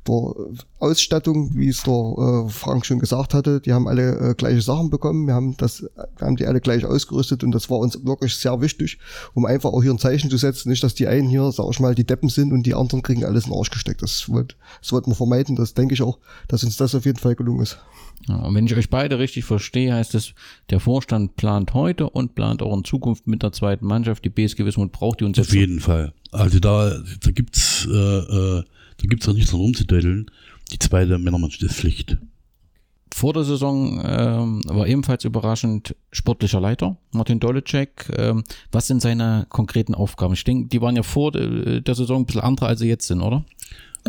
der 0.07 0.35
Ausstattung, 0.79 1.55
wie 1.55 1.69
es 1.69 1.83
der 1.83 1.93
äh, 1.93 2.49
Frank 2.49 2.87
schon 2.87 2.99
gesagt 2.99 3.35
hatte, 3.35 3.61
die 3.61 3.73
haben 3.73 3.87
alle 3.87 4.31
äh, 4.31 4.35
gleiche 4.35 4.63
Sachen 4.63 4.91
bekommen. 4.91 5.27
Wir 5.27 5.35
haben 5.35 5.57
das, 5.57 5.83
wir 5.83 6.27
haben 6.27 6.37
die 6.37 6.47
alle 6.47 6.61
gleich 6.61 6.85
ausgerüstet 6.85 7.45
und 7.45 7.53
das 7.53 7.69
war 7.69 7.79
uns 7.79 8.05
wirklich 8.05 8.35
sehr 8.35 8.61
wichtig, 8.61 8.99
um 9.35 9.45
einfach 9.45 9.73
auch 9.73 9.83
hier 9.83 9.93
ein 9.93 9.99
Zeichen 9.99 10.31
zu 10.31 10.39
setzen. 10.39 10.71
Nicht, 10.71 10.83
dass 10.83 10.95
die 10.95 11.07
einen 11.07 11.29
hier, 11.29 11.53
sag 11.53 11.67
ich 11.71 11.81
mal, 11.81 11.95
die 11.95 12.05
Deppen 12.05 12.29
sind 12.29 12.53
und 12.53 12.65
die 12.65 12.75
anderen 12.75 13.03
kriegen 13.03 13.25
alles 13.25 13.45
in 13.45 13.51
den 13.51 13.59
Arsch 13.59 13.71
gesteckt. 13.71 14.03
Das, 14.03 14.29
wollt, 14.29 14.57
das 14.81 14.93
wollten 14.93 15.11
wir 15.11 15.17
vermeiden. 15.17 15.57
Das 15.57 15.75
denke 15.75 15.95
ich 15.95 16.03
auch, 16.03 16.19
dass 16.49 16.65
uns 16.65 16.77
das 16.77 16.95
auf 16.95 17.05
jeden 17.05 17.19
Fall 17.19 17.35
gelungen 17.35 17.63
ist. 17.63 17.79
Ja, 18.29 18.37
und 18.37 18.55
wenn 18.55 18.67
ich 18.67 18.77
euch 18.77 18.91
beide 18.91 19.19
richtig 19.19 19.45
verstehe, 19.45 19.95
heißt 19.95 20.15
es, 20.15 20.35
der 20.69 20.81
Vorstand 20.81 21.37
plant 21.37 21.73
heute 21.75 22.09
und 22.09 22.35
plant 22.35 22.63
auch 22.63 22.77
in 22.77 22.85
Zukunft 22.85 23.27
mit 23.27 23.43
der 23.43 23.53
zweiten 23.53 23.87
Mannschaft. 23.87 24.25
Die 24.25 24.31
BSG 24.31 24.65
Wismut 24.65 24.93
braucht 24.93 25.21
die 25.21 25.25
uns 25.25 25.39
Auf 25.39 25.55
jeden 25.55 25.81
Fall. 25.81 26.13
Also 26.31 26.59
da, 26.59 27.01
da 27.23 27.31
gibt's, 27.31 27.87
äh, 27.91 27.97
äh, 27.97 28.63
da 29.01 29.09
gibt's 29.09 29.29
auch 29.29 29.35
nichts 29.35 29.53
rumzudödeln. 29.53 30.31
Die 30.73 30.79
zweite 30.79 31.19
Männermannschaft 31.19 31.63
ist 31.63 31.75
Pflicht. 31.75 32.17
Vor 33.13 33.33
der 33.33 33.43
Saison 33.43 34.01
ähm, 34.05 34.63
war 34.67 34.87
ebenfalls 34.87 35.25
überraschend 35.25 35.97
sportlicher 36.13 36.61
Leiter, 36.61 36.97
Martin 37.13 37.41
Dolecek. 37.41 38.09
Ähm, 38.17 38.45
was 38.71 38.87
sind 38.87 39.03
seine 39.03 39.47
konkreten 39.49 39.95
Aufgaben? 39.95 40.35
Ich 40.35 40.45
denke, 40.45 40.69
die 40.69 40.81
waren 40.81 40.95
ja 40.95 41.03
vor 41.03 41.33
de, 41.33 41.81
der 41.81 41.95
Saison 41.95 42.23
ein 42.23 42.27
bisschen 42.27 42.43
andere, 42.43 42.67
als 42.67 42.81
sie 42.81 42.89
jetzt 42.89 43.09
sind, 43.09 43.21
oder? 43.21 43.45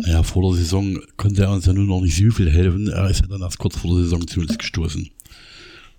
Ja, 0.06 0.22
vor 0.22 0.42
der 0.42 0.58
Saison 0.58 0.98
konnte 1.16 1.42
er 1.42 1.50
uns 1.50 1.66
ja 1.66 1.72
nur 1.72 1.84
noch 1.84 2.00
nicht 2.00 2.16
so 2.16 2.30
viel 2.30 2.50
helfen. 2.50 2.88
Er 2.88 3.10
ist 3.10 3.22
ja 3.22 3.26
dann 3.26 3.42
erst 3.42 3.58
kurz 3.58 3.76
vor 3.76 3.90
der 3.90 4.04
Saison 4.04 4.26
zu 4.26 4.40
uns 4.40 4.56
gestoßen. 4.56 5.10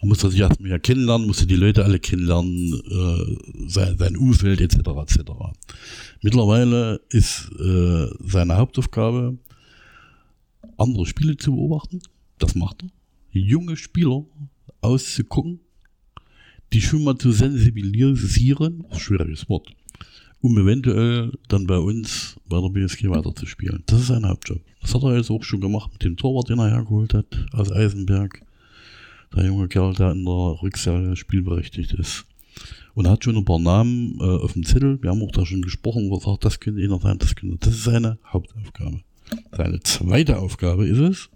Man 0.04 0.10
musste 0.10 0.30
sich 0.30 0.42
erstmal 0.42 0.70
ja 0.70 0.80
kennenlernen, 0.80 1.28
musste 1.28 1.48
die 1.48 1.56
Leute 1.56 1.86
alle 1.86 1.98
kennenlernen, 1.98 2.74
äh, 2.74 3.70
sein, 3.70 3.98
sein 3.98 4.18
Umfeld 4.18 4.60
etc. 4.60 4.80
etc. 4.80 5.32
Mittlerweile 6.22 7.00
ist 7.08 7.50
äh, 7.58 8.08
seine 8.20 8.58
Hauptaufgabe, 8.58 9.38
andere 10.78 11.06
Spiele 11.06 11.38
zu 11.38 11.56
beobachten. 11.56 12.02
Das 12.38 12.54
macht 12.54 12.84
er. 12.84 12.90
Junge 13.32 13.78
Spieler 13.78 14.26
auszugucken, 14.82 15.62
die 16.74 16.82
schon 16.82 17.06
mal 17.06 17.18
zu 17.18 17.32
sensibilisieren, 17.32 18.84
schwieriges 18.98 19.48
Wort, 19.48 19.70
um 20.42 20.58
eventuell 20.58 21.32
dann 21.48 21.66
bei 21.66 21.78
uns 21.78 22.36
bei 22.50 22.60
der 22.60 22.68
BSG 22.68 23.10
weiterzuspielen. 23.10 23.84
Das 23.86 24.02
ist 24.02 24.08
sein 24.08 24.28
Hauptjob. 24.28 24.60
Das 24.82 24.94
hat 24.94 25.04
er 25.04 25.16
jetzt 25.16 25.32
auch 25.32 25.44
schon 25.44 25.62
gemacht 25.62 25.94
mit 25.94 26.04
dem 26.04 26.18
Torwart, 26.18 26.50
den 26.50 26.60
er 26.60 26.72
hergeholt 26.72 27.14
hat 27.14 27.46
aus 27.54 27.72
Eisenberg. 27.72 28.44
Der 29.36 29.46
junge 29.46 29.68
Kerl, 29.68 29.94
der 29.94 30.12
in 30.12 30.26
der 30.26 30.62
Rückserie 30.62 31.16
spielberechtigt 31.16 31.94
ist. 31.94 32.26
Und 32.94 33.06
er 33.06 33.12
hat 33.12 33.24
schon 33.24 33.36
ein 33.36 33.46
paar 33.46 33.60
Namen 33.60 34.20
äh, 34.20 34.24
auf 34.24 34.54
dem 34.54 34.66
Zettel. 34.66 35.02
Wir 35.02 35.10
haben 35.10 35.24
auch 35.24 35.32
da 35.32 35.46
schon 35.46 35.62
gesprochen, 35.62 36.10
wo 36.10 36.18
er 36.18 36.22
sagt, 36.22 36.46
das 36.46 36.60
könnte 36.60 36.84
einer 36.84 37.00
sein, 37.00 37.18
das 37.18 37.36
könnte. 37.36 37.58
Das 37.58 37.74
ist 37.74 37.84
seine 37.84 38.20
Hauptaufgabe. 38.26 39.02
Seine 39.52 39.80
zweite 39.82 40.38
Aufgabe 40.38 40.88
ist 40.88 41.00
es, 41.00 41.30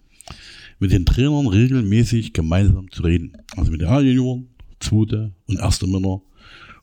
mit 0.79 0.91
den 0.91 1.05
Trainern 1.05 1.47
regelmäßig 1.47 2.33
gemeinsam 2.33 2.91
zu 2.91 3.01
reden. 3.01 3.33
Also 3.55 3.71
mit 3.71 3.81
den 3.81 3.87
A-Junioren, 3.87 4.49
zweite 4.79 5.31
und 5.47 5.57
erste 5.57 5.87
Männer, 5.87 6.21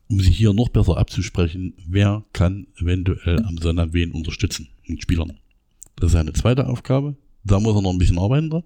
um 0.08 0.20
sich 0.20 0.36
hier 0.36 0.52
noch 0.52 0.68
besser 0.68 0.98
abzusprechen, 0.98 1.74
wer 1.86 2.24
kann 2.32 2.66
eventuell 2.80 3.44
am 3.44 3.58
Sonntag 3.58 3.92
wen 3.92 4.10
unterstützen 4.10 4.68
mit 4.86 5.02
Spielern. 5.02 5.38
Das 5.96 6.06
ist 6.06 6.12
seine 6.12 6.32
zweite 6.32 6.66
Aufgabe. 6.66 7.16
Da 7.44 7.60
muss 7.60 7.76
er 7.76 7.82
noch 7.82 7.92
ein 7.92 7.98
bisschen 7.98 8.18
arbeiten 8.18 8.50
dran. 8.50 8.64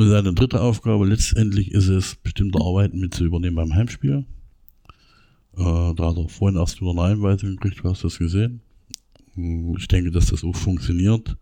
Und 0.00 0.08
seine 0.08 0.32
dritte 0.32 0.62
Aufgabe 0.62 1.06
letztendlich 1.06 1.72
ist 1.72 1.88
es, 1.88 2.14
bestimmte 2.14 2.58
Arbeiten 2.58 3.00
mit 3.00 3.12
zu 3.12 3.22
übernehmen 3.22 3.56
beim 3.56 3.74
Heimspiel. 3.74 4.24
Äh, 5.58 5.58
da 5.58 6.08
hat 6.08 6.16
er 6.16 6.26
vorhin 6.26 6.58
erst 6.58 6.80
wieder 6.80 6.92
eine 6.92 7.02
Einweisung 7.02 7.56
gekriegt, 7.56 7.84
du 7.84 7.90
hast 7.90 8.02
das 8.02 8.16
gesehen. 8.16 8.62
Ich 9.76 9.88
denke, 9.88 10.10
dass 10.10 10.28
das 10.28 10.42
auch 10.42 10.56
funktioniert. 10.56 11.36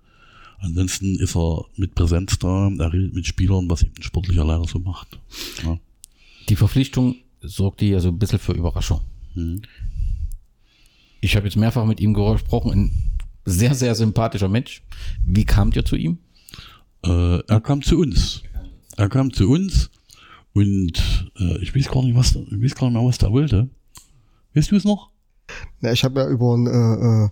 Ansonsten 0.59 1.21
ist 1.21 1.37
er 1.37 1.67
mit 1.77 1.95
Präsenz 1.95 2.37
da, 2.41 2.69
er 2.77 2.93
redet 2.93 3.15
mit 3.15 3.29
Spielern, 3.29 3.71
was 3.71 3.85
eben 3.85 3.93
ein 3.97 4.03
sportlicher 4.03 4.45
Leiter 4.45 4.67
so 4.67 4.81
macht. 4.81 5.21
Ja. 5.63 5.79
Die 6.49 6.57
Verpflichtung 6.57 7.15
sorgte 7.41 7.85
ja 7.85 8.01
so 8.01 8.09
ein 8.09 8.19
bisschen 8.19 8.41
für 8.41 8.55
Überraschung. 8.55 9.03
Mhm. 9.37 9.63
Ich 11.21 11.37
habe 11.37 11.47
jetzt 11.47 11.57
mehrfach 11.57 11.85
mit 11.85 12.01
ihm 12.01 12.13
gesprochen, 12.13 12.73
ein 12.73 12.91
sehr, 13.45 13.77
sehr 13.77 13.95
sympathischer 13.95 14.49
Mensch. 14.49 14.83
Wie 15.25 15.45
kamt 15.45 15.77
ihr 15.77 15.85
zu 15.85 15.95
ihm? 15.95 16.19
Äh, 17.05 17.39
er 17.47 17.61
kam 17.61 17.83
zu 17.83 18.01
uns. 18.01 18.43
Er 18.99 19.09
kam 19.09 19.33
zu 19.33 19.49
uns 19.49 19.91
und 20.55 21.31
äh, 21.39 21.59
ich 21.63 21.73
weiß 21.75 21.89
gar 21.89 22.03
nicht, 22.03 22.17
was, 22.17 22.35
ich 22.35 22.63
weiß 22.63 22.75
gar 22.75 22.91
nicht 22.91 22.99
mehr, 22.99 23.09
was 23.09 23.19
der 23.19 23.31
wollte. 23.31 23.71
Weißt 24.55 24.73
du 24.73 24.77
es 24.77 24.85
noch? 24.85 25.13
Na, 25.81 25.93
ich 25.93 26.05
habe 26.05 26.21
ja 26.21 26.29
über 26.29 26.55
einen, 26.55 26.67
äh, 26.67 27.25
äh, 27.25 27.29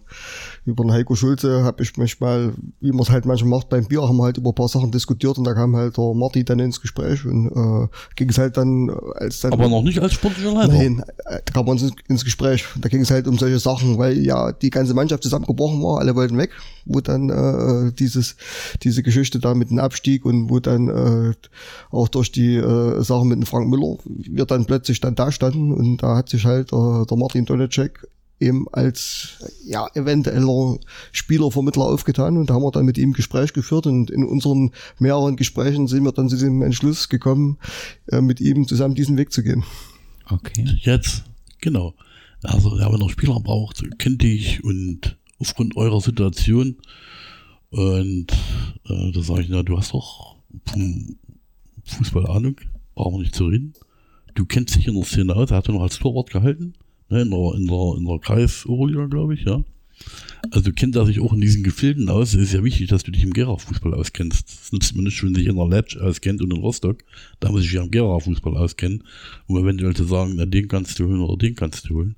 über 0.64 0.84
einen 0.84 0.92
Heiko 0.92 1.14
Schulze, 1.14 1.64
habe 1.64 1.82
ich 1.82 1.96
mich 1.96 2.20
mal, 2.20 2.52
wie 2.80 2.90
man 2.90 3.00
es 3.00 3.10
halt 3.10 3.26
manchmal 3.26 3.50
macht 3.50 3.68
beim 3.68 3.86
Bier, 3.86 4.02
haben 4.02 4.16
wir 4.16 4.24
halt 4.24 4.38
über 4.38 4.50
ein 4.50 4.54
paar 4.54 4.68
Sachen 4.68 4.90
diskutiert 4.90 5.38
und 5.38 5.44
da 5.44 5.54
kam 5.54 5.74
halt 5.74 5.96
der 5.96 6.14
Marty 6.14 6.44
dann 6.44 6.58
ins 6.60 6.80
Gespräch 6.80 7.24
und 7.24 7.46
äh, 7.48 7.88
ging 8.14 8.28
es 8.28 8.38
halt 8.38 8.56
dann, 8.56 8.88
äh, 8.88 9.24
als 9.24 9.40
dann... 9.40 9.52
Aber 9.52 9.68
noch 9.68 9.82
nicht 9.82 10.00
als 10.00 10.14
sportlicher 10.14 10.52
Leiter. 10.52 10.72
Nein, 10.72 11.02
äh, 11.24 11.40
da 11.44 11.52
kam 11.52 11.66
man 11.66 11.78
ins, 11.78 11.92
ins 12.08 12.24
Gespräch. 12.24 12.64
Da 12.80 12.88
ging 12.88 13.00
es 13.00 13.10
halt 13.10 13.26
um 13.26 13.38
solche 13.38 13.58
Sachen, 13.58 13.98
weil 13.98 14.18
ja 14.18 14.52
die 14.52 14.70
ganze 14.70 14.94
Mannschaft 14.94 15.22
zusammengebrochen 15.22 15.82
war, 15.82 15.98
alle 15.98 16.14
wollten 16.14 16.38
weg, 16.38 16.50
wo 16.84 17.00
dann 17.00 17.30
äh, 17.30 17.92
dieses 17.92 18.36
diese 18.82 19.02
Geschichte 19.02 19.38
da 19.38 19.54
mit 19.54 19.70
dem 19.70 19.78
Abstieg 19.78 20.24
und 20.24 20.50
wo 20.50 20.60
dann 20.60 20.88
äh, 20.88 21.34
auch 21.90 22.08
durch 22.08 22.32
die 22.32 22.56
äh, 22.56 23.02
Sachen 23.02 23.28
mit 23.28 23.38
dem 23.38 23.46
Frank 23.46 23.68
Müller 23.68 23.98
wir 24.04 24.46
dann 24.46 24.66
plötzlich 24.66 25.00
dann 25.00 25.14
da 25.14 25.32
standen 25.32 25.72
und 25.72 26.02
da 26.02 26.16
hat 26.16 26.28
sich 26.28 26.44
halt 26.44 26.72
äh, 26.72 27.06
der 27.06 27.16
Martin 27.16 27.44
Donacek 27.44 28.06
eben 28.38 28.66
als 28.72 29.38
ja 29.64 29.86
eventueller 29.94 30.78
Spielervermittler 31.12 31.84
aufgetan 31.84 32.36
und 32.36 32.50
da 32.50 32.54
haben 32.54 32.62
wir 32.62 32.70
dann 32.70 32.84
mit 32.84 32.98
ihm 32.98 33.12
Gespräch 33.12 33.52
geführt 33.52 33.86
und 33.86 34.10
in 34.10 34.24
unseren 34.24 34.72
mehreren 34.98 35.36
Gesprächen 35.36 35.86
sind 35.86 36.04
wir 36.04 36.12
dann 36.12 36.28
zu 36.28 36.36
diesem 36.36 36.62
Entschluss 36.62 37.08
gekommen, 37.08 37.58
äh, 38.08 38.20
mit 38.20 38.40
ihm 38.40 38.68
zusammen 38.68 38.94
diesen 38.94 39.16
Weg 39.16 39.32
zu 39.32 39.42
gehen. 39.42 39.64
Okay. 40.28 40.64
Jetzt, 40.80 41.24
genau. 41.60 41.94
Also, 42.42 42.78
ja, 42.78 42.92
wenn 42.92 43.00
er 43.00 43.08
Spieler 43.08 43.40
braucht, 43.40 43.82
kennt 43.98 44.22
dich 44.22 44.62
und 44.62 45.16
aufgrund 45.38 45.76
eurer 45.76 46.00
Situation 46.00 46.76
und 47.70 48.32
äh, 48.88 49.12
da 49.12 49.22
sage 49.22 49.42
ich, 49.42 49.48
na, 49.48 49.62
du 49.62 49.76
hast 49.76 49.92
doch 49.92 50.36
vom 50.66 51.16
Fußball 51.84 52.26
Ahnung, 52.26 52.56
brauchen 52.94 53.14
wir 53.14 53.20
nicht 53.20 53.34
zu 53.34 53.46
reden. 53.46 53.74
Du 54.34 54.44
kennst 54.44 54.76
dich 54.76 54.86
in 54.86 54.94
der 54.94 55.04
Szene 55.04 55.34
aus, 55.34 55.50
er 55.50 55.58
hat 55.58 55.68
ja 55.68 55.74
noch 55.74 55.82
als 55.82 55.98
Torwart 55.98 56.30
gehalten, 56.30 56.74
ne, 57.08 57.22
in 57.22 57.30
der, 57.30 57.54
in 57.54 57.66
der, 57.66 57.94
in 57.98 58.04
der 58.04 58.18
Kreis 58.18 58.66
Oberliga, 58.66 59.06
glaube 59.06 59.34
ich, 59.34 59.44
ja. 59.44 59.62
Also 60.50 60.72
kennt 60.72 60.94
er 60.94 61.06
sich 61.06 61.20
auch 61.20 61.32
in 61.32 61.40
diesen 61.40 61.62
Gefilden 61.62 62.08
aus. 62.08 62.34
Es 62.34 62.40
ist 62.40 62.52
ja 62.52 62.62
wichtig, 62.62 62.88
dass 62.88 63.02
du 63.02 63.10
dich 63.10 63.22
im 63.22 63.32
Gera-Fußball 63.32 63.94
auskennst. 63.94 64.48
Das 64.48 64.72
nutzt 64.72 64.94
man 64.94 65.04
nicht, 65.04 65.22
wenn 65.24 65.34
sich 65.34 65.46
in 65.46 65.56
der 65.56 65.68
Lepsch 65.68 65.96
auskennt 65.96 66.42
und 66.42 66.52
in 66.52 66.60
Rostock. 66.60 67.02
Da 67.40 67.50
muss 67.50 67.64
ich 67.64 67.72
ja 67.72 67.82
im 67.82 67.90
Gera-Fußball 67.90 68.56
auskennen, 68.56 69.02
um 69.46 69.56
eventuell 69.56 69.96
zu 69.96 70.04
sagen, 70.04 70.34
na, 70.36 70.46
den 70.46 70.68
kannst 70.68 70.98
du 70.98 71.06
holen 71.06 71.20
oder 71.20 71.36
den 71.36 71.54
kannst 71.56 71.88
du 71.88 71.94
holen. 71.94 72.16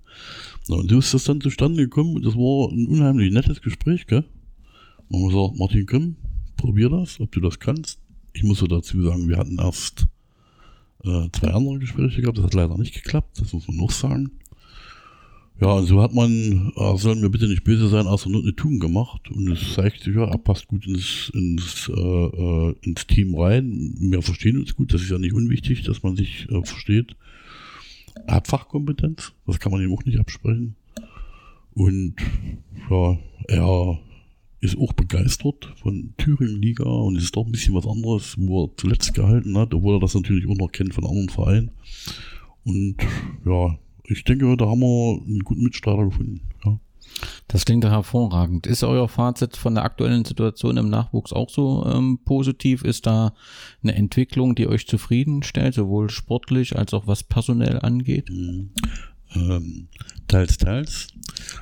Na, 0.69 0.77
und 0.77 0.91
so 0.91 0.99
ist 0.99 1.15
das 1.15 1.25
dann 1.25 1.41
zustande 1.41 1.85
gekommen 1.85 2.17
und 2.17 2.27
das 2.27 2.35
war 2.35 2.71
ein 2.71 2.87
unheimlich 2.87 3.33
nettes 3.33 3.63
Gespräch, 3.63 4.07
gell? 4.07 4.25
Und 5.09 5.23
man 5.23 5.31
sagt, 5.31 5.59
Martin, 5.59 5.87
komm, 5.87 6.17
probier 6.57 6.91
das, 6.91 7.21
ob 7.21 7.33
du 7.33 7.41
das 7.41 7.59
kannst. 7.59 7.99
Ich 8.35 8.43
muss 8.43 8.59
so 8.59 8.67
dazu 8.67 9.03
sagen, 9.03 9.29
wir 9.29 9.39
hatten 9.39 9.59
erst 9.59 10.07
äh, 11.05 11.29
zwei 11.33 11.49
andere 11.49 11.79
Gespräche 11.79 12.21
gehabt, 12.21 12.37
das 12.37 12.45
hat 12.45 12.55
leider 12.55 12.77
nicht 12.77 12.95
geklappt, 12.95 13.41
das 13.41 13.53
muss 13.53 13.67
man 13.69 13.79
noch 13.79 13.91
sagen. 13.91 14.33
Ja, 15.61 15.83
so 15.83 16.01
hat 16.01 16.15
man, 16.15 16.73
äh, 16.77 16.97
soll 16.97 17.17
mir 17.17 17.31
bitte 17.31 17.49
nicht 17.49 17.65
böse 17.65 17.89
sein, 17.89 18.05
nur 18.05 18.43
eine 18.43 18.55
Tugend 18.55 18.81
gemacht. 18.81 19.29
Und 19.29 19.49
es 19.49 19.75
zeigt 19.75 20.05
sich 20.05 20.15
ja, 20.15 20.25
er 20.25 20.39
passt 20.39 20.69
gut 20.69 20.87
ins, 20.87 21.33
ins, 21.35 21.89
äh, 21.89 22.01
äh, 22.01 22.75
ins 22.83 23.07
Team 23.09 23.35
rein. 23.35 23.95
Wir 23.99 24.23
verstehen 24.23 24.59
uns 24.59 24.77
gut, 24.77 24.95
das 24.95 25.03
ist 25.03 25.11
ja 25.11 25.19
nicht 25.19 25.35
unwichtig, 25.35 25.83
dass 25.83 26.05
man 26.05 26.15
sich 26.15 26.49
äh, 26.51 26.63
versteht. 26.65 27.17
Er 28.27 28.37
hat 28.37 28.47
Fachkompetenz, 28.47 29.33
das 29.47 29.59
kann 29.59 29.73
man 29.73 29.83
ihm 29.83 29.93
auch 29.93 30.05
nicht 30.05 30.21
absprechen. 30.21 30.77
Und 31.75 32.15
ja, 32.89 33.19
er 33.49 33.99
ist 34.61 34.79
auch 34.79 34.93
begeistert 34.93 35.73
von 35.77 36.15
Thüringen-Liga 36.19 36.85
und 36.85 37.17
ist 37.17 37.37
doch 37.37 37.47
ein 37.47 37.53
bisschen 37.53 37.75
was 37.75 37.87
anderes, 37.87 38.37
wo 38.39 38.65
er 38.65 38.77
zuletzt 38.77 39.15
gehalten 39.15 39.57
hat, 39.59 39.75
obwohl 39.75 39.97
er 39.97 40.01
das 40.01 40.15
natürlich 40.15 40.49
auch 40.49 40.57
noch 40.57 40.73
kennt 40.73 40.95
von 40.95 41.05
anderen 41.05 41.29
Vereinen. 41.29 41.71
Und 42.65 42.97
ja, 43.45 43.79
ich 44.09 44.25
denke, 44.25 44.57
da 44.57 44.67
haben 44.67 44.81
wir 44.81 45.23
einen 45.27 45.41
guten 45.41 45.63
Mitstreiter 45.63 46.05
gefunden. 46.05 46.41
Ja. 46.65 46.79
Das 47.49 47.65
klingt 47.65 47.85
doch 47.85 47.91
hervorragend. 47.91 48.67
Ist 48.67 48.85
euer 48.85 49.09
Fazit 49.09 49.57
von 49.57 49.75
der 49.75 49.85
aktuellen 49.85 50.25
Situation 50.25 50.77
im 50.77 50.89
Nachwuchs 50.89 51.33
auch 51.33 51.51
so 51.51 51.85
ähm, 51.87 52.21
positiv? 52.25 52.83
Ist 52.83 53.07
da 53.07 53.35
eine 53.83 53.95
Entwicklung, 53.95 54.55
die 54.55 54.67
euch 54.67 54.87
zufriedenstellt, 54.87 55.75
sowohl 55.75 56.11
sportlich 56.11 56.77
als 56.77 56.95
auch 56.95 57.07
was 57.07 57.23
personell 57.23 57.81
angeht? 57.81 58.31
Mhm. 58.31 58.71
Ähm, 59.35 59.89
teils, 60.27 60.57
teils. 60.57 61.09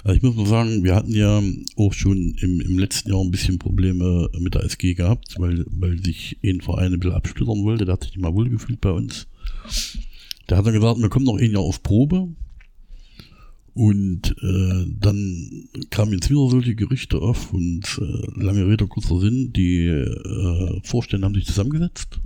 Also 0.05 0.17
ich 0.17 0.23
muss 0.23 0.37
mal 0.37 0.47
sagen, 0.47 0.85
wir 0.85 0.95
hatten 0.95 1.13
ja 1.13 1.43
auch 1.77 1.93
schon 1.93 2.37
im, 2.41 2.61
im 2.61 2.79
letzten 2.79 3.11
Jahr 3.11 3.21
ein 3.21 3.31
bisschen 3.31 3.59
Probleme 3.59 4.29
mit 4.39 4.55
der 4.55 4.65
SG 4.65 4.95
gehabt, 4.95 5.35
weil, 5.39 5.65
weil 5.69 6.03
sich 6.03 6.39
ein 6.45 6.61
Verein 6.61 6.93
ein 6.93 7.01
bisschen 7.01 7.17
absplittern 7.17 7.65
wollte. 7.65 7.85
Der 7.85 7.95
hat 7.95 8.05
sich 8.05 8.13
nicht 8.13 8.23
mal 8.23 8.35
wohlgefühlt 8.35 8.81
bei 8.81 8.91
uns. 8.91 9.27
Der 10.49 10.59
hat 10.59 10.67
dann 10.67 10.75
gesagt, 10.75 11.01
wir 11.01 11.09
kommen 11.09 11.27
noch 11.27 11.39
ein 11.39 11.51
Jahr 11.51 11.63
auf 11.63 11.83
Probe. 11.83 12.29
Und 13.75 14.35
äh, 14.43 14.87
dann 14.99 15.69
kamen 15.91 16.13
jetzt 16.13 16.31
wieder 16.31 16.49
solche 16.49 16.75
Gerüchte 16.75 17.19
auf 17.19 17.53
und 17.53 18.01
äh, 18.01 18.41
lange 18.41 18.67
Rede, 18.67 18.87
kurzer 18.87 19.21
Sinn, 19.21 19.53
die 19.53 19.85
äh, 19.87 20.81
Vorstände 20.83 21.27
haben 21.27 21.35
sich 21.35 21.45
zusammengesetzt, 21.45 22.19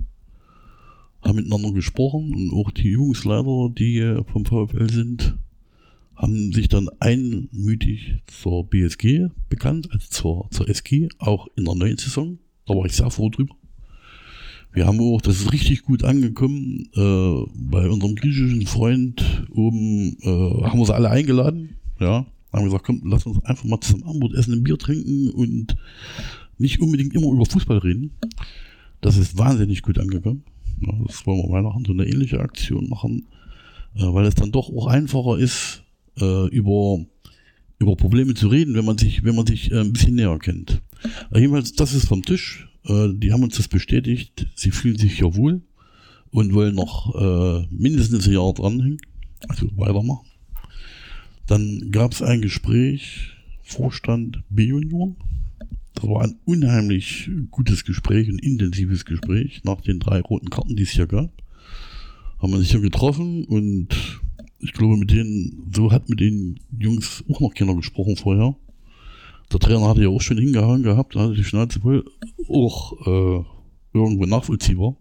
haben 1.23 1.35
miteinander 1.35 1.73
gesprochen 1.73 2.33
und 2.37 2.53
auch 2.53 2.71
die 2.71 2.91
Übungsleiter, 2.91 3.69
die 3.77 4.23
vom 4.31 4.45
VfL 4.45 4.91
sind, 4.91 5.39
haben 6.15 6.53
sich 6.53 6.69
dann 6.69 6.89
einmütig 7.01 8.21
zur 8.29 8.69
BSG 8.71 9.31
bekannt, 9.49 9.89
also 9.91 10.07
zur, 10.09 10.49
zur 10.53 10.69
SG, 10.69 11.09
auch 11.19 11.49
in 11.57 11.65
der 11.65 11.75
neuen 11.75 11.99
Saison. 11.99 12.39
Da 12.67 12.77
war 12.77 12.85
ich 12.85 12.93
sehr 12.93 13.11
froh 13.11 13.29
drüber. 13.29 13.57
Wir 14.73 14.87
haben 14.87 15.01
auch, 15.01 15.21
das 15.21 15.41
ist 15.41 15.53
richtig 15.53 15.83
gut 15.83 16.05
angekommen, 16.05 16.89
äh, 16.95 17.51
bei 17.55 17.89
unserem 17.89 18.15
griechischen 18.15 18.67
Freund 18.67 19.47
oben 19.51 20.17
äh, 20.23 20.65
haben 20.65 20.79
wir 20.79 20.87
sie 20.87 20.95
alle 20.95 21.11
eingeladen. 21.11 21.77
Ja, 21.99 22.25
haben 22.53 22.65
gesagt, 22.65 22.85
komm, 22.85 23.03
lass 23.05 23.27
uns 23.27 23.45
einfach 23.45 23.65
mal 23.65 23.81
zusammen 23.81 24.05
Abendbrot 24.05 24.35
essen, 24.35 24.55
ein 24.55 24.63
Bier 24.63 24.79
trinken 24.79 25.31
und 25.31 25.77
nicht 26.59 26.81
unbedingt 26.81 27.15
immer 27.15 27.33
über 27.33 27.47
Fußball 27.47 27.79
reden. 27.79 28.13
Das 29.01 29.17
ist 29.17 29.39
wahnsinnig 29.39 29.83
gut 29.83 29.99
angekommen. 29.99 30.45
Ja, 30.81 30.93
das 31.07 31.27
wollen 31.27 31.43
wir 31.43 31.51
Weihnachten 31.51 31.85
so 31.85 31.93
eine 31.93 32.07
ähnliche 32.07 32.41
Aktion 32.41 32.89
machen, 32.89 33.27
äh, 33.97 34.03
weil 34.03 34.27
es 34.27 34.35
dann 34.35 34.53
doch 34.53 34.71
auch 34.71 34.87
einfacher 34.87 35.39
ist, 35.39 35.83
äh, 36.19 36.49
über, 36.49 37.05
über 37.79 37.97
Probleme 37.97 38.35
zu 38.35 38.49
reden, 38.49 38.75
wenn 38.75 38.85
man 38.85 38.99
sich, 38.99 39.25
wenn 39.25 39.35
man 39.35 39.47
sich 39.47 39.73
äh, 39.73 39.81
ein 39.81 39.93
bisschen 39.93 40.15
näher 40.15 40.39
kennt. 40.39 40.81
Äh, 41.33 41.41
jedenfalls, 41.41 41.73
das 41.73 41.93
ist 41.93 42.07
vom 42.09 42.23
Tisch. 42.23 42.70
Äh, 42.85 43.09
die 43.15 43.33
haben 43.33 43.43
uns 43.43 43.57
das 43.57 43.69
bestätigt. 43.69 44.47
Sie 44.55 44.71
fühlen 44.71 44.99
sich 44.99 45.19
ja 45.19 45.35
wohl 45.35 45.63
und 46.31 46.55
wollen 46.55 46.75
noch 46.75 47.15
äh, 47.15 47.67
mindestens 47.71 48.27
ein 48.27 48.35
Jahr 48.35 48.53
dranhängen, 48.53 49.01
also 49.49 49.69
weitermachen. 49.77 50.27
Dann 51.47 51.91
gab 51.91 52.13
es 52.13 52.23
ein 52.23 52.43
Gespräch, 52.43 53.33
Vorstand 53.63 54.43
B-Union. 54.51 55.17
Das 55.95 56.05
war 56.05 56.23
ein 56.23 56.37
unheimlich 56.45 57.29
gutes 57.51 57.85
Gespräch, 57.85 58.29
ein 58.29 58.39
intensives 58.39 59.05
Gespräch 59.05 59.63
nach 59.65 59.81
den 59.81 59.99
drei 59.99 60.21
roten 60.21 60.51
Karten, 60.51 60.77
die 60.77 60.85
es 60.85 60.91
hier 60.91 61.07
gab. 61.07 61.31
Haben 62.39 62.53
wir 62.53 62.61
sich 62.61 62.71
hier 62.71 62.81
getroffen 62.81 63.45
und 63.45 63.89
ich 64.61 64.73
glaube, 64.73 64.97
mit 64.97 65.11
denen, 65.11 65.71
so 65.75 65.91
hat 65.91 66.09
mit 66.09 66.21
den 66.21 66.61
Jungs 66.79 67.25
auch 67.29 67.41
noch 67.41 67.55
keiner 67.55 67.75
gesprochen 67.75 68.17
vorher. 68.17 68.55
Der 69.53 69.59
Trainer 69.59 69.89
hatte 69.89 70.03
ja 70.03 70.09
auch 70.09 70.21
schon 70.21 70.39
hingehauen 70.39 70.83
gehabt, 70.83 71.17
hatte 71.17 71.35
die 71.35 71.45
Schnauze 71.45 71.81
voll, 71.81 72.05
auch 72.49 72.93
äh, 73.07 73.45
irgendwo 73.93 74.27
nachvollziehbar. 74.27 74.97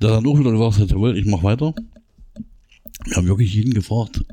Der 0.00 0.10
dann 0.10 0.26
auch 0.26 0.38
wieder 0.38 0.52
gesagt 0.52 0.78
hat, 0.78 0.90
jawohl, 0.90 1.16
ich 1.16 1.26
mach 1.26 1.42
weiter. 1.42 1.74
Wir 3.04 3.16
haben 3.16 3.26
wirklich 3.26 3.54
jeden 3.54 3.74
gefragt, 3.74 4.24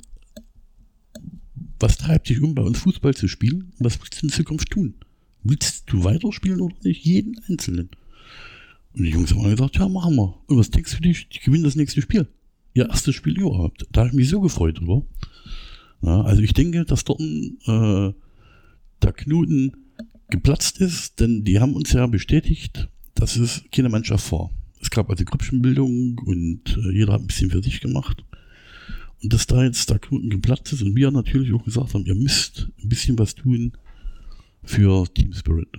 was 1.80 1.98
treibt 1.98 2.30
dich 2.30 2.41
um, 2.41 2.56
bei 2.56 2.62
uns 2.62 2.80
Fußball 2.80 3.14
zu 3.14 3.28
spielen? 3.28 3.74
Was 3.80 4.00
willst 4.00 4.22
du 4.22 4.28
in 4.28 4.32
Zukunft 4.32 4.70
tun? 4.72 4.94
Willst 5.44 5.84
du 5.88 6.04
weiterspielen 6.04 6.62
oder 6.62 6.76
nicht? 6.84 7.04
Jeden 7.04 7.39
Einzelnen. 7.50 7.89
Und 8.94 9.04
die 9.04 9.10
Jungs 9.10 9.34
haben 9.34 9.44
gesagt, 9.44 9.78
ja, 9.78 9.89
machen 9.89 10.16
wir. 10.16 10.36
Und 10.48 10.58
was 10.58 10.70
denkst 10.70 10.96
du, 10.96 11.02
dich? 11.02 11.28
ich 11.30 11.41
gewinne 11.41 11.64
das 11.64 11.76
nächste 11.76 12.02
Spiel? 12.02 12.28
Ihr 12.74 12.89
erstes 12.89 13.16
Spiel 13.16 13.38
überhaupt. 13.39 13.86
Da 13.91 14.02
habe 14.02 14.10
ich 14.10 14.16
mich 14.16 14.30
so 14.30 14.39
gefreut 14.39 14.80
drüber. 14.80 15.04
Ja, 16.02 16.22
also 16.22 16.41
ich 16.41 16.54
denke, 16.54 16.86
dass 16.86 17.04
dort 17.04 17.22
äh, 17.22 18.14
der 19.02 19.14
Knoten 19.14 19.74
geplatzt 20.30 20.80
ist, 20.80 21.20
denn 21.20 21.44
die 21.44 21.60
haben 21.60 21.76
uns 21.76 21.91
ja 21.94 22.08
bestätigt, 22.08 22.89
dass 23.16 23.36
es 23.36 23.64
keine 23.72 23.89
Mannschaft 23.89 24.32
war. 24.32 24.50
Es 24.82 24.89
gab 24.89 25.10
also 25.10 25.24
Grüppchenbildung 25.24 26.20
und 26.26 26.78
äh, 26.78 26.91
jeder 26.91 27.14
hat 27.14 27.22
ein 27.22 27.28
bisschen 27.28 27.52
für 27.52 27.64
sich 27.64 27.80
gemacht. 27.82 28.24
Und 29.22 29.32
dass 29.32 29.48
da 29.48 29.64
jetzt 29.64 29.89
der 29.89 30.00
Knoten 30.00 30.30
geplatzt 30.30 30.74
ist 30.74 30.82
und 30.82 30.96
wir 30.96 31.10
natürlich 31.12 31.54
auch 31.54 31.64
gesagt 31.64 31.94
haben, 31.94 32.06
ihr 32.06 32.16
müsst 32.16 32.70
ein 32.84 32.89
bisschen 32.89 33.18
was 33.18 33.36
tun 33.36 33.74
für 34.64 35.06
Team 35.14 35.34
Spirit. 35.34 35.70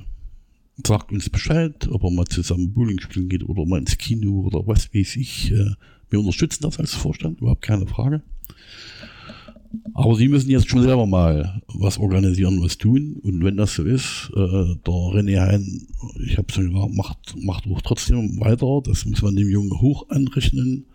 Sagt 0.86 1.12
uns 1.12 1.28
Bescheid, 1.28 1.86
ob 1.88 2.04
er 2.04 2.10
mal 2.10 2.24
zusammen 2.26 2.72
Bowling 2.72 3.00
spielen 3.00 3.28
geht 3.28 3.44
oder 3.44 3.66
mal 3.66 3.78
ins 3.78 3.98
Kino 3.98 4.40
oder 4.40 4.66
was 4.66 4.92
weiß 4.94 5.16
ich. 5.16 5.52
Äh, 5.52 5.72
wir 6.10 6.20
unterstützen 6.20 6.62
das 6.62 6.78
als 6.78 6.94
Vorstand, 6.94 7.40
überhaupt 7.40 7.62
keine 7.62 7.86
Frage. 7.86 8.22
Aber 9.94 10.14
sie 10.14 10.28
müssen 10.28 10.50
jetzt 10.50 10.68
schon 10.68 10.82
selber 10.82 11.06
mal 11.06 11.62
was 11.68 11.98
organisieren, 11.98 12.62
was 12.62 12.78
tun. 12.78 13.20
Und 13.22 13.44
wenn 13.44 13.56
das 13.56 13.74
so 13.74 13.84
ist, 13.84 14.30
äh, 14.34 14.38
der 14.38 14.76
René 14.86 15.40
Hein, 15.40 15.86
ich 16.24 16.36
habe 16.38 16.52
schon 16.52 16.72
gesagt, 16.72 16.94
macht, 16.94 17.34
macht 17.42 17.66
auch 17.66 17.80
trotzdem 17.82 18.40
weiter. 18.40 18.82
Das 18.84 19.04
muss 19.04 19.22
man 19.22 19.36
dem 19.36 19.48
Jungen 19.48 19.80
hoch 19.80 20.08
anrechnen. 20.10 20.86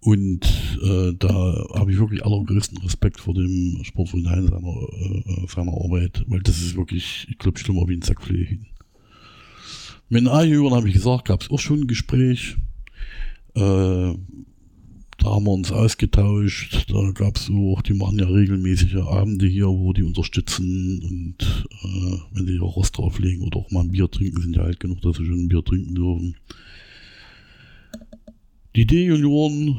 Und 0.00 0.44
äh, 0.82 1.12
da 1.18 1.28
habe 1.74 1.90
ich 1.90 1.98
wirklich 1.98 2.24
allergrößten 2.24 2.78
Respekt 2.78 3.20
vor 3.20 3.34
dem 3.34 3.80
Sportfreund 3.82 4.28
Hein 4.28 4.46
seiner, 4.46 4.68
äh, 4.68 5.46
seiner 5.48 5.72
Arbeit, 5.72 6.24
weil 6.28 6.40
das 6.40 6.58
ist 6.58 6.76
wirklich, 6.76 7.26
ich 7.28 7.38
glaube, 7.38 7.58
schlimmer 7.58 7.88
wie 7.88 7.96
ein 7.96 8.02
Sack 8.02 8.24
hin. 8.24 8.66
Mit 10.08 10.22
den 10.22 10.28
A-Jüngern 10.28 10.74
habe 10.74 10.88
ich 10.88 10.94
gesagt, 10.94 11.26
gab 11.26 11.42
es 11.42 11.50
auch 11.50 11.58
schon 11.58 11.80
ein 11.80 11.86
Gespräch. 11.86 12.56
Äh, 13.54 14.14
da 15.18 15.34
haben 15.34 15.44
wir 15.44 15.52
uns 15.52 15.72
ausgetauscht. 15.72 16.86
Da 16.90 17.10
gab 17.10 17.36
es 17.36 17.50
auch, 17.50 17.82
die 17.82 17.94
machen 17.94 18.18
ja 18.18 18.26
regelmäßige 18.26 18.96
Abende 18.96 19.46
hier, 19.46 19.66
wo 19.66 19.92
die 19.92 20.04
unterstützen 20.04 21.02
und 21.02 21.66
äh, 21.82 22.18
wenn 22.32 22.46
sie 22.46 22.60
auch 22.60 22.76
Rost 22.76 22.96
drauflegen 22.96 23.44
oder 23.44 23.58
auch 23.58 23.70
mal 23.70 23.80
ein 23.80 23.90
Bier 23.90 24.10
trinken, 24.10 24.40
sind 24.40 24.56
ja 24.56 24.62
alt 24.62 24.78
genug, 24.80 25.02
dass 25.02 25.16
sie 25.16 25.26
schon 25.26 25.44
ein 25.44 25.48
Bier 25.48 25.64
trinken 25.64 25.94
dürfen. 25.94 26.36
Die 28.76 28.86
D-Junioren 28.86 29.78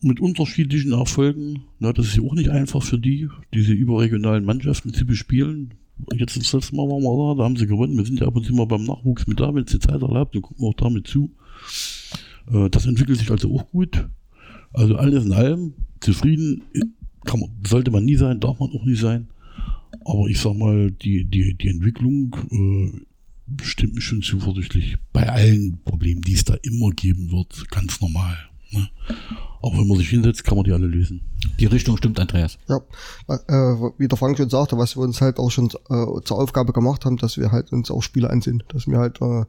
mit 0.00 0.18
unterschiedlichen 0.18 0.92
Erfolgen, 0.92 1.64
na, 1.78 1.92
das 1.92 2.06
ist 2.06 2.16
ja 2.16 2.22
auch 2.22 2.34
nicht 2.34 2.48
einfach 2.48 2.82
für 2.82 2.98
die, 2.98 3.28
diese 3.52 3.74
überregionalen 3.74 4.46
Mannschaften 4.46 4.94
zu 4.94 5.04
bespielen. 5.04 5.74
Jetzt 6.14 6.38
das 6.38 6.54
letzte 6.54 6.74
Mal 6.74 6.88
waren 6.88 7.02
wir 7.02 7.34
da, 7.34 7.38
da 7.38 7.44
haben 7.44 7.56
sie 7.56 7.66
gewonnen. 7.66 7.98
Wir 7.98 8.06
sind 8.06 8.18
ja 8.18 8.26
ab 8.26 8.34
und 8.34 8.46
zu 8.46 8.54
mal 8.54 8.64
beim 8.64 8.84
Nachwuchs 8.84 9.26
mit 9.26 9.38
da, 9.40 9.54
wenn 9.54 9.64
es 9.64 9.72
die 9.72 9.78
Zeit 9.78 10.00
erlaubt, 10.00 10.34
dann 10.34 10.40
gucken 10.40 10.64
wir 10.64 10.68
auch 10.68 10.74
damit 10.74 11.06
zu. 11.06 11.30
Äh, 12.50 12.70
das 12.70 12.86
entwickelt 12.86 13.18
sich 13.18 13.30
also 13.30 13.54
auch 13.54 13.70
gut. 13.70 14.08
Also 14.72 14.96
alles 14.96 15.24
in 15.24 15.32
allem, 15.32 15.74
zufrieden 16.00 16.62
kann 17.24 17.40
man, 17.40 17.50
sollte 17.66 17.90
man 17.90 18.04
nie 18.04 18.16
sein, 18.16 18.40
darf 18.40 18.58
man 18.58 18.70
auch 18.70 18.84
nie 18.84 18.94
sein. 18.94 19.28
Aber 20.04 20.28
ich 20.28 20.40
sag 20.40 20.54
mal, 20.54 20.90
die, 20.90 21.24
die, 21.24 21.54
die 21.54 21.68
Entwicklung 21.68 22.34
äh, 22.50 23.62
stimmt 23.62 23.94
mich 23.94 24.04
schon 24.04 24.22
zuversichtlich. 24.22 24.96
Bei 25.12 25.28
allen 25.28 25.80
Problemen, 25.84 26.22
die 26.22 26.34
es 26.34 26.44
da 26.44 26.54
immer 26.62 26.90
geben 26.90 27.30
wird, 27.30 27.70
ganz 27.70 28.00
normal. 28.00 28.36
Ne? 28.72 28.88
Aber 29.62 29.78
wenn 29.78 29.88
man 29.88 29.98
sich 29.98 30.08
hinsetzt, 30.08 30.44
kann 30.44 30.56
man 30.56 30.64
die 30.64 30.72
alle 30.72 30.86
lösen. 30.86 31.20
Die 31.58 31.66
Richtung 31.66 31.96
stimmt, 31.96 32.18
Andreas. 32.20 32.56
Ja, 32.68 32.78
äh, 33.28 33.92
wie 33.98 34.08
der 34.08 34.16
Frank 34.16 34.38
schon 34.38 34.48
sagte, 34.48 34.78
was 34.78 34.96
wir 34.96 35.02
uns 35.02 35.20
halt 35.20 35.38
auch 35.38 35.50
schon 35.50 35.66
äh, 35.66 36.22
zur 36.24 36.38
Aufgabe 36.38 36.72
gemacht 36.72 37.04
haben, 37.04 37.16
dass 37.16 37.36
wir 37.36 37.52
halt 37.52 37.72
uns 37.72 37.90
auch 37.90 38.02
Spiele 38.02 38.30
ansehen, 38.30 38.62
dass 38.68 38.86
wir 38.86 38.98
halt 38.98 39.20
äh, 39.20 39.44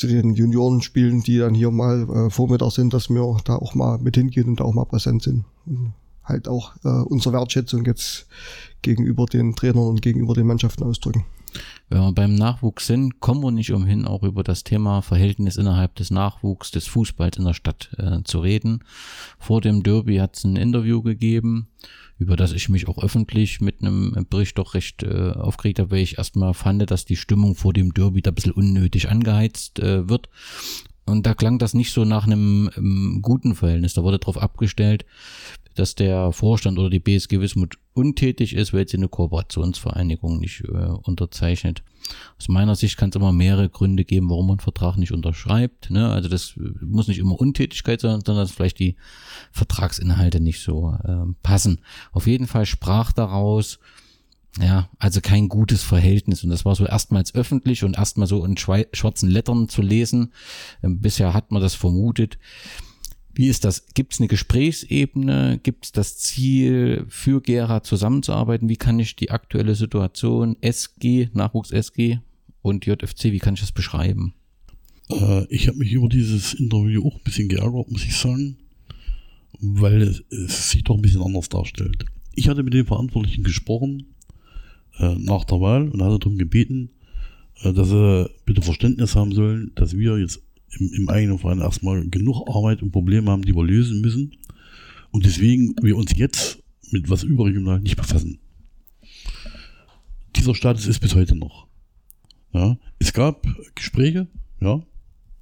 zu 0.00 0.06
den 0.06 0.34
Juniorenspielen, 0.34 1.22
die 1.22 1.38
dann 1.38 1.54
hier 1.54 1.70
mal 1.70 2.08
äh, 2.08 2.30
Vormittag 2.30 2.72
sind, 2.72 2.94
dass 2.94 3.10
wir 3.10 3.36
da 3.44 3.56
auch 3.56 3.74
mal 3.74 3.98
mit 3.98 4.16
hingehen 4.16 4.48
und 4.48 4.60
da 4.60 4.64
auch 4.64 4.74
mal 4.74 4.86
präsent 4.86 5.22
sind. 5.22 5.44
Und 5.66 5.92
halt 6.24 6.48
auch 6.48 6.74
äh, 6.84 6.88
unsere 6.88 7.34
Wertschätzung 7.34 7.84
jetzt 7.84 8.26
gegenüber 8.82 9.26
den 9.26 9.54
Trainern 9.54 9.88
und 9.88 10.02
gegenüber 10.02 10.34
den 10.34 10.46
Mannschaften 10.46 10.84
ausdrücken. 10.84 11.24
Wenn 11.88 12.00
wir 12.00 12.12
beim 12.12 12.34
Nachwuchs 12.34 12.86
sind, 12.86 13.20
kommen 13.20 13.42
wir 13.42 13.50
nicht 13.50 13.72
umhin, 13.72 14.06
auch 14.06 14.22
über 14.22 14.44
das 14.44 14.62
Thema 14.62 15.02
Verhältnis 15.02 15.56
innerhalb 15.56 15.96
des 15.96 16.10
Nachwuchs, 16.10 16.70
des 16.70 16.86
Fußballs 16.86 17.36
in 17.36 17.44
der 17.44 17.54
Stadt 17.54 17.90
äh, 17.98 18.22
zu 18.22 18.38
reden. 18.38 18.84
Vor 19.38 19.60
dem 19.60 19.82
Derby 19.82 20.16
hat 20.16 20.36
es 20.36 20.44
ein 20.44 20.56
Interview 20.56 21.02
gegeben, 21.02 21.68
über 22.20 22.36
das 22.36 22.52
ich 22.52 22.68
mich 22.68 22.86
auch 22.86 23.02
öffentlich 23.02 23.62
mit 23.62 23.80
einem 23.80 24.26
Bericht 24.28 24.58
doch 24.58 24.74
recht 24.74 25.02
äh, 25.02 25.30
aufgeregt 25.32 25.78
habe, 25.78 25.90
weil 25.90 26.00
ich 26.00 26.18
erstmal 26.18 26.52
fand, 26.52 26.88
dass 26.90 27.06
die 27.06 27.16
Stimmung 27.16 27.54
vor 27.56 27.72
dem 27.72 27.94
Derby 27.94 28.20
da 28.20 28.30
ein 28.30 28.34
bisschen 28.34 28.52
unnötig 28.52 29.08
angeheizt 29.08 29.80
äh, 29.80 30.06
wird. 30.08 30.28
Und 31.06 31.26
da 31.26 31.32
klang 31.34 31.58
das 31.58 31.72
nicht 31.72 31.92
so 31.92 32.04
nach 32.04 32.26
einem 32.26 32.70
ähm, 32.76 33.20
guten 33.22 33.54
Verhältnis. 33.54 33.94
Da 33.94 34.02
wurde 34.02 34.18
darauf 34.18 34.36
abgestellt, 34.36 35.06
dass 35.74 35.94
der 35.94 36.32
Vorstand 36.32 36.78
oder 36.78 36.90
die 36.90 37.00
BSG 37.00 37.40
Wismut 37.40 37.78
untätig 37.92 38.54
ist, 38.54 38.72
weil 38.72 38.88
sie 38.88 38.96
eine 38.96 39.08
Kooperationsvereinigung 39.08 40.38
nicht 40.38 40.62
äh, 40.64 40.86
unterzeichnet. 41.02 41.82
Aus 42.38 42.48
meiner 42.48 42.74
Sicht 42.74 42.96
kann 42.96 43.10
es 43.10 43.16
immer 43.16 43.32
mehrere 43.32 43.68
Gründe 43.68 44.04
geben, 44.04 44.30
warum 44.30 44.46
man 44.46 44.54
einen 44.54 44.60
Vertrag 44.60 44.96
nicht 44.96 45.12
unterschreibt. 45.12 45.90
Ne? 45.90 46.08
Also 46.10 46.28
das 46.28 46.54
muss 46.80 47.08
nicht 47.08 47.18
immer 47.18 47.38
Untätigkeit 47.38 48.00
sein, 48.00 48.20
sondern 48.24 48.44
dass 48.44 48.52
vielleicht 48.52 48.78
die 48.78 48.96
Vertragsinhalte 49.52 50.40
nicht 50.40 50.62
so 50.62 50.96
äh, 51.04 51.32
passen. 51.42 51.80
Auf 52.12 52.26
jeden 52.26 52.46
Fall 52.46 52.66
sprach 52.66 53.12
daraus, 53.12 53.78
ja, 54.58 54.88
also 54.98 55.20
kein 55.20 55.48
gutes 55.48 55.82
Verhältnis. 55.82 56.42
Und 56.42 56.50
das 56.50 56.64
war 56.64 56.74
so 56.74 56.84
erstmals 56.84 57.34
öffentlich 57.34 57.84
und 57.84 57.96
erstmal 57.96 58.26
so 58.26 58.44
in 58.44 58.56
schwarzen 58.56 59.30
Lettern 59.30 59.68
zu 59.68 59.82
lesen. 59.82 60.32
Ähm, 60.82 61.00
bisher 61.00 61.34
hat 61.34 61.52
man 61.52 61.62
das 61.62 61.74
vermutet. 61.74 62.38
Wie 63.34 63.48
ist 63.48 63.64
das? 63.64 63.86
Gibt 63.94 64.14
es 64.14 64.20
eine 64.20 64.28
Gesprächsebene? 64.28 65.60
Gibt 65.62 65.86
es 65.86 65.92
das 65.92 66.18
Ziel, 66.18 67.04
für 67.08 67.40
Gera 67.40 67.82
zusammenzuarbeiten? 67.82 68.68
Wie 68.68 68.76
kann 68.76 68.98
ich 68.98 69.16
die 69.16 69.30
aktuelle 69.30 69.74
Situation 69.74 70.56
SG, 70.60 71.28
Nachwuchs 71.32 71.70
SG 71.70 72.18
und 72.62 72.86
JFC, 72.86 73.24
wie 73.26 73.38
kann 73.38 73.54
ich 73.54 73.60
das 73.60 73.72
beschreiben? 73.72 74.34
Äh, 75.08 75.46
ich 75.46 75.68
habe 75.68 75.78
mich 75.78 75.92
über 75.92 76.08
dieses 76.08 76.54
Interview 76.54 77.06
auch 77.06 77.16
ein 77.16 77.24
bisschen 77.24 77.48
geärgert, 77.48 77.90
muss 77.90 78.04
ich 78.04 78.16
sagen, 78.16 78.56
weil 79.60 80.02
es, 80.02 80.22
es 80.30 80.70
sich 80.70 80.84
doch 80.84 80.96
ein 80.96 81.02
bisschen 81.02 81.22
anders 81.22 81.48
darstellt. 81.48 82.04
Ich 82.34 82.48
hatte 82.48 82.62
mit 82.62 82.74
den 82.74 82.86
Verantwortlichen 82.86 83.44
gesprochen 83.44 84.06
äh, 84.98 85.14
nach 85.16 85.44
der 85.44 85.60
Wahl 85.60 85.88
und 85.88 86.02
hatte 86.02 86.18
darum 86.18 86.38
gebeten, 86.38 86.90
äh, 87.62 87.72
dass 87.72 87.88
sie 87.88 88.30
bitte 88.44 88.62
Verständnis 88.62 89.16
haben 89.16 89.32
sollen, 89.32 89.72
dass 89.74 89.96
wir 89.96 90.18
jetzt 90.18 90.42
im, 90.78 90.92
im 90.92 91.08
eigenen 91.08 91.38
Verein 91.38 91.60
erstmal 91.60 92.06
genug 92.08 92.48
Arbeit 92.48 92.82
und 92.82 92.92
Probleme 92.92 93.30
haben, 93.30 93.42
die 93.42 93.54
wir 93.54 93.64
lösen 93.64 94.00
müssen. 94.00 94.36
Und 95.10 95.26
deswegen 95.26 95.74
wir 95.82 95.96
uns 95.96 96.16
jetzt 96.16 96.62
mit 96.90 97.08
was 97.08 97.22
überregional 97.22 97.80
nicht 97.80 97.96
befassen. 97.96 98.38
Dieser 100.36 100.54
Status 100.54 100.86
ist 100.86 101.00
bis 101.00 101.14
heute 101.14 101.36
noch. 101.36 101.66
Ja, 102.52 102.78
es 102.98 103.12
gab 103.12 103.46
Gespräche, 103.74 104.28
ja, 104.60 104.82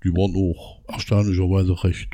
die 0.04 0.10
waren 0.10 0.34
auch 0.36 0.82
erstaunlicherweise 0.88 1.82
recht 1.84 2.10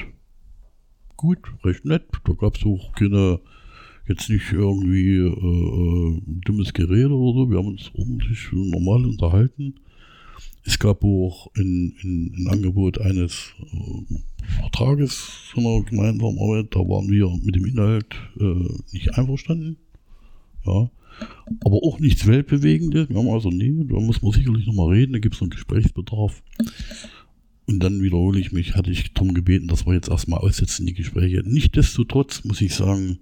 gut, 1.17 1.39
recht 1.65 1.85
nett. 1.85 2.05
Da 2.25 2.33
gab 2.35 2.57
es 2.57 2.65
auch 2.65 2.93
keine, 2.93 3.41
jetzt 4.09 4.29
nicht 4.29 4.53
irgendwie 4.53 5.17
äh, 5.17 5.29
äh, 5.29 6.23
dummes 6.45 6.73
Gerede 6.73 7.15
oder 7.15 7.41
so. 7.41 7.51
Wir 7.51 7.59
haben 7.59 7.69
uns 7.69 7.91
ordentlich 7.95 8.49
normal 8.53 9.05
unterhalten. 9.07 9.75
Es 10.67 10.79
gab 10.79 11.05
auch 11.05 11.51
ein, 11.57 11.95
ein, 12.03 12.35
ein 12.37 12.49
Angebot 12.49 12.99
eines 13.01 13.53
äh, 13.61 14.15
Vertrages 14.61 15.15
von 15.53 15.67
einer 15.67 15.83
gemeinsamen 15.83 16.39
Arbeit. 16.39 16.75
Da 16.75 16.81
waren 16.81 17.11
wir 17.11 17.29
mit 17.43 17.55
dem 17.55 17.67
Inhalt 17.67 18.15
äh, 18.41 18.69
nicht 18.93 19.17
einverstanden. 19.17 19.77
Ja. 20.65 20.91
Aber 21.65 21.77
auch 21.83 22.01
nichts 22.01 22.27
Weltbewegendes. 22.27 23.09
Wir 23.09 23.17
haben 23.17 23.29
also, 23.29 23.51
nee, 23.51 23.85
da 23.85 24.01
muss 24.01 24.23
man 24.23 24.33
sicherlich 24.33 24.67
nochmal 24.67 24.95
reden, 24.95 25.13
da 25.13 25.19
gibt 25.19 25.35
es 25.35 25.43
einen 25.43 25.51
Gesprächsbedarf. 25.51 26.43
Und 27.67 27.83
dann 27.83 28.03
wiederhole 28.03 28.39
ich 28.39 28.53
mich, 28.53 28.75
hatte 28.75 28.91
ich 28.91 29.15
darum 29.15 29.33
gebeten, 29.33 29.69
dass 29.69 29.87
wir 29.87 29.95
jetzt 29.95 30.11
erstmal 30.11 30.41
aussetzen, 30.41 30.87
die 30.87 30.93
Gespräche. 30.93 31.43
Nichtsdestotrotz 31.47 32.45
muss 32.45 32.61
ich 32.61 32.75
sagen, 32.75 33.21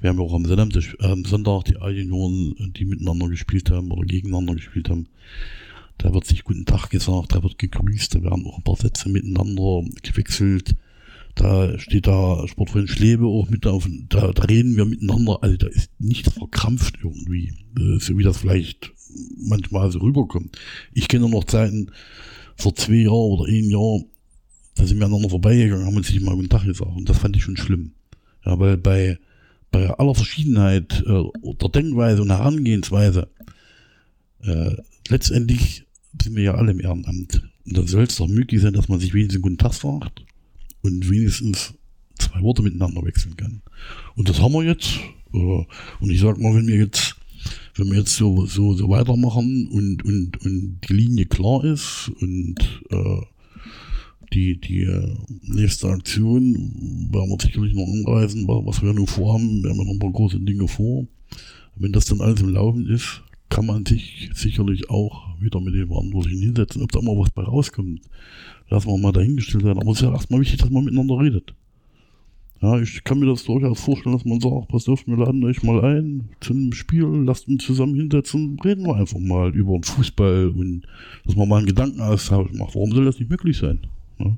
wir 0.00 0.10
haben 0.10 0.18
ja 0.18 0.24
auch 0.24 0.34
am 0.34 0.44
Sonntag, 0.44 0.96
am 1.00 1.24
Sonntag 1.24 1.64
die 1.64 1.78
A-Junioren, 1.78 2.72
die 2.76 2.84
miteinander 2.84 3.28
gespielt 3.28 3.70
haben 3.70 3.90
oder 3.90 4.04
gegeneinander 4.04 4.54
gespielt 4.54 4.90
haben, 4.90 5.06
da 5.98 6.14
wird 6.14 6.26
sich 6.26 6.44
guten 6.44 6.64
Tag 6.64 6.90
gesagt, 6.90 7.34
da 7.34 7.42
wird 7.42 7.58
gegrüßt, 7.58 8.14
da 8.14 8.22
werden 8.22 8.46
auch 8.46 8.58
ein 8.58 8.64
paar 8.64 8.76
Sätze 8.76 9.08
miteinander 9.08 9.82
gewechselt. 10.02 10.74
Da 11.34 11.78
steht 11.78 12.06
da 12.06 12.46
Sportfreund 12.48 12.88
Schlebe 12.88 13.26
auch 13.26 13.48
mit 13.48 13.66
auf, 13.66 13.88
da, 14.08 14.32
da 14.32 14.42
reden 14.44 14.76
wir 14.76 14.84
miteinander, 14.84 15.38
also 15.42 15.56
da 15.56 15.68
ist 15.68 15.90
nichts 16.00 16.32
verkrampft 16.32 16.98
irgendwie, 17.02 17.52
äh, 17.78 17.98
so 18.00 18.18
wie 18.18 18.24
das 18.24 18.38
vielleicht 18.38 18.92
manchmal 19.36 19.90
so 19.92 20.00
rüberkommt. 20.00 20.58
Ich 20.92 21.06
kenne 21.06 21.28
noch 21.28 21.44
Zeiten, 21.44 21.92
vor 22.56 22.74
zwei 22.74 22.94
Jahren 22.94 23.30
oder 23.30 23.44
ein 23.44 23.70
Jahr, 23.70 24.00
da 24.74 24.84
sind 24.84 24.98
wir 24.98 25.06
aneinander 25.06 25.30
vorbeigegangen, 25.30 25.86
haben 25.86 25.96
uns 25.96 26.10
nicht 26.10 26.22
mal 26.22 26.34
guten 26.34 26.48
Tag 26.48 26.64
gesagt 26.64 26.90
und 26.96 27.08
das 27.08 27.18
fand 27.18 27.36
ich 27.36 27.42
schon 27.42 27.56
schlimm. 27.56 27.92
Ja, 28.44 28.58
weil 28.58 28.76
bei, 28.76 29.18
bei 29.70 29.88
aller 29.90 30.14
Verschiedenheit 30.14 31.04
äh, 31.06 31.22
der 31.42 31.68
Denkweise 31.68 32.22
und 32.22 32.30
Herangehensweise 32.30 33.28
äh, 34.42 34.76
letztendlich 35.08 35.84
sind 36.20 36.36
wir 36.36 36.42
ja 36.42 36.54
alle 36.54 36.72
im 36.72 36.80
Ehrenamt. 36.80 37.42
Und 37.66 37.76
da 37.76 37.86
soll 37.86 38.04
es 38.04 38.16
doch 38.16 38.28
möglich 38.28 38.60
sein, 38.60 38.72
dass 38.72 38.88
man 38.88 39.00
sich 39.00 39.12
wenigstens 39.14 39.36
einen 39.36 39.42
guten 39.42 39.58
Tag 39.58 39.74
sagt 39.74 40.24
und 40.82 41.10
wenigstens 41.10 41.74
zwei 42.18 42.40
Worte 42.40 42.62
miteinander 42.62 43.04
wechseln 43.04 43.36
kann. 43.36 43.62
Und 44.16 44.28
das 44.28 44.40
haben 44.40 44.52
wir 44.52 44.64
jetzt. 44.64 44.98
Äh, 45.32 45.64
und 46.00 46.10
ich 46.10 46.20
sag 46.20 46.38
mal, 46.38 46.54
wenn 46.54 46.66
wir 46.66 46.76
jetzt, 46.76 47.16
wenn 47.76 47.90
wir 47.90 47.98
jetzt 47.98 48.16
so, 48.16 48.46
so, 48.46 48.74
so 48.74 48.88
weitermachen 48.88 49.68
und, 49.68 50.04
und, 50.04 50.44
und 50.44 50.80
die 50.88 50.92
Linie 50.92 51.26
klar 51.26 51.64
ist 51.64 52.10
und 52.20 52.56
äh, 52.90 53.20
die, 54.32 54.60
die 54.60 54.82
äh, 54.82 55.16
nächste 55.42 55.88
Aktion 55.88 56.54
werden 57.10 57.30
wir 57.30 57.38
sicherlich 57.40 57.74
noch 57.74 57.86
anreisen, 57.86 58.46
was 58.46 58.82
wir 58.82 58.92
nun 58.92 59.06
vorhaben, 59.06 59.62
wir 59.62 59.70
haben 59.70 59.78
noch 59.78 59.90
ein 59.90 59.98
paar 59.98 60.12
große 60.12 60.40
Dinge 60.40 60.68
vor. 60.68 61.06
Wenn 61.76 61.92
das 61.92 62.06
dann 62.06 62.20
alles 62.20 62.40
im 62.40 62.50
Laufen 62.50 62.86
ist, 62.88 63.22
kann 63.48 63.66
man 63.66 63.86
sich 63.86 64.30
sicherlich 64.34 64.90
auch 64.90 65.28
wieder 65.40 65.60
mit 65.60 65.74
den 65.74 65.88
Verantwortlichen 65.88 66.42
hinsetzen. 66.42 66.82
Ob 66.82 66.92
da 66.92 67.00
mal 67.00 67.18
was 67.18 67.30
bei 67.30 67.42
rauskommt, 67.42 68.00
lassen 68.68 68.88
wir 68.88 68.98
mal 68.98 69.12
dahingestellt 69.12 69.64
sein. 69.64 69.78
Aber 69.78 69.90
es 69.90 69.98
ist 69.98 70.02
ja 70.02 70.12
erstmal 70.12 70.40
wichtig, 70.40 70.58
dass 70.58 70.70
man 70.70 70.84
miteinander 70.84 71.18
redet. 71.18 71.54
Ja, 72.60 72.80
ich 72.80 73.04
kann 73.04 73.20
mir 73.20 73.26
das 73.26 73.44
durchaus 73.44 73.80
vorstellen, 73.80 74.16
dass 74.16 74.24
man 74.24 74.40
sagt, 74.40 74.68
pass 74.68 74.88
auf, 74.88 75.06
wir 75.06 75.16
laden 75.16 75.44
euch 75.44 75.62
mal 75.62 75.84
ein 75.84 76.28
zu 76.40 76.52
einem 76.52 76.72
Spiel, 76.72 77.04
lasst 77.24 77.46
uns 77.46 77.64
zusammen 77.64 77.94
hinsetzen, 77.94 78.58
reden 78.64 78.84
wir 78.84 78.96
einfach 78.96 79.20
mal 79.20 79.54
über 79.54 79.74
den 79.74 79.84
Fußball 79.84 80.48
und 80.48 80.82
dass 81.24 81.36
man 81.36 81.48
mal 81.48 81.58
einen 81.58 81.66
Gedankenaustausch 81.66 82.52
macht. 82.54 82.74
Warum 82.74 82.90
soll 82.90 83.04
das 83.04 83.20
nicht 83.20 83.30
möglich 83.30 83.58
sein? 83.58 83.78
Ja, 84.18 84.36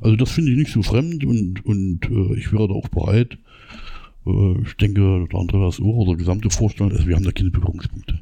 also 0.00 0.16
das 0.16 0.32
finde 0.32 0.50
ich 0.50 0.58
nicht 0.58 0.72
so 0.72 0.82
fremd 0.82 1.24
und, 1.24 1.64
und 1.64 2.10
äh, 2.10 2.34
ich 2.34 2.52
wäre 2.52 2.66
da 2.66 2.74
auch 2.74 2.88
bereit. 2.88 3.38
Äh, 4.26 4.62
ich 4.62 4.74
denke, 4.74 5.28
der 5.30 5.38
Andreas 5.38 5.78
auch 5.78 5.84
oder 5.84 6.10
der 6.10 6.18
gesamte 6.18 6.50
Vorstand, 6.50 6.92
also 6.92 7.06
wir 7.06 7.14
haben 7.14 7.24
da 7.24 7.30
keine 7.30 7.50
Berührungspunkte. 7.50 8.18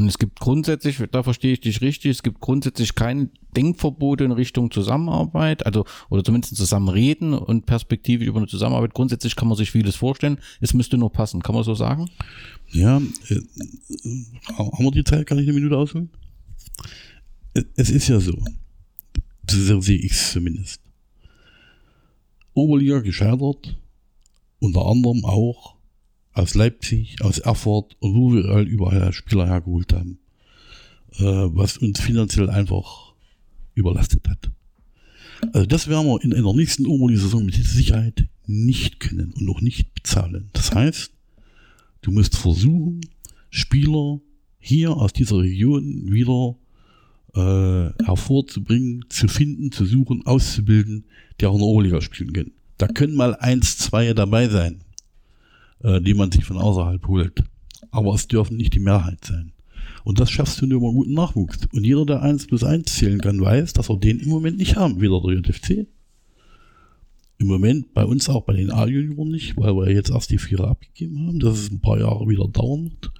Und 0.00 0.08
es 0.08 0.18
gibt 0.18 0.40
grundsätzlich, 0.40 0.96
da 1.10 1.22
verstehe 1.22 1.52
ich 1.52 1.60
dich 1.60 1.82
richtig, 1.82 2.10
es 2.10 2.22
gibt 2.22 2.40
grundsätzlich 2.40 2.94
kein 2.94 3.30
Denkverbot 3.54 4.22
in 4.22 4.32
Richtung 4.32 4.70
Zusammenarbeit, 4.70 5.66
also 5.66 5.84
oder 6.08 6.24
zumindest 6.24 6.56
zusammenreden 6.56 7.34
und 7.34 7.66
perspektivisch 7.66 8.26
über 8.26 8.38
eine 8.38 8.46
Zusammenarbeit. 8.46 8.94
Grundsätzlich 8.94 9.36
kann 9.36 9.48
man 9.48 9.58
sich 9.58 9.70
vieles 9.70 9.96
vorstellen. 9.96 10.38
Es 10.60 10.72
müsste 10.72 10.96
nur 10.96 11.12
passen. 11.12 11.42
Kann 11.42 11.54
man 11.54 11.64
so 11.64 11.74
sagen? 11.74 12.08
Ja, 12.70 12.96
äh, 12.96 13.40
haben 14.56 14.84
wir 14.84 14.90
die 14.90 15.04
Zeit? 15.04 15.26
Kann 15.26 15.38
ich 15.38 15.44
eine 15.44 15.52
Minute 15.52 15.76
ausholen? 15.76 16.08
Es 17.76 17.90
ist 17.90 18.08
ja 18.08 18.20
so, 18.20 18.42
so 19.50 19.80
sehe 19.82 19.98
ich 19.98 20.12
es 20.12 20.32
zumindest. 20.32 20.80
Oberliga 22.54 23.00
gescheitert, 23.00 23.76
unter 24.60 24.86
anderem 24.86 25.26
auch 25.26 25.79
aus 26.40 26.54
Leipzig, 26.54 27.22
aus 27.22 27.38
Erfurt 27.38 27.96
und 28.00 28.14
wo 28.14 28.32
wir 28.32 28.60
überall 28.60 29.12
Spieler 29.12 29.46
hergeholt 29.46 29.92
haben, 29.92 30.18
äh, 31.18 31.22
was 31.22 31.78
uns 31.78 32.00
finanziell 32.00 32.50
einfach 32.50 33.14
überlastet 33.74 34.28
hat. 34.28 34.50
Also 35.52 35.66
das 35.66 35.88
werden 35.88 36.06
wir 36.06 36.22
in 36.22 36.34
einer 36.34 36.52
nächsten 36.52 36.86
Oberliga-Saison 36.86 37.44
mit 37.44 37.54
Sicherheit 37.54 38.26
nicht 38.46 39.00
können 39.00 39.32
und 39.32 39.42
noch 39.42 39.60
nicht 39.60 39.94
bezahlen. 39.94 40.50
Das 40.52 40.74
heißt, 40.74 41.12
du 42.02 42.10
musst 42.10 42.36
versuchen, 42.36 43.00
Spieler 43.50 44.20
hier 44.58 44.96
aus 44.96 45.12
dieser 45.12 45.38
Region 45.38 46.10
wieder 46.10 46.56
äh, 47.34 48.04
hervorzubringen, 48.04 49.04
zu 49.08 49.28
finden, 49.28 49.72
zu 49.72 49.84
suchen, 49.84 50.26
auszubilden, 50.26 51.04
die 51.40 51.46
auch 51.46 51.54
in 51.54 51.58
der 51.60 51.66
Oberliga 51.66 52.00
spielen 52.00 52.32
können. 52.32 52.52
Da 52.76 52.86
können 52.86 53.14
mal 53.14 53.34
eins, 53.36 53.78
zwei 53.78 54.12
dabei 54.14 54.48
sein, 54.48 54.80
äh, 55.82 56.00
die 56.00 56.14
man 56.14 56.30
sich 56.30 56.44
von 56.44 56.58
außerhalb 56.58 57.06
holt. 57.06 57.42
Aber 57.90 58.14
es 58.14 58.28
dürfen 58.28 58.56
nicht 58.56 58.74
die 58.74 58.80
Mehrheit 58.80 59.24
sein. 59.24 59.52
Und 60.04 60.20
das 60.20 60.30
schaffst 60.30 60.60
du 60.60 60.66
nur 60.66 60.78
über 60.78 60.92
guten 60.92 61.14
Nachwuchs. 61.14 61.68
Und 61.72 61.84
jeder, 61.84 62.06
der 62.06 62.22
1 62.22 62.46
plus 62.46 62.64
1 62.64 62.92
zählen 62.92 63.20
kann, 63.20 63.40
weiß, 63.40 63.72
dass 63.72 63.88
wir 63.88 63.98
den 63.98 64.20
im 64.20 64.28
Moment 64.28 64.58
nicht 64.58 64.76
haben. 64.76 65.00
Weder 65.00 65.20
der 65.20 65.34
JFC. 65.34 65.86
Im 67.38 67.46
Moment 67.46 67.94
bei 67.94 68.04
uns 68.04 68.28
auch 68.28 68.44
bei 68.44 68.52
den 68.52 68.70
A-Junioren 68.70 69.30
nicht, 69.30 69.56
weil 69.56 69.74
wir 69.74 69.90
jetzt 69.90 70.10
erst 70.10 70.30
die 70.30 70.38
Vierer 70.38 70.68
abgegeben 70.68 71.26
haben, 71.26 71.38
dass 71.40 71.58
es 71.58 71.70
ein 71.70 71.80
paar 71.80 71.98
Jahre 71.98 72.28
wieder 72.28 72.46
dauern 72.48 72.90
wird. 72.90 73.12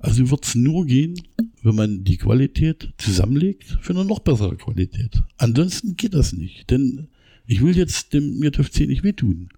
Also 0.00 0.30
wird 0.30 0.44
es 0.44 0.54
nur 0.54 0.86
gehen, 0.86 1.20
wenn 1.62 1.74
man 1.74 2.04
die 2.04 2.16
Qualität 2.16 2.92
zusammenlegt 2.98 3.78
für 3.80 3.92
eine 3.92 4.04
noch 4.04 4.20
bessere 4.20 4.56
Qualität. 4.56 5.22
Ansonsten 5.38 5.96
geht 5.96 6.14
das 6.14 6.32
nicht. 6.32 6.70
Denn 6.70 7.08
ich 7.46 7.62
will 7.62 7.76
jetzt 7.76 8.12
dem 8.12 8.42
JFC 8.42 8.86
nicht 8.86 9.02
wehtun. 9.02 9.48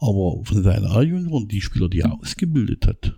Aber 0.00 0.42
von 0.44 0.62
seinen 0.62 0.86
A-Junioren, 0.86 1.46
die 1.46 1.60
Spieler, 1.60 1.88
die 1.88 2.00
er 2.00 2.18
ausgebildet 2.18 2.86
hat, 2.86 3.14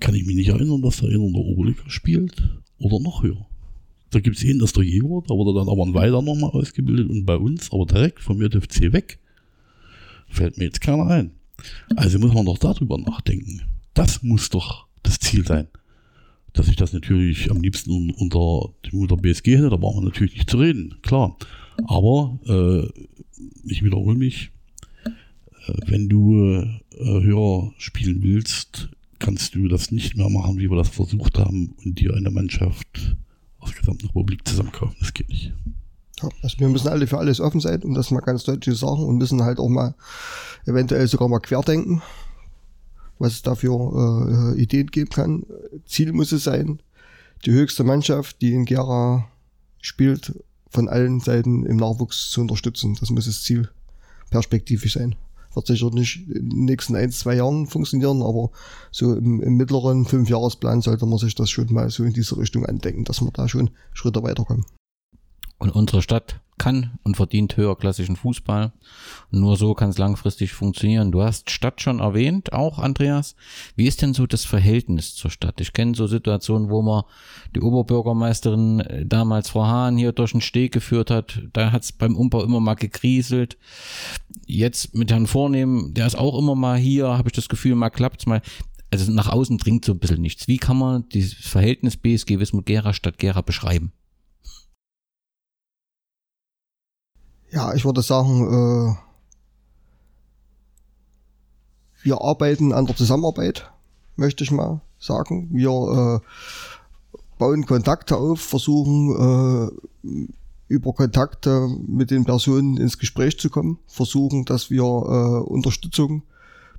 kann 0.00 0.14
ich 0.14 0.24
mich 0.24 0.36
nicht 0.36 0.48
erinnern, 0.48 0.82
dass 0.82 1.02
er 1.02 1.10
in 1.10 1.32
der 1.32 1.42
Oberliga 1.42 1.82
spielt 1.88 2.42
oder 2.78 2.98
noch 2.98 3.22
höher. 3.22 3.46
Da 4.10 4.20
gibt 4.20 4.36
es 4.36 4.44
einen, 4.44 4.58
das 4.58 4.70
ist 4.70 4.76
der 4.76 4.84
Jäger, 4.84 5.22
da 5.26 5.34
wurde 5.34 5.58
dann 5.58 5.68
aber 5.68 5.84
ein 5.84 5.94
Weiler 5.94 6.22
nochmal 6.22 6.50
ausgebildet 6.50 7.10
und 7.10 7.26
bei 7.26 7.36
uns, 7.36 7.72
aber 7.72 7.84
direkt 7.84 8.20
vom 8.20 8.40
JFC 8.40 8.92
weg, 8.92 9.18
fällt 10.28 10.56
mir 10.56 10.64
jetzt 10.64 10.80
keiner 10.80 11.06
ein. 11.06 11.32
Also 11.96 12.18
muss 12.18 12.32
man 12.32 12.46
doch 12.46 12.58
darüber 12.58 12.98
nachdenken. 12.98 13.62
Das 13.92 14.22
muss 14.22 14.50
doch 14.50 14.86
das 15.02 15.18
Ziel 15.18 15.46
sein. 15.46 15.68
Dass 16.52 16.68
ich 16.68 16.76
das 16.76 16.92
natürlich 16.92 17.50
am 17.50 17.60
liebsten 17.60 18.12
unter 18.12 18.72
dem 18.84 19.00
Mutter 19.00 19.16
BSG 19.16 19.56
hätte, 19.56 19.70
da 19.70 19.76
brauchen 19.76 20.02
wir 20.02 20.10
natürlich 20.10 20.34
nicht 20.34 20.50
zu 20.50 20.58
reden, 20.58 20.96
klar. 21.02 21.36
Aber 21.86 22.38
äh, 22.46 23.02
ich 23.64 23.82
wiederhole 23.82 24.16
mich, 24.16 24.50
wenn 25.66 26.08
du 26.08 26.34
äh, 26.36 27.22
höher 27.22 27.72
spielen 27.78 28.22
willst, 28.22 28.90
kannst 29.18 29.54
du 29.54 29.68
das 29.68 29.90
nicht 29.90 30.16
mehr 30.16 30.28
machen, 30.28 30.58
wie 30.58 30.70
wir 30.70 30.76
das 30.76 30.88
versucht 30.88 31.38
haben 31.38 31.74
und 31.84 31.98
dir 32.00 32.14
eine 32.14 32.30
Mannschaft 32.30 33.16
aus 33.58 33.70
der 33.70 33.80
gesamten 33.80 34.06
Republik 34.06 34.46
zusammenkaufen. 34.46 34.96
Das 35.00 35.14
geht 35.14 35.28
nicht. 35.28 35.52
Ja, 36.22 36.28
also 36.42 36.58
wir 36.58 36.68
müssen 36.68 36.88
alle 36.88 37.06
für 37.06 37.18
alles 37.18 37.40
offen 37.40 37.60
sein, 37.60 37.82
um 37.82 37.94
das 37.94 38.10
mal 38.10 38.20
ganz 38.20 38.44
deutlich 38.44 38.76
zu 38.76 38.86
sagen 38.86 39.02
und 39.04 39.18
müssen 39.18 39.42
halt 39.42 39.58
auch 39.58 39.68
mal 39.68 39.94
eventuell 40.66 41.06
sogar 41.08 41.28
mal 41.28 41.40
querdenken, 41.40 42.02
was 43.18 43.32
es 43.32 43.42
da 43.42 43.54
für 43.54 44.54
äh, 44.54 44.60
Ideen 44.60 44.88
geben 44.88 45.10
kann. 45.10 45.44
Ziel 45.86 46.12
muss 46.12 46.32
es 46.32 46.44
sein, 46.44 46.80
die 47.44 47.52
höchste 47.52 47.84
Mannschaft, 47.84 48.40
die 48.42 48.52
in 48.52 48.64
Gera 48.64 49.28
spielt, 49.80 50.34
von 50.68 50.88
allen 50.88 51.20
Seiten 51.20 51.64
im 51.66 51.76
Nachwuchs 51.76 52.30
zu 52.30 52.40
unterstützen. 52.40 52.96
Das 52.98 53.10
muss 53.10 53.26
das 53.26 53.42
Ziel 53.42 53.70
perspektivisch 54.30 54.94
sein 54.94 55.14
wird 55.56 55.66
sicher 55.66 55.90
nicht 55.90 56.28
in 56.28 56.50
den 56.50 56.64
nächsten 56.64 56.96
ein, 56.96 57.10
zwei 57.10 57.36
Jahren 57.36 57.66
funktionieren, 57.66 58.22
aber 58.22 58.50
so 58.90 59.14
im, 59.14 59.40
im 59.40 59.54
mittleren 59.54 60.04
Fünfjahresplan 60.04 60.80
sollte 60.80 61.06
man 61.06 61.18
sich 61.18 61.34
das 61.34 61.50
schon 61.50 61.72
mal 61.72 61.90
so 61.90 62.04
in 62.04 62.12
diese 62.12 62.36
Richtung 62.36 62.66
andenken, 62.66 63.04
dass 63.04 63.20
wir 63.20 63.30
da 63.32 63.48
schon 63.48 63.70
Schritte 63.92 64.22
weiterkommen. 64.22 64.64
Und 65.58 65.70
unsere 65.70 66.02
Stadt 66.02 66.40
kann 66.58 66.98
und 67.02 67.16
verdient 67.16 67.56
höherklassigen 67.56 68.16
Fußball. 68.16 68.72
Und 69.30 69.40
nur 69.40 69.56
so 69.56 69.74
kann 69.74 69.90
es 69.90 69.98
langfristig 69.98 70.52
funktionieren. 70.52 71.10
Du 71.10 71.22
hast 71.22 71.50
Stadt 71.50 71.80
schon 71.80 72.00
erwähnt, 72.00 72.52
auch 72.52 72.78
Andreas. 72.78 73.34
Wie 73.76 73.86
ist 73.86 74.02
denn 74.02 74.14
so 74.14 74.26
das 74.26 74.44
Verhältnis 74.44 75.14
zur 75.14 75.30
Stadt? 75.30 75.60
Ich 75.60 75.72
kenne 75.72 75.94
so 75.94 76.06
Situationen, 76.06 76.70
wo 76.70 76.82
man 76.82 77.04
die 77.54 77.60
Oberbürgermeisterin 77.60 78.80
äh, 78.80 79.06
damals 79.06 79.50
Frau 79.50 79.66
Hahn 79.66 79.96
hier 79.96 80.12
durch 80.12 80.32
den 80.32 80.40
Steg 80.40 80.72
geführt 80.72 81.10
hat. 81.10 81.42
Da 81.52 81.72
hat 81.72 81.82
es 81.82 81.92
beim 81.92 82.16
Umbau 82.16 82.42
immer 82.44 82.60
mal 82.60 82.74
gekrieselt. 82.74 83.56
Jetzt 84.46 84.94
mit 84.94 85.10
Herrn 85.10 85.26
Vornehm, 85.26 85.92
der 85.94 86.06
ist 86.06 86.16
auch 86.16 86.38
immer 86.38 86.54
mal 86.54 86.78
hier, 86.78 87.08
habe 87.08 87.28
ich 87.28 87.34
das 87.34 87.48
Gefühl, 87.48 87.74
mal 87.74 87.90
klappt's 87.90 88.26
mal. 88.26 88.42
Also 88.90 89.10
nach 89.10 89.28
außen 89.28 89.58
dringt 89.58 89.84
so 89.84 89.92
ein 89.92 89.98
bisschen 89.98 90.20
nichts. 90.20 90.46
Wie 90.46 90.58
kann 90.58 90.78
man 90.78 91.08
dieses 91.08 91.34
Verhältnis 91.34 91.96
BSG 91.96 92.38
Wismut 92.38 92.66
Gera 92.66 92.92
Stadt 92.92 93.18
Gera 93.18 93.40
beschreiben? 93.40 93.92
Ja, 97.54 97.72
ich 97.74 97.84
würde 97.84 98.02
sagen, 98.02 98.42
äh, 98.42 98.94
wir 102.02 102.20
arbeiten 102.20 102.72
an 102.72 102.86
der 102.86 102.96
Zusammenarbeit, 102.96 103.70
möchte 104.16 104.42
ich 104.42 104.50
mal 104.50 104.80
sagen. 104.98 105.48
Wir 105.52 105.70
äh, 105.70 106.20
bauen 107.38 107.64
Kontakte 107.64 108.16
auf, 108.16 108.40
versuchen 108.40 109.70
äh, 110.02 110.28
über 110.66 110.92
Kontakte 110.92 111.68
mit 111.86 112.10
den 112.10 112.24
Personen 112.24 112.76
ins 112.76 112.98
Gespräch 112.98 113.38
zu 113.38 113.50
kommen, 113.50 113.78
versuchen, 113.86 114.44
dass 114.44 114.70
wir 114.70 114.82
äh, 114.82 115.48
Unterstützung 115.48 116.24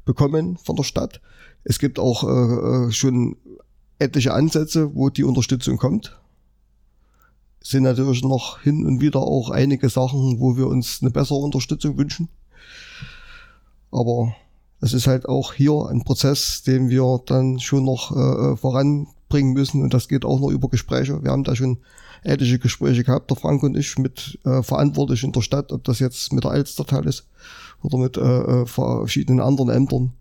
bekommen 0.03 0.57
von 0.57 0.76
der 0.76 0.84
Stadt. 0.84 1.21
Es 1.63 1.80
gibt 1.80 1.99
auch 1.99 2.23
äh, 2.23 2.88
äh 2.88 2.91
schon 2.91 3.38
etliche 3.97 4.34
Ansätze, 4.34 4.93
wo 4.93 5.09
die 5.09 5.23
Unterstützung 5.23 5.78
kommt 5.78 6.17
sind 7.66 7.82
natürlich 7.82 8.24
noch 8.24 8.61
hin 8.61 8.86
und 8.86 9.01
wieder 9.01 9.22
auch 9.22 9.49
einige 9.49 9.89
Sachen, 9.89 10.39
wo 10.39 10.55
wir 10.55 10.68
uns 10.68 10.99
eine 11.01 11.09
bessere 11.09 11.39
Unterstützung 11.39 11.97
wünschen. 11.97 12.30
Aber 13.91 14.36
es 14.82 14.93
ist 14.93 15.07
halt 15.07 15.28
auch 15.28 15.53
hier 15.53 15.88
ein 15.89 16.03
Prozess, 16.03 16.61
den 16.61 16.89
wir 16.89 17.22
dann 17.26 17.59
schon 17.59 17.86
noch 17.86 18.11
äh, 18.11 18.55
voranbringen 18.55 19.53
müssen 19.53 19.82
und 19.82 19.95
das 19.95 20.07
geht 20.07 20.26
auch 20.26 20.39
nur 20.39 20.51
über 20.51 20.70
Gespräche. 20.70 21.24
Wir 21.24 21.32
haben 21.32 21.43
da 21.43 21.55
schon 21.55 21.80
etliche 22.22 22.59
Gespräche 22.59 23.03
gehabt, 23.03 23.32
der 23.32 23.38
Frank 23.38 23.63
und 23.63 23.76
ich, 23.76 23.97
mit 23.97 24.38
äh, 24.45 24.61
Verantwortlichen 24.61 25.32
der 25.32 25.41
Stadt, 25.41 25.72
ob 25.72 25.84
das 25.86 25.97
jetzt 25.97 26.34
mit 26.34 26.43
der 26.43 26.51
Alstertal 26.51 27.07
ist 27.07 27.26
oder 27.82 27.97
mit 27.97 28.16
äh, 28.18 28.22
äh 28.22 28.66
verschiedenen 28.68 29.39
anderen 29.39 29.70
Ämtern 29.72 30.13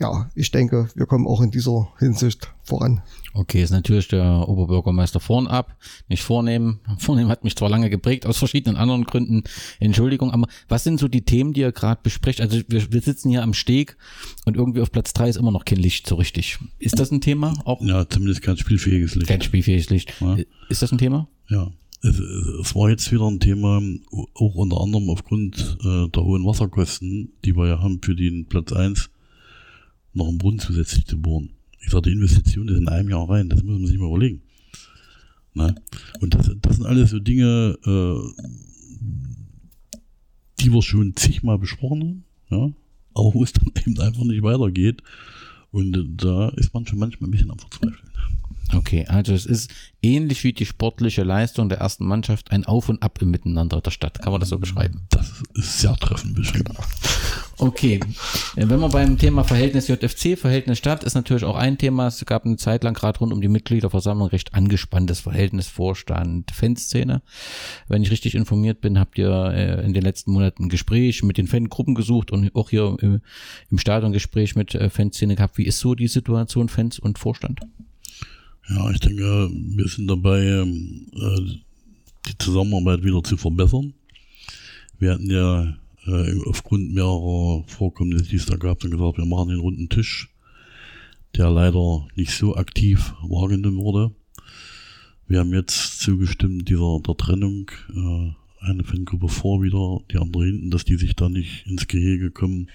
ja, 0.00 0.30
ich 0.34 0.50
denke, 0.50 0.88
wir 0.94 1.04
kommen 1.04 1.26
auch 1.26 1.42
in 1.42 1.50
dieser 1.50 1.88
Hinsicht 1.98 2.50
voran. 2.62 3.02
Okay, 3.34 3.62
ist 3.62 3.70
natürlich 3.70 4.08
der 4.08 4.48
Oberbürgermeister 4.48 5.20
vornab, 5.20 5.76
nicht 6.08 6.22
vornehmen. 6.22 6.80
Vornehmen 6.98 7.28
hat 7.28 7.44
mich 7.44 7.54
zwar 7.54 7.68
lange 7.68 7.90
geprägt, 7.90 8.24
aus 8.24 8.38
verschiedenen 8.38 8.76
anderen 8.76 9.04
Gründen. 9.04 9.44
Entschuldigung, 9.78 10.32
aber 10.32 10.48
was 10.68 10.84
sind 10.84 10.98
so 10.98 11.06
die 11.06 11.22
Themen, 11.22 11.52
die 11.52 11.60
ihr 11.60 11.72
gerade 11.72 12.00
besprecht? 12.02 12.40
Also 12.40 12.62
wir, 12.66 12.92
wir, 12.92 13.02
sitzen 13.02 13.28
hier 13.28 13.42
am 13.42 13.52
Steg 13.52 13.98
und 14.46 14.56
irgendwie 14.56 14.80
auf 14.80 14.90
Platz 14.90 15.12
drei 15.12 15.28
ist 15.28 15.36
immer 15.36 15.52
noch 15.52 15.66
kein 15.66 15.78
Licht 15.78 16.06
so 16.06 16.14
richtig. 16.14 16.58
Ist 16.78 16.98
das 16.98 17.10
ein 17.10 17.20
Thema? 17.20 17.54
Auch 17.66 17.82
ja, 17.82 18.08
zumindest 18.08 18.40
kein 18.40 18.56
spielfähiges 18.56 19.14
Licht. 19.14 19.28
Kein 19.28 19.42
spielfähiges 19.42 19.90
Licht. 19.90 20.14
Ja. 20.20 20.38
Ist 20.70 20.80
das 20.80 20.92
ein 20.92 20.98
Thema? 20.98 21.28
Ja. 21.48 21.70
Es, 22.02 22.18
es, 22.18 22.74
war 22.74 22.88
jetzt 22.88 23.12
wieder 23.12 23.28
ein 23.28 23.40
Thema, 23.40 23.82
auch 24.34 24.54
unter 24.54 24.80
anderem 24.80 25.10
aufgrund 25.10 25.76
äh, 25.84 26.08
der 26.08 26.22
hohen 26.24 26.46
Wasserkosten, 26.46 27.32
die 27.44 27.54
wir 27.54 27.68
ja 27.68 27.82
haben 27.82 28.00
für 28.02 28.16
den 28.16 28.46
Platz 28.46 28.72
eins 28.72 29.10
noch 30.12 30.28
einen 30.28 30.38
Brunnen 30.38 30.58
zusätzlich 30.58 31.06
zu 31.06 31.20
bohren. 31.20 31.50
Ich 31.80 31.90
sage, 31.90 32.02
die 32.02 32.12
Investition 32.12 32.68
ist 32.68 32.78
in 32.78 32.88
einem 32.88 33.08
Jahr 33.08 33.28
rein, 33.28 33.48
das 33.48 33.62
muss 33.62 33.78
man 33.78 33.86
sich 33.86 33.98
mal 33.98 34.08
überlegen. 34.08 34.42
Na? 35.54 35.74
Und 36.20 36.34
das, 36.34 36.50
das 36.60 36.76
sind 36.76 36.86
alles 36.86 37.10
so 37.10 37.18
Dinge, 37.18 37.78
äh, 37.84 38.44
die 40.60 40.72
wir 40.72 40.82
schon 40.82 41.16
zigmal 41.16 41.58
besprochen 41.58 42.00
haben, 42.02 42.24
ja? 42.50 42.72
aber 43.14 43.34
wo 43.34 43.42
es 43.42 43.52
dann 43.52 43.72
eben 43.86 43.98
einfach 44.00 44.24
nicht 44.24 44.42
weitergeht. 44.42 45.02
Und 45.72 46.16
da 46.16 46.48
ist 46.50 46.74
man 46.74 46.86
schon 46.86 46.98
manchmal 46.98 47.28
ein 47.28 47.32
bisschen 47.32 47.50
am 47.50 47.58
Verzweifeln. 47.58 48.09
Okay, 48.74 49.04
also 49.08 49.32
es 49.32 49.46
ist 49.46 49.70
ähnlich 50.02 50.44
wie 50.44 50.52
die 50.52 50.66
sportliche 50.66 51.22
Leistung 51.22 51.68
der 51.68 51.78
ersten 51.78 52.06
Mannschaft 52.06 52.52
ein 52.52 52.64
Auf 52.64 52.88
und 52.88 53.02
Ab 53.02 53.18
im 53.20 53.30
Miteinander 53.30 53.80
der 53.80 53.90
Stadt. 53.90 54.22
Kann 54.22 54.32
man 54.32 54.40
das 54.40 54.50
so 54.50 54.58
beschreiben? 54.58 55.06
Das 55.10 55.42
ist 55.54 55.80
sehr 55.80 55.96
treffend 55.96 56.34
beschrieben. 56.34 56.74
Okay, 57.58 58.00
wenn 58.54 58.80
man 58.80 58.90
beim 58.90 59.18
Thema 59.18 59.44
Verhältnis 59.44 59.88
JFC, 59.88 60.38
Verhältnis 60.38 60.78
Stadt, 60.78 61.04
ist 61.04 61.14
natürlich 61.14 61.44
auch 61.44 61.56
ein 61.56 61.76
Thema. 61.76 62.06
Es 62.06 62.24
gab 62.24 62.46
eine 62.46 62.56
Zeit 62.56 62.84
lang 62.84 62.94
gerade 62.94 63.18
rund 63.18 63.32
um 63.32 63.40
die 63.42 63.48
Mitgliederversammlung 63.48 64.28
recht 64.28 64.54
angespanntes 64.54 65.20
Verhältnis 65.20 65.68
Vorstand, 65.68 66.50
Fanszene. 66.52 67.22
Wenn 67.88 68.02
ich 68.02 68.10
richtig 68.10 68.34
informiert 68.34 68.80
bin, 68.80 68.98
habt 68.98 69.18
ihr 69.18 69.52
äh, 69.52 69.84
in 69.84 69.92
den 69.92 70.02
letzten 70.02 70.32
Monaten 70.32 70.64
ein 70.64 70.68
Gespräch 70.70 71.22
mit 71.22 71.36
den 71.36 71.48
Fangruppen 71.48 71.94
gesucht 71.94 72.30
und 72.30 72.54
auch 72.54 72.70
hier 72.70 72.96
im 73.02 73.78
Stadion 73.78 74.12
Gespräch 74.12 74.56
mit 74.56 74.74
äh, 74.74 74.88
Fanszene 74.88 75.36
gehabt. 75.36 75.58
Wie 75.58 75.66
ist 75.66 75.80
so 75.80 75.94
die 75.94 76.08
Situation 76.08 76.68
Fans 76.70 76.98
und 76.98 77.18
Vorstand? 77.18 77.60
Ja, 78.70 78.88
ich 78.92 79.00
denke, 79.00 79.50
wir 79.52 79.88
sind 79.88 80.06
dabei, 80.06 80.44
ähm, 80.44 81.06
äh, 81.12 81.40
die 82.28 82.38
Zusammenarbeit 82.38 83.02
wieder 83.02 83.22
zu 83.24 83.36
verbessern. 83.36 83.94
Wir 85.00 85.14
hatten 85.14 85.28
ja 85.28 85.76
äh, 86.06 86.38
aufgrund 86.46 86.94
mehrerer 86.94 87.64
Vorkommnisse, 87.66 88.30
die 88.30 88.36
es 88.36 88.46
da 88.46 88.56
gab, 88.56 88.78
dann 88.78 88.92
gesagt, 88.92 89.18
wir 89.18 89.24
machen 89.24 89.48
den 89.48 89.58
runden 89.58 89.88
Tisch, 89.88 90.28
der 91.36 91.50
leider 91.50 92.06
nicht 92.14 92.30
so 92.30 92.54
aktiv 92.54 93.12
wahrgenommen 93.22 93.78
wurde. 93.78 94.14
Wir 95.26 95.40
haben 95.40 95.52
jetzt 95.52 95.98
zugestimmt 96.00 96.68
dieser 96.68 97.00
der 97.04 97.16
Trennung, 97.16 97.72
äh, 97.92 98.32
eine 98.64 98.84
Fangruppe 98.84 99.28
vor 99.28 99.62
wieder, 99.62 99.98
die 100.12 100.18
andere 100.18 100.44
hinten, 100.44 100.70
dass 100.70 100.84
die 100.84 100.96
sich 100.96 101.16
da 101.16 101.28
nicht 101.28 101.66
ins 101.66 101.88
Gehege 101.88 102.30
kommen. 102.30 102.68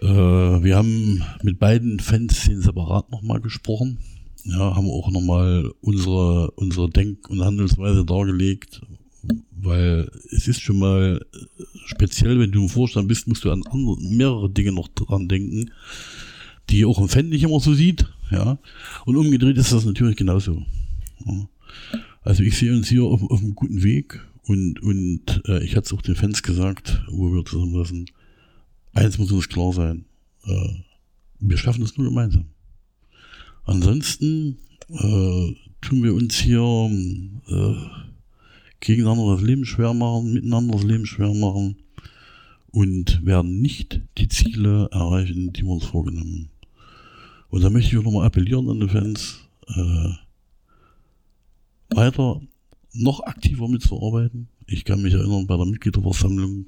Äh, 0.00 0.06
wir 0.06 0.76
haben 0.76 1.22
mit 1.42 1.58
beiden 1.58 2.00
Fanszenen 2.00 2.62
separat 2.62 3.10
nochmal 3.10 3.40
gesprochen. 3.40 3.98
Ja, 4.44 4.74
haben 4.74 4.88
auch 4.88 5.10
nochmal 5.10 5.70
unsere, 5.82 6.50
unsere 6.52 6.88
Denk- 6.88 7.28
und 7.28 7.44
Handelsweise 7.44 8.06
dargelegt, 8.06 8.80
weil 9.50 10.10
es 10.30 10.48
ist 10.48 10.62
schon 10.62 10.78
mal 10.78 11.20
äh, 11.34 11.62
speziell, 11.84 12.38
wenn 12.40 12.50
du 12.50 12.62
im 12.62 12.68
Vorstand 12.70 13.08
bist, 13.08 13.28
musst 13.28 13.44
du 13.44 13.50
an 13.50 13.62
andere, 13.70 14.00
mehrere 14.00 14.48
Dinge 14.48 14.72
noch 14.72 14.88
dran 14.88 15.28
denken, 15.28 15.70
die 16.70 16.86
auch 16.86 16.98
ein 16.98 17.08
Fan 17.08 17.28
nicht 17.28 17.42
immer 17.42 17.60
so 17.60 17.74
sieht, 17.74 18.06
ja. 18.30 18.58
Und 19.04 19.16
umgedreht 19.16 19.58
ist 19.58 19.72
das 19.72 19.84
natürlich 19.84 20.16
genauso. 20.16 20.62
Ja. 21.26 21.48
Also 22.22 22.42
ich 22.42 22.56
sehe 22.56 22.72
uns 22.72 22.88
hier 22.88 23.04
auf, 23.04 23.22
auf 23.30 23.40
einem 23.40 23.54
guten 23.54 23.82
Weg 23.82 24.20
und, 24.44 24.80
und 24.82 25.42
äh, 25.48 25.62
ich 25.64 25.76
hatte 25.76 25.86
es 25.86 25.92
auch 25.92 26.02
den 26.02 26.16
Fans 26.16 26.42
gesagt, 26.42 27.02
wo 27.10 27.32
wir 27.34 27.44
zusammensaßen, 27.44 28.06
eins 28.92 29.18
muss 29.18 29.32
uns 29.32 29.48
klar 29.48 29.72
sein, 29.72 30.04
äh, 30.44 30.74
wir 31.40 31.56
schaffen 31.56 31.82
es 31.82 31.96
nur 31.96 32.08
gemeinsam. 32.08 32.46
Ansonsten 33.64 34.58
äh, 34.88 35.54
tun 35.80 36.02
wir 36.02 36.14
uns 36.14 36.34
hier 36.38 36.60
äh, 36.60 37.74
gegeneinander 38.80 39.34
das 39.34 39.42
Leben 39.42 39.64
schwer 39.64 39.94
machen, 39.94 40.32
miteinander 40.32 40.74
das 40.74 40.84
Leben 40.84 41.06
schwer 41.06 41.32
machen 41.34 41.76
und 42.72 43.24
werden 43.24 43.60
nicht 43.60 44.00
die 44.18 44.28
Ziele 44.28 44.88
erreichen, 44.90 45.52
die 45.52 45.62
wir 45.62 45.70
uns 45.70 45.84
vorgenommen. 45.84 46.50
Und 47.48 47.62
da 47.62 47.70
möchte 47.70 47.96
ich 47.96 48.02
nochmal 48.02 48.26
appellieren 48.26 48.68
an 48.70 48.80
die 48.80 48.88
Fans, 48.88 49.40
äh, 49.68 50.10
weiter 51.94 52.40
noch 52.92 53.20
aktiver 53.20 53.68
mitzuarbeiten. 53.68 54.48
Ich 54.66 54.84
kann 54.84 55.02
mich 55.02 55.14
erinnern, 55.14 55.46
bei 55.46 55.56
der 55.56 55.66
Mitgliederversammlung, 55.66 56.66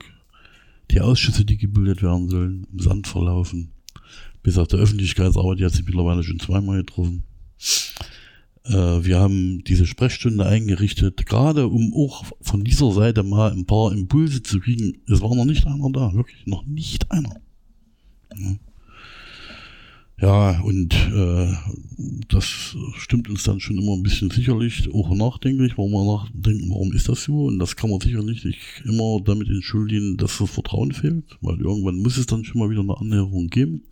die 0.92 1.00
Ausschüsse, 1.00 1.44
die 1.44 1.56
gebildet 1.56 2.02
werden 2.02 2.28
sollen, 2.28 2.66
im 2.72 2.78
Sand 2.78 3.06
verlaufen. 3.06 3.72
Bis 4.42 4.58
auf 4.58 4.68
der 4.68 4.80
Öffentlichkeitsarbeit, 4.80 5.58
die 5.58 5.64
hat 5.64 5.72
sich 5.72 5.84
mittlerweile 5.84 6.22
schon 6.22 6.40
zweimal 6.40 6.78
getroffen. 6.78 7.24
Äh, 8.64 9.04
wir 9.04 9.18
haben 9.18 9.64
diese 9.64 9.86
Sprechstunde 9.86 10.46
eingerichtet, 10.46 11.26
gerade 11.26 11.68
um 11.68 11.94
auch 11.94 12.24
von 12.40 12.64
dieser 12.64 12.92
Seite 12.92 13.22
mal 13.22 13.52
ein 13.52 13.66
paar 13.66 13.92
Impulse 13.92 14.42
zu 14.42 14.60
kriegen. 14.60 14.98
Es 15.08 15.20
war 15.20 15.34
noch 15.34 15.44
nicht 15.44 15.66
einer 15.66 15.90
da, 15.90 16.12
wirklich 16.12 16.46
noch 16.46 16.64
nicht 16.66 17.10
einer. 17.10 17.40
Ja. 18.36 18.56
Ja, 20.22 20.60
und 20.60 20.94
äh, 20.94 21.52
das 22.28 22.76
stimmt 22.96 23.28
uns 23.28 23.42
dann 23.42 23.58
schon 23.58 23.76
immer 23.76 23.94
ein 23.94 24.04
bisschen 24.04 24.30
sicherlich 24.30 24.88
auch 24.94 25.12
nachdenklich, 25.16 25.76
warum 25.76 25.90
wir 25.90 26.04
nachdenken, 26.04 26.70
warum 26.70 26.92
ist 26.92 27.08
das 27.08 27.24
so? 27.24 27.46
Und 27.46 27.58
das 27.58 27.74
kann 27.74 27.90
man 27.90 27.98
sicherlich 27.98 28.44
nicht 28.44 28.84
immer 28.84 29.20
damit 29.24 29.48
entschuldigen, 29.48 30.16
dass 30.18 30.38
das 30.38 30.48
Vertrauen 30.48 30.92
fehlt, 30.92 31.24
weil 31.40 31.58
irgendwann 31.60 31.96
muss 31.96 32.18
es 32.18 32.26
dann 32.26 32.44
schon 32.44 32.60
mal 32.60 32.70
wieder 32.70 32.82
eine 32.82 32.96
Annäherung 32.96 33.48
geben. 33.48 33.82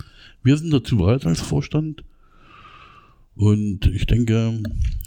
Wir 0.44 0.56
sind 0.56 0.72
dazu 0.72 0.98
bereit 0.98 1.26
als 1.26 1.40
Vorstand. 1.40 2.04
Und 3.34 3.86
ich 3.86 4.06
denke, 4.06 4.62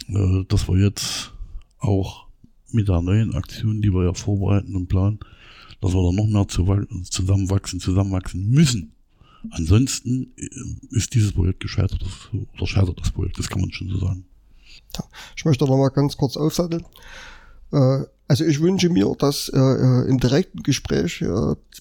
äh, 0.08 0.44
dass 0.46 0.68
wir 0.68 0.76
jetzt 0.76 1.32
auch 1.78 2.26
mit 2.70 2.88
der 2.88 3.00
neuen 3.00 3.34
Aktion, 3.34 3.80
die 3.80 3.94
wir 3.94 4.04
ja 4.04 4.12
vorbereiten 4.12 4.76
und 4.76 4.90
planen, 4.90 5.20
dass 5.80 5.94
wir 5.94 6.02
da 6.02 6.12
noch 6.12 6.26
mehr 6.26 6.48
zusammenwachsen, 6.48 7.80
zusammenwachsen 7.80 8.50
müssen 8.50 8.93
Ansonsten 9.50 10.32
äh, 10.36 10.96
ist 10.96 11.14
dieses 11.14 11.32
Projekt 11.32 11.60
gescheitert, 11.60 12.04
oder 12.32 12.66
scheitert 12.66 13.00
das 13.00 13.10
Projekt, 13.10 13.38
das 13.38 13.48
kann 13.48 13.60
man 13.60 13.72
schon 13.72 13.88
so 13.88 13.98
sagen. 13.98 14.24
Ich 15.36 15.44
möchte 15.44 15.64
noch 15.64 15.76
mal 15.76 15.88
ganz 15.88 16.16
kurz 16.16 16.36
aufsatteln. 16.36 16.84
Äh, 17.72 18.04
also 18.26 18.44
ich 18.44 18.60
wünsche 18.60 18.88
mir, 18.88 19.14
dass 19.18 19.48
äh, 19.48 20.08
im 20.08 20.18
direkten 20.18 20.62
Gespräch 20.62 21.22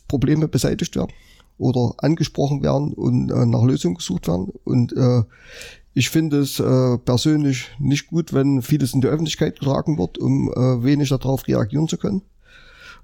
Probleme 0.08 0.48
beseitigt 0.48 0.96
werden 0.96 1.14
oder 1.58 1.94
angesprochen 2.00 2.62
werden 2.62 2.94
und 2.94 3.28
nach 3.28 3.64
Lösungen 3.64 3.96
gesucht 3.96 4.28
werden. 4.28 4.52
Und 4.66 4.94
ich 5.94 6.10
finde 6.10 6.40
es 6.40 6.58
persönlich 7.06 7.70
nicht 7.80 8.08
gut, 8.08 8.34
wenn 8.34 8.62
vieles 8.62 8.94
in 8.94 9.00
die 9.00 9.08
Öffentlichkeit 9.08 9.60
getragen 9.60 9.98
wird, 9.98 10.18
um 10.18 10.48
wenig 10.48 11.10
darauf 11.10 11.48
reagieren 11.48 11.88
zu 11.88 11.98
können 11.98 12.24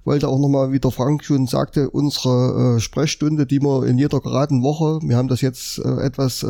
wollte 0.04 0.28
auch 0.28 0.38
nochmal, 0.38 0.72
wie 0.72 0.80
der 0.80 0.90
Frank 0.90 1.24
schon 1.24 1.46
sagte, 1.46 1.90
unsere 1.90 2.76
äh, 2.76 2.80
Sprechstunde, 2.80 3.46
die 3.46 3.60
wir 3.60 3.86
in 3.86 3.98
jeder 3.98 4.20
geraden 4.20 4.62
Woche, 4.62 4.98
wir 5.02 5.16
haben 5.16 5.28
das 5.28 5.40
jetzt 5.40 5.78
äh, 5.78 6.02
etwas 6.02 6.42
äh, 6.42 6.46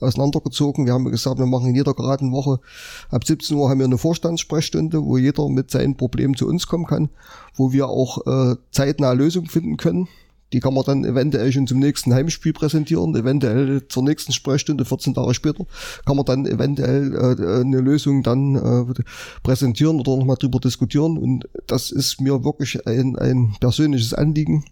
auseinandergezogen, 0.00 0.86
wir 0.86 0.92
haben 0.92 1.10
gesagt, 1.10 1.38
wir 1.38 1.46
machen 1.46 1.68
in 1.68 1.74
jeder 1.74 1.94
geraden 1.94 2.32
Woche, 2.32 2.60
ab 3.10 3.24
17 3.24 3.56
Uhr 3.56 3.70
haben 3.70 3.78
wir 3.78 3.86
eine 3.86 3.98
Vorstandssprechstunde, 3.98 5.04
wo 5.04 5.16
jeder 5.16 5.48
mit 5.48 5.70
seinen 5.70 5.96
Problemen 5.96 6.34
zu 6.34 6.46
uns 6.46 6.66
kommen 6.66 6.86
kann, 6.86 7.08
wo 7.54 7.72
wir 7.72 7.88
auch 7.88 8.26
äh, 8.26 8.56
zeitnah 8.70 9.12
Lösungen 9.12 9.48
finden 9.48 9.76
können. 9.76 10.08
Die 10.52 10.60
kann 10.60 10.74
man 10.74 10.84
dann 10.84 11.04
eventuell 11.04 11.52
schon 11.52 11.66
zum 11.66 11.78
nächsten 11.78 12.12
Heimspiel 12.12 12.52
präsentieren, 12.52 13.14
eventuell 13.14 13.86
zur 13.88 14.02
nächsten 14.02 14.32
Sprechstunde 14.32 14.84
14 14.84 15.14
Tage 15.14 15.34
später 15.34 15.66
kann 16.04 16.16
man 16.16 16.24
dann 16.24 16.46
eventuell 16.46 17.14
äh, 17.14 17.60
eine 17.60 17.80
Lösung 17.80 18.22
dann 18.22 18.56
äh, 18.56 19.02
präsentieren 19.42 20.00
oder 20.00 20.16
nochmal 20.16 20.36
drüber 20.36 20.60
diskutieren. 20.60 21.18
Und 21.18 21.48
das 21.66 21.90
ist 21.90 22.20
mir 22.20 22.44
wirklich 22.44 22.86
ein, 22.86 23.16
ein 23.16 23.54
persönliches 23.60 24.14
Anliegen, 24.14 24.64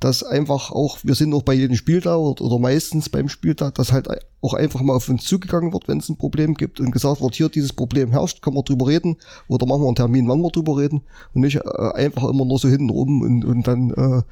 dass 0.00 0.22
einfach 0.22 0.70
auch, 0.70 0.98
wir 1.02 1.14
sind 1.14 1.34
auch 1.34 1.42
bei 1.42 1.54
jedem 1.54 1.76
Spiel 1.76 2.00
da 2.00 2.16
oder, 2.16 2.58
meistens 2.58 3.08
beim 3.08 3.28
Spiel 3.28 3.54
da, 3.54 3.70
dass 3.70 3.92
halt 3.92 4.08
auch 4.40 4.54
einfach 4.54 4.80
mal 4.82 4.94
auf 4.94 5.08
uns 5.08 5.24
zugegangen 5.24 5.72
wird, 5.72 5.88
wenn 5.88 5.98
es 5.98 6.08
ein 6.08 6.16
Problem 6.16 6.54
gibt 6.54 6.78
und 6.78 6.92
gesagt 6.92 7.20
wird, 7.20 7.34
hier 7.34 7.48
dieses 7.48 7.72
Problem 7.72 8.10
herrscht, 8.10 8.40
können 8.40 8.56
wir 8.56 8.62
drüber 8.62 8.86
reden 8.86 9.16
oder 9.48 9.66
machen 9.66 9.82
wir 9.82 9.88
einen 9.88 9.96
Termin, 9.96 10.28
wann 10.28 10.40
wir 10.40 10.50
drüber 10.50 10.76
reden 10.78 11.02
und 11.34 11.40
nicht 11.40 11.56
äh, 11.56 11.92
einfach 11.94 12.28
immer 12.28 12.44
nur 12.44 12.58
so 12.58 12.68
hinten 12.68 12.90
rum 12.90 13.22
und, 13.22 13.44
und 13.44 13.66
dann, 13.66 13.90
äh, 13.90 14.22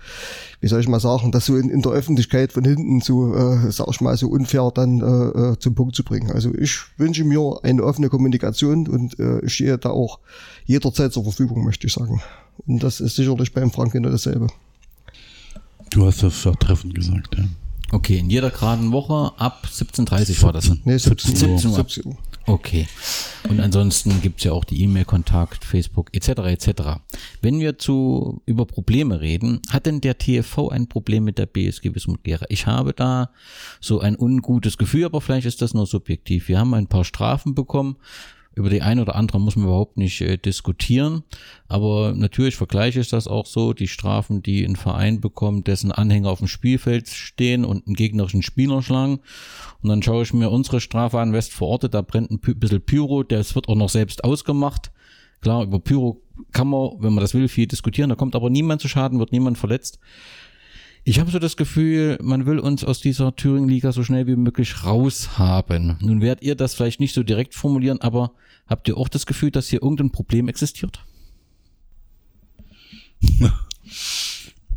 wie 0.60 0.68
soll 0.68 0.75
ich 0.80 0.88
mal 0.88 1.00
sagen, 1.00 1.32
das 1.32 1.46
so 1.46 1.56
in, 1.56 1.70
in 1.70 1.82
der 1.82 1.92
Öffentlichkeit 1.92 2.52
von 2.52 2.64
hinten 2.64 3.00
so, 3.00 3.34
äh, 3.34 3.70
sag 3.70 3.88
ich 3.90 4.00
mal, 4.00 4.16
so 4.16 4.28
unfair 4.28 4.70
dann 4.74 5.00
äh, 5.00 5.52
äh, 5.52 5.58
zum 5.58 5.74
Punkt 5.74 5.96
zu 5.96 6.04
bringen. 6.04 6.30
Also 6.30 6.54
ich 6.54 6.78
wünsche 6.96 7.24
mir 7.24 7.60
eine 7.62 7.82
offene 7.82 8.08
Kommunikation 8.08 8.88
und 8.88 9.18
äh, 9.18 9.44
ich 9.44 9.54
stehe 9.54 9.78
da 9.78 9.90
auch 9.90 10.18
jederzeit 10.64 11.12
zur 11.12 11.24
Verfügung, 11.24 11.64
möchte 11.64 11.86
ich 11.86 11.92
sagen. 11.92 12.20
Und 12.66 12.82
das 12.82 13.00
ist 13.00 13.16
sicherlich 13.16 13.52
beim 13.52 13.70
Frank 13.70 13.92
genau 13.92 14.10
dasselbe. 14.10 14.48
Du 15.90 16.06
hast 16.06 16.22
das 16.22 16.42
sehr 16.42 16.54
treffend 16.54 16.94
gesagt, 16.94 17.36
ja. 17.36 17.44
Okay, 17.92 18.18
in 18.18 18.30
jeder 18.30 18.50
geraden 18.50 18.90
Woche 18.90 19.32
ab 19.38 19.68
17.30 19.72 20.42
war 20.42 20.52
das. 20.52 20.70
Nee, 20.84 20.98
17, 20.98 21.36
17 21.36 21.70
Uhr. 21.70 21.76
17 21.76 22.06
Uhr. 22.06 22.16
Okay. 22.46 22.86
Und 23.48 23.60
ansonsten 23.60 24.22
gibt's 24.22 24.44
ja 24.44 24.52
auch 24.52 24.64
die 24.64 24.82
E-Mail-Kontakt, 24.82 25.64
Facebook 25.64 26.10
etc. 26.12 26.28
etc. 26.28 26.70
Wenn 27.42 27.58
wir 27.58 27.78
zu 27.78 28.40
über 28.46 28.66
Probleme 28.66 29.20
reden, 29.20 29.60
hat 29.68 29.86
denn 29.86 30.00
der 30.00 30.18
TFV 30.18 30.68
ein 30.68 30.88
Problem 30.88 31.24
mit 31.24 31.38
der 31.38 31.46
BSG 31.46 31.94
Wismut 31.94 32.22
Gera? 32.22 32.46
Ich 32.48 32.66
habe 32.66 32.92
da 32.92 33.30
so 33.80 34.00
ein 34.00 34.16
ungutes 34.16 34.78
Gefühl, 34.78 35.06
aber 35.06 35.20
vielleicht 35.20 35.46
ist 35.46 35.60
das 35.60 35.74
nur 35.74 35.86
subjektiv. 35.86 36.48
Wir 36.48 36.60
haben 36.60 36.74
ein 36.74 36.86
paar 36.86 37.04
Strafen 37.04 37.54
bekommen 37.54 37.96
über 38.56 38.70
die 38.70 38.80
eine 38.80 39.02
oder 39.02 39.16
andere 39.16 39.38
muss 39.38 39.54
man 39.54 39.66
überhaupt 39.66 39.98
nicht 39.98 40.22
äh, 40.22 40.38
diskutieren. 40.38 41.24
Aber 41.68 42.14
natürlich 42.16 42.56
vergleiche 42.56 43.00
ich 43.00 43.10
das 43.10 43.28
auch 43.28 43.44
so. 43.44 43.74
Die 43.74 43.86
Strafen, 43.86 44.42
die 44.42 44.64
ein 44.64 44.76
Verein 44.76 45.20
bekommt, 45.20 45.66
dessen 45.68 45.92
Anhänger 45.92 46.30
auf 46.30 46.38
dem 46.38 46.48
Spielfeld 46.48 47.08
stehen 47.08 47.66
und 47.66 47.86
einen 47.86 47.94
gegnerischen 47.94 48.42
Spieler 48.42 48.82
schlagen. 48.82 49.20
Und 49.82 49.90
dann 49.90 50.02
schaue 50.02 50.22
ich 50.22 50.32
mir 50.32 50.50
unsere 50.50 50.80
Strafe 50.80 51.20
an, 51.20 51.34
West 51.34 51.52
vor 51.52 51.68
Ort, 51.68 51.92
da 51.92 52.00
brennt 52.00 52.30
ein 52.30 52.40
bisschen 52.40 52.80
Pyro, 52.80 53.22
das 53.22 53.54
wird 53.54 53.68
auch 53.68 53.76
noch 53.76 53.90
selbst 53.90 54.24
ausgemacht. 54.24 54.90
Klar, 55.42 55.64
über 55.64 55.78
Pyro 55.78 56.22
kann 56.52 56.68
man, 56.68 56.92
wenn 57.00 57.12
man 57.12 57.20
das 57.20 57.34
will, 57.34 57.48
viel 57.48 57.66
diskutieren. 57.66 58.08
Da 58.08 58.16
kommt 58.16 58.34
aber 58.34 58.48
niemand 58.48 58.80
zu 58.80 58.88
Schaden, 58.88 59.18
wird 59.18 59.32
niemand 59.32 59.58
verletzt. 59.58 60.00
Ich 61.04 61.20
habe 61.20 61.30
so 61.30 61.38
das 61.38 61.56
Gefühl, 61.56 62.18
man 62.20 62.46
will 62.46 62.58
uns 62.58 62.82
aus 62.82 63.00
dieser 63.00 63.36
Thüringen-Liga 63.36 63.92
so 63.92 64.02
schnell 64.02 64.26
wie 64.26 64.34
möglich 64.34 64.82
raushaben. 64.82 65.98
Nun 66.00 66.20
werdet 66.20 66.42
ihr 66.42 66.56
das 66.56 66.74
vielleicht 66.74 66.98
nicht 66.98 67.14
so 67.14 67.22
direkt 67.22 67.54
formulieren, 67.54 68.00
aber 68.00 68.32
habt 68.66 68.88
ihr 68.88 68.96
auch 68.96 69.08
das 69.08 69.26
Gefühl, 69.26 69.50
dass 69.50 69.68
hier 69.68 69.82
irgendein 69.82 70.10
Problem 70.10 70.48
existiert? 70.48 71.04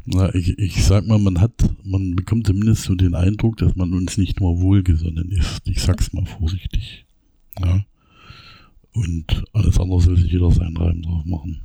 Na, 0.06 0.34
ich, 0.34 0.58
ich 0.58 0.84
sag 0.84 1.06
mal, 1.06 1.20
man 1.20 1.40
hat, 1.40 1.54
man 1.84 2.16
bekommt 2.16 2.48
zumindest 2.48 2.84
so 2.84 2.96
den 2.96 3.14
Eindruck, 3.14 3.58
dass 3.58 3.76
man 3.76 3.94
uns 3.94 4.18
nicht 4.18 4.40
nur 4.40 4.60
wohlgesonnen 4.60 5.32
ist. 5.32 5.62
Ich 5.66 5.82
sag's 5.82 6.14
mal 6.14 6.26
vorsichtig. 6.26 7.06
Ja. 7.60 7.86
Und 8.94 9.44
alles 9.54 9.80
andere 9.80 10.02
soll 10.02 10.18
sich 10.18 10.32
jeder 10.32 10.52
seinen 10.52 10.78
Reim 10.78 11.02
drauf 11.04 11.26
machen. 11.26 11.62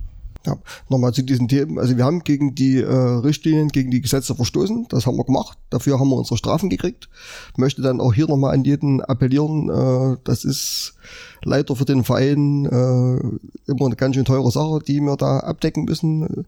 Ja, 0.47 0.59
nochmal 0.90 1.14
zu 1.14 1.22
diesen 1.22 1.49
Themen. 1.49 1.78
Also 1.78 1.97
wir 1.97 2.05
haben 2.05 2.22
gegen 2.22 2.55
die 2.55 2.78
äh, 2.78 2.86
Richtlinien, 2.86 3.68
gegen 3.68 3.90
die 3.90 4.03
Gesetze 4.03 4.34
verstoßen. 4.34 4.86
Das 4.90 5.07
haben 5.07 5.16
wir 5.16 5.24
gemacht. 5.24 5.57
Dafür 5.70 5.99
haben 5.99 6.11
wir 6.11 6.16
unsere 6.16 6.36
Strafen 6.36 6.68
gekriegt. 6.68 7.09
Möchte 7.57 7.80
dann 7.80 8.01
auch 8.01 8.12
hier 8.12 8.28
nochmal 8.28 8.53
an 8.53 8.64
jeden 8.64 9.01
appellieren. 9.01 9.70
Äh, 9.70 10.18
das 10.24 10.45
ist 10.45 10.95
leider 11.42 11.74
für 11.76 11.86
den 11.86 12.05
Verein 12.05 12.66
äh, 12.66 13.70
immer 13.70 13.86
eine 13.86 13.97
ganz 13.97 14.16
schön 14.16 14.26
teure 14.26 14.51
Sache, 14.51 14.80
die 14.86 15.01
wir 15.01 15.16
da 15.16 15.38
abdecken 15.38 15.84
müssen. 15.84 16.47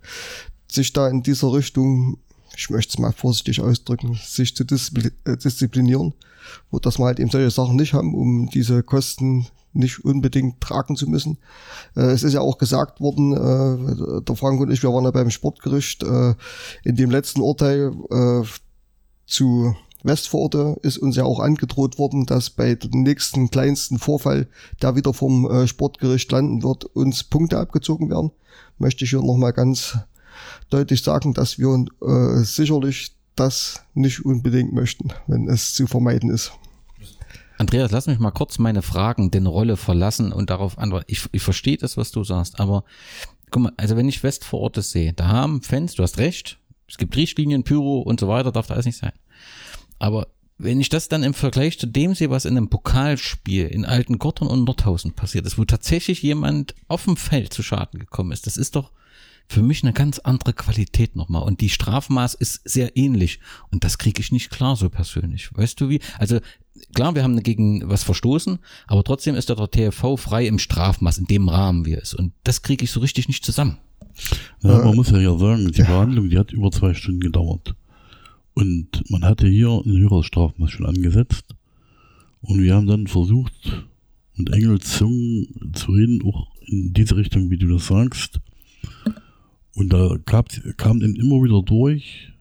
Sich 0.71 0.93
da 0.93 1.09
in 1.09 1.23
dieser 1.23 1.53
Richtung, 1.55 2.19
ich 2.57 2.71
möchte 2.71 2.91
es 2.91 2.99
mal 2.99 3.13
vorsichtig 3.13 3.61
ausdrücken, 3.61 4.19
sich 4.23 4.57
zu 4.57 4.65
äh, 4.65 5.37
disziplinieren, 5.37 6.15
wo 6.71 6.79
das 6.79 6.99
wir 6.99 7.07
halt 7.07 7.21
eben 7.21 7.31
solche 7.31 7.51
Sachen 7.51 7.77
nicht 7.77 7.95
haben, 7.95 8.15
um 8.15 8.49
diese 8.49 8.83
Kosten 8.83 9.47
nicht 9.73 10.05
unbedingt 10.05 10.61
tragen 10.61 10.97
zu 10.97 11.07
müssen. 11.07 11.39
Äh, 11.95 12.07
es 12.07 12.23
ist 12.23 12.33
ja 12.33 12.41
auch 12.41 12.59
gesagt 12.59 13.01
worden, 13.01 13.33
äh, 13.33 14.23
der 14.23 14.37
Frank 14.37 14.61
und 14.61 14.71
ich, 14.71 14.83
wir 14.83 14.93
waren 14.93 15.05
ja 15.05 15.11
beim 15.11 15.31
Sportgericht, 15.31 16.03
äh, 16.03 16.35
in 16.85 16.97
dem 16.97 17.11
letzten 17.11 17.41
Urteil 17.41 17.93
äh, 18.11 18.43
zu 19.27 19.77
Westvororte 20.03 20.79
ist 20.83 20.99
uns 20.99 21.17
ja 21.17 21.25
auch 21.25 21.41
angedroht 21.41 21.99
worden, 21.99 22.27
dass 22.27 22.51
bei 22.51 22.77
dem 22.77 23.03
nächsten 23.03 23.51
kleinsten 23.51 23.99
Vorfall, 23.99 24.47
der 24.81 24.95
wieder 24.95 25.13
vom 25.13 25.51
äh, 25.51 25.67
Sportgericht 25.67 26.31
landen 26.31 26.63
wird, 26.63 26.85
uns 26.85 27.25
Punkte 27.25 27.59
abgezogen 27.59 28.09
werden. 28.09 28.31
Möchte 28.79 29.05
ich 29.05 29.11
hier 29.11 29.23
nochmal 29.23 29.53
ganz 29.53 29.99
deutlich 30.71 31.03
sagen, 31.03 31.35
dass 31.35 31.59
wir 31.59 31.87
äh, 32.03 32.43
sicherlich 32.45 33.13
das 33.35 33.83
nicht 33.95 34.25
unbedingt 34.25 34.73
möchten, 34.73 35.13
wenn 35.27 35.49
es 35.49 35.75
zu 35.75 35.87
vermeiden 35.87 36.31
ist. 36.31 36.53
Andreas, 37.59 37.91
lass 37.91 38.07
mich 38.07 38.19
mal 38.19 38.33
kurz 38.33 38.59
meine 38.59 38.83
Fragen 38.83 39.31
den 39.31 39.47
Rolle 39.47 39.77
verlassen 39.77 40.33
und 40.33 40.51
darauf 40.51 40.79
antworten. 40.79 41.07
Ich, 41.09 41.27
ich 41.33 41.43
verstehe 41.43 41.79
das, 41.79 41.97
was 41.97 42.11
du 42.11 42.23
sagst, 42.23 42.61
aber 42.61 42.85
guck 43.51 43.63
mal, 43.63 43.73
also 43.77 43.97
wenn 43.97 44.09
ich 44.09 44.23
Westvororte 44.23 44.83
sehe, 44.83 45.13
da 45.13 45.29
haben 45.29 45.63
Fans, 45.63 45.95
du 45.95 46.03
hast 46.03 46.19
recht, 46.19 46.59
es 46.89 46.99
gibt 46.99 47.17
Richtlinien, 47.17 47.65
Pyro 47.65 48.01
und 48.01 48.21
so 48.21 48.29
weiter, 48.29 48.53
darf 48.53 48.67
da 48.67 48.75
alles 48.75 48.87
nicht 48.87 48.99
sein. 48.99 49.13
Aber 49.99 50.29
wenn 50.59 50.81
ich 50.81 50.89
das 50.89 51.09
dann 51.09 51.23
im 51.23 51.35
Vergleich 51.35 51.79
zu 51.79 51.87
dem 51.87 52.15
sehe, 52.15 52.31
was 52.31 52.45
in 52.45 52.57
einem 52.57 52.69
Pokalspiel 52.69 53.67
in 53.67 53.85
Alten 53.85 54.19
Gottern 54.19 54.49
und 54.49 54.65
Nordhausen 54.65 55.13
passiert 55.13 55.47
ist, 55.47 55.59
wo 55.59 55.65
tatsächlich 55.65 56.23
jemand 56.23 56.75
auf 56.89 57.05
dem 57.05 57.17
Feld 57.17 57.53
zu 57.53 57.63
Schaden 57.63 58.01
gekommen 58.01 58.33
ist, 58.33 58.47
das 58.47 58.57
ist 58.57 58.77
doch 58.77 58.91
für 59.49 59.63
mich 59.63 59.83
eine 59.83 59.93
ganz 59.93 60.19
andere 60.19 60.53
Qualität 60.53 61.17
nochmal. 61.17 61.43
Und 61.43 61.61
die 61.61 61.69
Strafmaß 61.69 62.35
ist 62.35 62.69
sehr 62.69 62.97
ähnlich. 62.97 63.41
Und 63.71 63.85
das 63.85 63.99
kriege 63.99 64.21
ich 64.21 64.33
nicht 64.33 64.51
klar 64.51 64.77
so 64.77 64.91
persönlich. 64.91 65.51
Weißt 65.55 65.81
du 65.81 65.89
wie? 65.89 66.01
Also 66.19 66.41
klar, 66.95 67.15
wir 67.15 67.23
haben 67.23 67.43
gegen 67.43 67.89
was 67.89 68.03
verstoßen, 68.03 68.59
aber 68.87 69.05
trotzdem 69.05 69.35
ist 69.35 69.49
der 69.49 69.57
TFV 69.57 70.17
frei 70.17 70.47
im 70.47 70.59
Strafmaß, 70.59 71.19
in 71.19 71.27
dem 71.27 71.49
Rahmen 71.49 71.87
wie 71.87 71.95
es. 71.95 72.15
Und 72.15 72.33
das 72.45 72.63
kriege 72.63 72.85
ich 72.85 72.91
so 72.91 73.01
richtig 73.01 73.29
nicht 73.29 73.45
zusammen. 73.45 73.79
Ja, 74.63 74.79
man 74.85 74.97
muss 74.97 75.11
ja 75.11 75.19
ja 75.19 75.37
sagen, 75.37 75.71
die 75.71 75.83
Verhandlung, 75.83 76.31
die 76.31 76.39
hat 76.39 76.53
über 76.53 76.71
zwei 76.71 76.95
Stunden 76.95 77.21
gedauert. 77.21 77.75
Und 78.55 79.11
man 79.11 79.25
hatte 79.25 79.47
hier 79.47 79.69
ein 79.69 79.99
höheres 79.99 80.27
Strafmaß 80.27 80.71
schon 80.71 80.87
angesetzt. 80.87 81.55
Und 82.41 82.63
wir 82.63 82.75
haben 82.75 82.87
dann 82.87 83.07
versucht, 83.07 83.87
mit 84.35 84.53
Engelszungen 84.53 85.73
zu 85.75 85.93
reden, 85.93 86.23
auch 86.25 86.49
in 86.67 86.93
diese 86.93 87.17
Richtung, 87.17 87.51
wie 87.51 87.59
du 87.59 87.69
das 87.69 87.87
sagst. 87.87 88.41
Und 89.77 89.93
da 89.93 90.17
gab, 90.25 90.49
kam 90.79 91.03
eben 91.03 91.17
immer 91.17 91.45
wieder 91.45 91.63
durch, 91.63 92.33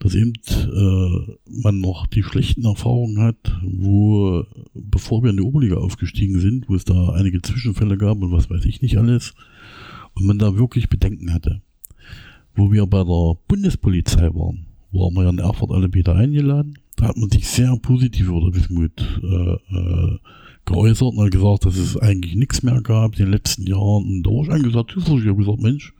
dass 0.00 0.16
eben 0.16 0.32
äh, 0.48 1.36
man 1.62 1.80
noch 1.80 2.08
die 2.08 2.24
schlechten 2.24 2.64
Erfahrungen 2.64 3.20
hat, 3.20 3.60
wo, 3.62 4.44
bevor 4.74 5.22
wir 5.22 5.30
in 5.30 5.36
die 5.36 5.44
Oberliga 5.44 5.76
aufgestiegen 5.76 6.40
sind, 6.40 6.68
wo 6.68 6.74
es 6.74 6.84
da 6.84 7.10
einige 7.10 7.40
Zwischenfälle 7.40 7.96
gab 7.96 8.20
und 8.20 8.32
was 8.32 8.50
weiß 8.50 8.64
ich 8.64 8.82
nicht 8.82 8.98
alles, 8.98 9.34
und 10.14 10.26
man 10.26 10.38
da 10.38 10.56
wirklich 10.56 10.88
Bedenken 10.88 11.32
hatte. 11.32 11.62
Wo 12.56 12.72
wir 12.72 12.84
bei 12.86 13.04
der 13.04 13.36
Bundespolizei 13.46 14.34
waren, 14.34 14.66
waren 14.90 15.14
wir 15.14 15.22
ja 15.22 15.30
in 15.30 15.38
Erfurt 15.38 15.70
alle 15.70 15.94
wieder 15.94 16.16
eingeladen. 16.16 16.78
Da 16.96 17.06
hat 17.06 17.16
man 17.16 17.30
sich 17.30 17.46
sehr 17.46 17.76
positiv 17.76 18.26
über 18.26 18.52
Wismut 18.52 19.00
äh, 19.22 19.76
äh, 19.76 20.18
geäußert 20.66 21.14
und 21.14 21.24
hat 21.24 21.32
gesagt, 21.32 21.66
dass 21.66 21.76
es 21.76 21.96
eigentlich 21.96 22.34
nichts 22.36 22.62
mehr 22.62 22.80
gab 22.82 23.18
in 23.18 23.26
den 23.26 23.32
letzten 23.32 23.66
Jahren. 23.66 24.04
Und 24.04 24.22
da 24.22 24.30
habe 24.30 24.42
ich 24.44 24.50
angesagt, 24.50 24.94
ich 24.96 25.06
habe 25.06 25.36
gesagt, 25.36 25.60
Mensch, 25.60 25.92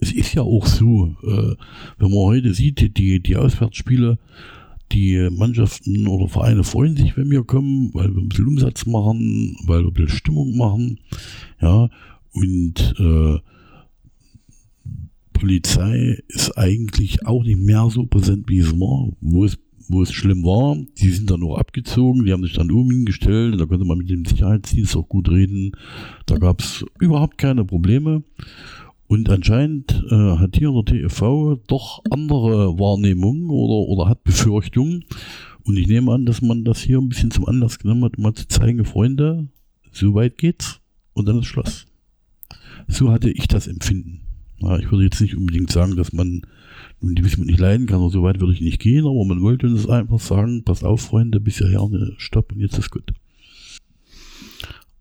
es 0.00 0.12
ist 0.12 0.34
ja 0.34 0.42
auch 0.42 0.66
so, 0.66 1.14
äh, 1.22 1.54
wenn 1.98 2.10
man 2.10 2.18
heute 2.18 2.54
sieht, 2.54 2.96
die, 2.98 3.20
die 3.20 3.36
Auswärtsspiele, 3.36 4.18
die 4.92 5.28
Mannschaften 5.30 6.06
oder 6.06 6.28
Vereine 6.28 6.62
freuen 6.62 6.96
sich, 6.96 7.16
wenn 7.16 7.30
wir 7.30 7.42
kommen, 7.44 7.92
weil 7.94 8.14
wir 8.14 8.22
ein 8.22 8.28
bisschen 8.28 8.48
Umsatz 8.48 8.86
machen, 8.86 9.56
weil 9.66 9.82
wir 9.82 9.88
ein 9.88 9.94
bisschen 9.94 10.16
Stimmung 10.16 10.56
machen, 10.56 11.00
ja, 11.60 11.88
und 12.32 12.94
äh, 12.98 13.38
Polizei 15.32 16.22
ist 16.28 16.56
eigentlich 16.56 17.26
auch 17.26 17.44
nicht 17.44 17.58
mehr 17.58 17.88
so 17.90 18.06
präsent, 18.06 18.48
wie 18.48 18.58
es 18.58 18.72
war, 18.72 19.10
wo 19.20 19.44
es, 19.44 19.58
wo 19.88 20.02
es 20.02 20.12
schlimm 20.12 20.44
war. 20.44 20.76
Die 20.98 21.10
sind 21.10 21.30
dann 21.30 21.40
nur 21.40 21.58
abgezogen, 21.58 22.24
die 22.24 22.32
haben 22.32 22.42
sich 22.42 22.54
dann 22.54 22.70
oben 22.70 22.90
hingestellt, 22.90 23.60
da 23.60 23.66
konnte 23.66 23.84
man 23.84 23.98
mit 23.98 24.10
dem 24.10 24.24
Sicherheitsdienst 24.24 24.96
auch 24.96 25.08
gut 25.08 25.28
reden. 25.28 25.72
Da 26.26 26.36
gab 26.36 26.60
es 26.60 26.84
überhaupt 26.98 27.38
keine 27.38 27.64
Probleme. 27.64 28.22
Und 29.06 29.28
anscheinend 29.28 30.02
äh, 30.10 30.38
hat 30.38 30.56
hier 30.56 30.72
der 30.72 30.84
TFV 30.84 31.60
doch 31.66 32.02
andere 32.10 32.78
Wahrnehmungen 32.78 33.50
oder, 33.50 33.88
oder 33.88 34.08
hat 34.08 34.24
Befürchtungen. 34.24 35.04
Und 35.64 35.78
ich 35.78 35.86
nehme 35.86 36.12
an, 36.12 36.26
dass 36.26 36.42
man 36.42 36.64
das 36.64 36.80
hier 36.80 36.98
ein 36.98 37.08
bisschen 37.08 37.30
zum 37.30 37.46
Anlass 37.46 37.78
genommen 37.78 38.04
hat, 38.04 38.16
um 38.16 38.24
mal 38.24 38.34
zu 38.34 38.48
zeigen, 38.48 38.84
Freunde, 38.84 39.48
so 39.92 40.14
weit 40.14 40.38
geht's 40.38 40.80
und 41.12 41.26
dann 41.26 41.38
ist 41.38 41.46
Schluss. 41.46 41.86
So 42.88 43.10
hatte 43.10 43.30
ich 43.30 43.46
das 43.48 43.66
Empfinden. 43.66 44.20
Ja, 44.58 44.78
ich 44.78 44.90
würde 44.90 45.04
jetzt 45.04 45.20
nicht 45.20 45.36
unbedingt 45.36 45.70
sagen, 45.70 45.96
dass 45.96 46.12
man 46.12 46.42
die 47.12 47.24
Wismut 47.24 47.46
nicht 47.46 47.60
leiden 47.60 47.86
kann, 47.86 48.00
oder 48.00 48.12
so 48.12 48.22
weit 48.22 48.40
würde 48.40 48.52
ich 48.52 48.60
nicht 48.60 48.80
gehen, 48.80 49.06
aber 49.06 49.24
man 49.24 49.42
wollte 49.42 49.66
uns 49.66 49.88
einfach 49.88 50.20
sagen, 50.20 50.64
pass 50.64 50.82
auf, 50.82 51.02
Freunde, 51.02 51.40
bis 51.40 51.58
hierher, 51.58 51.86
ne, 51.88 52.12
stopp 52.18 52.52
und 52.52 52.60
jetzt 52.60 52.78
ist 52.78 52.90
gut. 52.90 53.12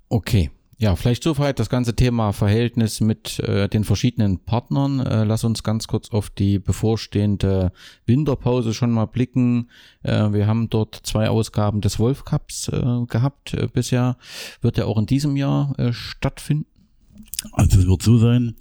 Okay. 0.09 0.49
Ja, 0.79 0.97
vielleicht 0.97 1.23
soweit 1.23 1.59
das 1.59 1.69
ganze 1.69 1.95
Thema 1.95 2.33
Verhältnis 2.33 2.99
mit 2.99 3.39
äh, 3.39 3.69
den 3.69 3.85
verschiedenen 3.85 4.39
Partnern. 4.39 4.99
Äh, 4.99 5.23
lass 5.23 5.45
uns 5.45 5.63
ganz 5.63 5.87
kurz 5.87 6.09
auf 6.09 6.29
die 6.29 6.59
bevorstehende 6.59 7.71
Winterpause 8.05 8.73
schon 8.73 8.91
mal 8.91 9.05
blicken. 9.05 9.69
Äh, 10.01 10.33
wir 10.33 10.45
haben 10.45 10.69
dort 10.69 10.99
zwei 11.03 11.29
Ausgaben 11.29 11.79
des 11.79 11.99
Wolf 11.99 12.25
Cups 12.25 12.67
äh, 12.67 13.05
gehabt 13.07 13.53
äh, 13.53 13.69
bisher. 13.71 14.17
Wird 14.59 14.77
er 14.77 14.87
auch 14.87 14.97
in 14.97 15.05
diesem 15.05 15.37
Jahr 15.37 15.73
stattfinden? 15.91 16.65
Also 17.53 17.79
es 17.79 17.87
wird 17.87 18.01
so 18.01 18.17
sein, 18.17 18.55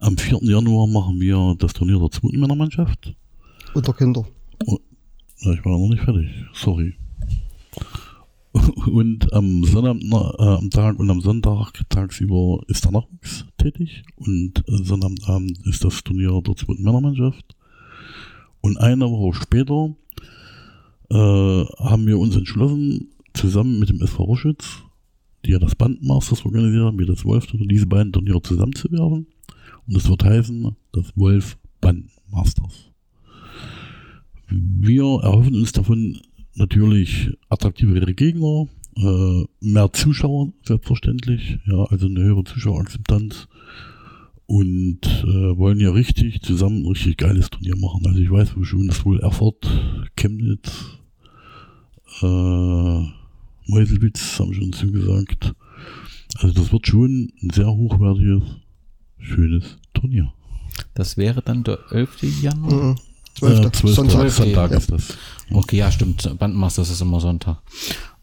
am 0.00 0.16
4. 0.16 0.40
Januar 0.42 0.86
machen 0.86 1.20
wir 1.20 1.54
das 1.58 1.72
Turnier 1.72 1.98
der 1.98 2.10
zweiten 2.10 2.40
Männermannschaft. 2.40 3.14
Unter 3.74 3.92
Kinder. 3.92 4.26
Oh, 4.66 4.78
ja, 5.40 5.52
ich 5.52 5.64
war 5.64 5.78
noch 5.78 5.88
nicht 5.88 6.02
fertig, 6.02 6.28
sorry. 6.52 6.94
Und 8.86 9.32
am 9.32 9.64
Sonnabend, 9.64 10.04
äh, 10.12 10.42
am 10.42 10.70
Tag 10.70 10.98
und 10.98 11.10
am 11.10 11.20
Sonntag 11.20 11.72
tagsüber 11.90 12.60
ist 12.66 12.84
der 12.84 12.92
Nachwuchs 12.92 13.44
tätig 13.58 14.02
und 14.16 14.64
Sonnabendabend 14.66 15.58
ist 15.66 15.84
das 15.84 16.02
Turnier 16.02 16.40
der 16.42 16.56
zweiten 16.56 16.82
Männermannschaft. 16.82 17.56
Und 18.60 18.78
eine 18.78 19.08
Woche 19.10 19.34
später 19.34 19.94
äh, 21.10 21.64
haben 21.78 22.06
wir 22.06 22.18
uns 22.18 22.36
entschlossen, 22.36 23.08
zusammen 23.34 23.78
mit 23.78 23.90
dem 23.90 24.00
SV 24.00 24.24
Roschütz, 24.24 24.82
die 25.44 25.52
ja 25.52 25.58
das 25.58 25.74
Bandmasters 25.74 26.44
organisiert 26.44 26.84
haben, 26.84 26.98
wie 26.98 27.06
das 27.06 27.24
Wolf, 27.24 27.46
diese 27.52 27.86
beiden 27.86 28.12
Turniere 28.12 28.42
zusammenzuwerfen. 28.42 29.26
Und 29.88 29.96
es 29.96 30.08
wird 30.08 30.22
heißen, 30.22 30.76
das 30.92 31.16
Wolf 31.16 31.56
Bandmasters. 31.80 32.92
Wir 34.48 35.20
erhoffen 35.22 35.54
uns 35.54 35.72
davon 35.72 36.20
natürlich 36.54 37.30
attraktivere 37.48 38.14
Gegner, 38.14 38.68
äh, 38.96 39.44
mehr 39.60 39.92
Zuschauer, 39.92 40.52
selbstverständlich, 40.64 41.58
ja, 41.66 41.84
also 41.84 42.06
eine 42.06 42.20
höhere 42.20 42.44
Zuschauerakzeptanz 42.44 43.48
und 44.46 45.00
äh, 45.24 45.58
wollen 45.58 45.80
ja 45.80 45.90
richtig 45.90 46.42
zusammen 46.42 46.82
ein 46.82 46.86
richtig 46.86 47.18
geiles 47.18 47.50
Turnier 47.50 47.76
machen. 47.76 48.06
Also 48.06 48.18
ich 48.18 48.30
weiß 48.30 48.56
wo 48.56 48.64
schon, 48.64 48.88
das 48.88 49.04
wohl 49.04 49.20
Erfurt, 49.20 49.66
Chemnitz, 50.16 50.98
äh, 52.22 53.02
Meuselwitz 53.66 54.40
haben 54.40 54.54
schon 54.54 54.72
zugesagt. 54.72 55.54
Also 56.38 56.54
das 56.54 56.72
wird 56.72 56.86
schon 56.86 57.32
ein 57.42 57.50
sehr 57.50 57.70
hochwertiges, 57.70 58.42
schönes 59.20 59.78
Turnier. 59.94 60.32
Das 60.94 61.16
wäre 61.16 61.42
dann 61.42 61.64
der 61.64 61.78
11. 61.90 62.42
Januar? 62.42 62.72
Mhm. 62.72 62.96
12. 63.38 63.58
Äh, 63.66 63.72
12. 63.72 63.94
Sonntag. 63.94 64.30
Sonntag 64.30 64.70
ist 64.72 64.90
das. 64.90 65.18
Okay, 65.52 65.76
ja, 65.78 65.90
stimmt. 65.92 66.38
Bandmasters 66.38 66.90
ist 66.90 67.00
immer 67.00 67.20
Sonntag. 67.20 67.58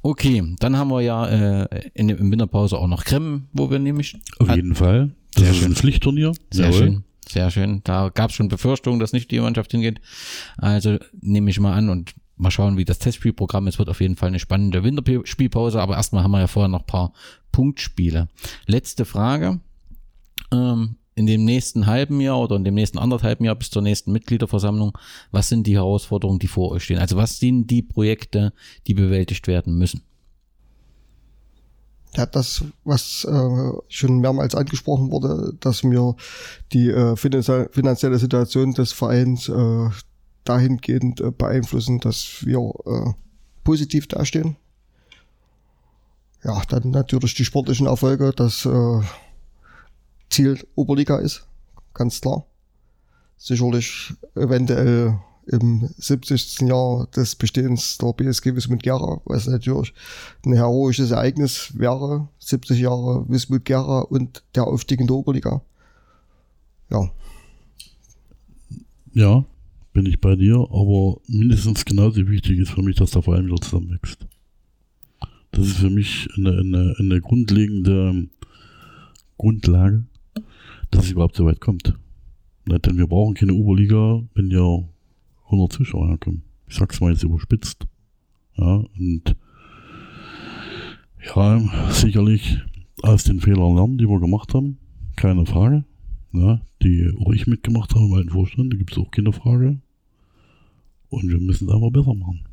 Okay, 0.01 0.55
dann 0.59 0.77
haben 0.77 0.89
wir 0.89 1.01
ja 1.01 1.25
äh, 1.25 1.89
in 1.93 2.09
der 2.09 2.19
Winterpause 2.19 2.77
auch 2.77 2.87
noch 2.87 3.03
Krem, 3.05 3.47
wo 3.53 3.71
wir 3.71 3.79
nämlich. 3.79 4.17
Auf 4.39 4.49
Ah, 4.49 4.55
jeden 4.55 4.75
Fall. 4.75 5.11
Das 5.33 5.43
Sehr 5.43 5.51
ist 5.51 5.57
schön. 5.57 5.71
ein 5.71 5.75
Pflichtturnier. 5.75 6.33
Sehr 6.51 6.65
Jawohl. 6.65 6.77
schön. 6.79 7.03
Sehr 7.27 7.49
schön. 7.49 7.81
Da 7.83 8.09
gab 8.09 8.29
es 8.29 8.35
schon 8.35 8.49
Befürchtungen, 8.49 8.99
dass 8.99 9.13
nicht 9.13 9.31
die 9.31 9.39
Mannschaft 9.39 9.71
hingeht. 9.71 9.99
Also 10.57 10.97
nehme 11.21 11.49
ich 11.49 11.59
mal 11.59 11.73
an 11.73 11.89
und 11.89 12.13
mal 12.37 12.51
schauen, 12.51 12.77
wie 12.77 12.85
das 12.85 12.99
Testspielprogramm 12.99 13.67
ist. 13.67 13.79
Wird 13.79 13.89
auf 13.89 13.99
jeden 14.01 14.15
Fall 14.15 14.27
eine 14.27 14.39
spannende 14.39 14.83
Winterspielpause, 14.83 15.81
aber 15.81 15.95
erstmal 15.95 16.23
haben 16.23 16.31
wir 16.31 16.39
ja 16.41 16.47
vorher 16.47 16.67
noch 16.69 16.81
ein 16.81 16.85
paar 16.87 17.13
Punktspiele. 17.51 18.27
Letzte 18.67 19.05
Frage. 19.05 19.59
Ähm, 20.51 20.95
in 21.15 21.27
dem 21.27 21.45
nächsten 21.45 21.87
halben 21.87 22.19
Jahr 22.19 22.39
oder 22.39 22.57
in 22.57 22.65
dem 22.65 22.73
nächsten 22.73 22.97
anderthalben 22.97 23.45
Jahr 23.45 23.55
bis 23.55 23.69
zur 23.69 23.81
nächsten 23.81 24.11
Mitgliederversammlung, 24.11 24.97
was 25.31 25.47
sind 25.47 25.65
die 25.65 25.75
Herausforderungen, 25.75 26.39
die 26.39 26.47
vor 26.47 26.71
euch 26.71 26.83
stehen? 26.83 26.99
Also 26.99 27.15
was 27.15 27.39
sind 27.39 27.67
die 27.71 27.81
Projekte, 27.81 28.51
die 28.85 28.93
bewältigt 28.93 29.47
werden 29.47 29.77
müssen? 29.77 30.01
Ja, 32.15 32.25
das, 32.25 32.63
was 32.83 33.25
äh, 33.25 33.71
schon 33.89 34.19
mehrmals 34.19 34.55
angesprochen 34.55 35.11
wurde, 35.11 35.53
dass 35.59 35.83
wir 35.83 36.15
die 36.71 36.89
äh, 36.89 37.15
finanzie- 37.15 37.69
finanzielle 37.73 38.19
Situation 38.19 38.73
des 38.73 38.93
Vereins 38.93 39.49
äh, 39.49 39.89
dahingehend 40.45 41.19
äh, 41.19 41.31
beeinflussen, 41.31 41.99
dass 41.99 42.45
wir 42.45 42.59
äh, 42.85 43.13
positiv 43.63 44.07
dastehen. 44.07 44.55
Ja, 46.43 46.61
dann 46.69 46.91
natürlich 46.91 47.33
die 47.33 47.43
sportlichen 47.43 47.87
Erfolge, 47.87 48.31
das 48.33 48.65
äh, 48.65 49.01
Ziel 50.35 50.59
Oberliga 50.75 51.19
ist, 51.19 51.47
ganz 51.93 52.19
klar. 52.19 52.45
Sicherlich 53.37 54.13
eventuell 54.35 55.17
im 55.47 55.89
70. 55.97 56.59
Jahr 56.67 57.07
des 57.15 57.35
Bestehens 57.35 57.97
der 57.99 58.11
BSG 58.11 58.53
Wismut 58.53 58.83
Gera, 58.83 59.21
was 59.23 59.47
natürlich 59.47 59.93
ein 60.45 60.51
heroisches 60.51 61.11
Ereignis 61.11 61.71
wäre. 61.77 62.27
70 62.39 62.81
Jahre 62.81 63.23
Wismut 63.29 63.63
Gera 63.63 64.01
und 64.01 64.43
der 64.55 64.67
Aufstieg 64.67 64.99
in 64.99 65.07
der 65.07 65.15
Oberliga. 65.15 65.61
Ja. 66.89 67.09
Ja, 69.13 69.45
bin 69.93 70.05
ich 70.05 70.19
bei 70.19 70.35
dir, 70.35 70.57
aber 70.69 71.21
mindestens 71.27 71.85
genauso 71.85 72.27
wichtig 72.27 72.59
ist 72.59 72.71
für 72.71 72.81
mich, 72.81 72.97
dass 72.97 73.11
der 73.11 73.21
Verein 73.21 73.45
wieder 73.45 73.61
zusammenwächst. 73.61 74.27
Das 75.51 75.65
ist 75.65 75.77
für 75.77 75.89
mich 75.89 76.27
eine, 76.35 76.59
eine, 76.59 76.95
eine 76.99 77.21
grundlegende 77.21 78.27
Grundlage, 79.37 80.03
dass 80.95 81.05
es 81.05 81.11
überhaupt 81.11 81.35
so 81.35 81.45
weit 81.45 81.59
kommt. 81.59 81.93
Ja, 82.67 82.79
denn 82.79 82.97
wir 82.97 83.07
brauchen 83.07 83.35
keine 83.35 83.53
Oberliga, 83.53 84.23
wenn 84.33 84.49
ja 84.49 84.83
100 85.45 85.73
Zuschauer 85.73 86.07
herkommen. 86.07 86.43
Ich 86.67 86.75
sag's 86.75 87.01
mal 87.01 87.11
jetzt 87.11 87.23
überspitzt. 87.23 87.85
Ja, 88.57 88.83
und 88.97 89.35
ja, 91.35 91.61
sicherlich 91.91 92.59
aus 93.01 93.23
den 93.23 93.41
Fehlern 93.41 93.75
lernen, 93.75 93.97
die 93.97 94.07
wir 94.07 94.19
gemacht 94.19 94.53
haben. 94.53 94.77
Keine 95.15 95.45
Frage. 95.45 95.83
Ja, 96.31 96.61
die 96.81 97.11
auch 97.19 97.31
ich 97.31 97.47
mitgemacht 97.47 97.93
habe, 97.93 98.07
meinen 98.07 98.29
Vorstand, 98.29 98.73
da 98.73 98.77
gibt 98.77 98.91
es 98.91 98.97
auch 98.97 99.11
keine 99.11 99.31
Frage. 99.31 99.79
Und 101.09 101.29
wir 101.29 101.39
müssen 101.39 101.67
es 101.67 101.73
aber 101.73 101.91
besser 101.91 102.13
machen. 102.13 102.44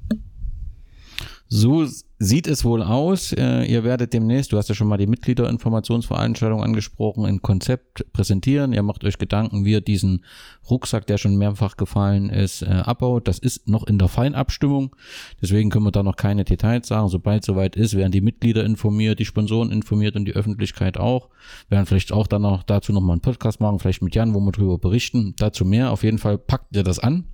So 1.55 1.87
sieht 2.19 2.47
es 2.47 2.65
wohl 2.65 2.83
aus. 2.83 3.35
Äh, 3.35 3.65
ihr 3.65 3.85
werdet 3.85 4.15
demnächst, 4.15 4.53
du 4.53 4.57
hast 4.57 4.71
ja 4.71 4.75
schon 4.75 4.89
mal 4.89 4.97
die 4.97 5.07
Mitgliederinformationsveranstaltung 5.07 6.63
angesprochen, 6.63 7.27
ein 7.27 7.43
Konzept 7.43 8.11
präsentieren. 8.15 8.73
Ihr 8.73 8.83
macht 8.83 9.05
euch 9.05 9.19
Gedanken, 9.19 9.67
wie 9.67 9.73
ihr 9.73 9.83
diesen 9.83 10.25
Rucksack, 10.71 11.07
der 11.07 11.19
schon 11.19 11.37
mehrfach 11.37 11.77
gefallen 11.77 12.31
ist, 12.31 12.63
äh, 12.63 12.69
abbaut. 12.69 13.29
Das 13.29 13.39
ist 13.39 13.69
noch 13.69 13.87
in 13.87 13.99
der 13.99 14.09
Feinabstimmung. 14.09 14.97
Deswegen 15.43 15.69
können 15.69 15.85
wir 15.85 15.93
da 15.93 16.03
noch 16.03 16.17
keine 16.17 16.45
Details 16.45 16.89
sagen. 16.89 17.09
Sobald 17.09 17.45
soweit 17.45 17.77
ist, 17.77 17.99
werden 17.99 18.13
die 18.13 18.23
Mitglieder 18.23 18.65
informiert, 18.65 19.19
die 19.19 19.27
Sponsoren 19.27 19.71
informiert 19.71 20.17
und 20.17 20.25
die 20.25 20.33
Öffentlichkeit 20.33 20.97
auch. 20.97 21.29
Wir 21.69 21.77
werden 21.77 21.87
vielleicht 21.87 22.13
auch 22.13 22.29
dann 22.29 22.43
noch 22.43 22.63
dazu 22.63 22.95
nochmal 22.95 23.17
einen 23.17 23.21
Podcast 23.21 23.61
machen, 23.61 23.79
vielleicht 23.79 24.01
mit 24.01 24.15
Jan, 24.15 24.33
wo 24.33 24.41
wir 24.41 24.53
darüber 24.53 24.79
berichten. 24.79 25.35
Dazu 25.37 25.67
mehr. 25.67 25.91
Auf 25.91 26.03
jeden 26.03 26.17
Fall 26.17 26.39
packt 26.39 26.75
ihr 26.75 26.83
das 26.83 26.99
an. 26.99 27.27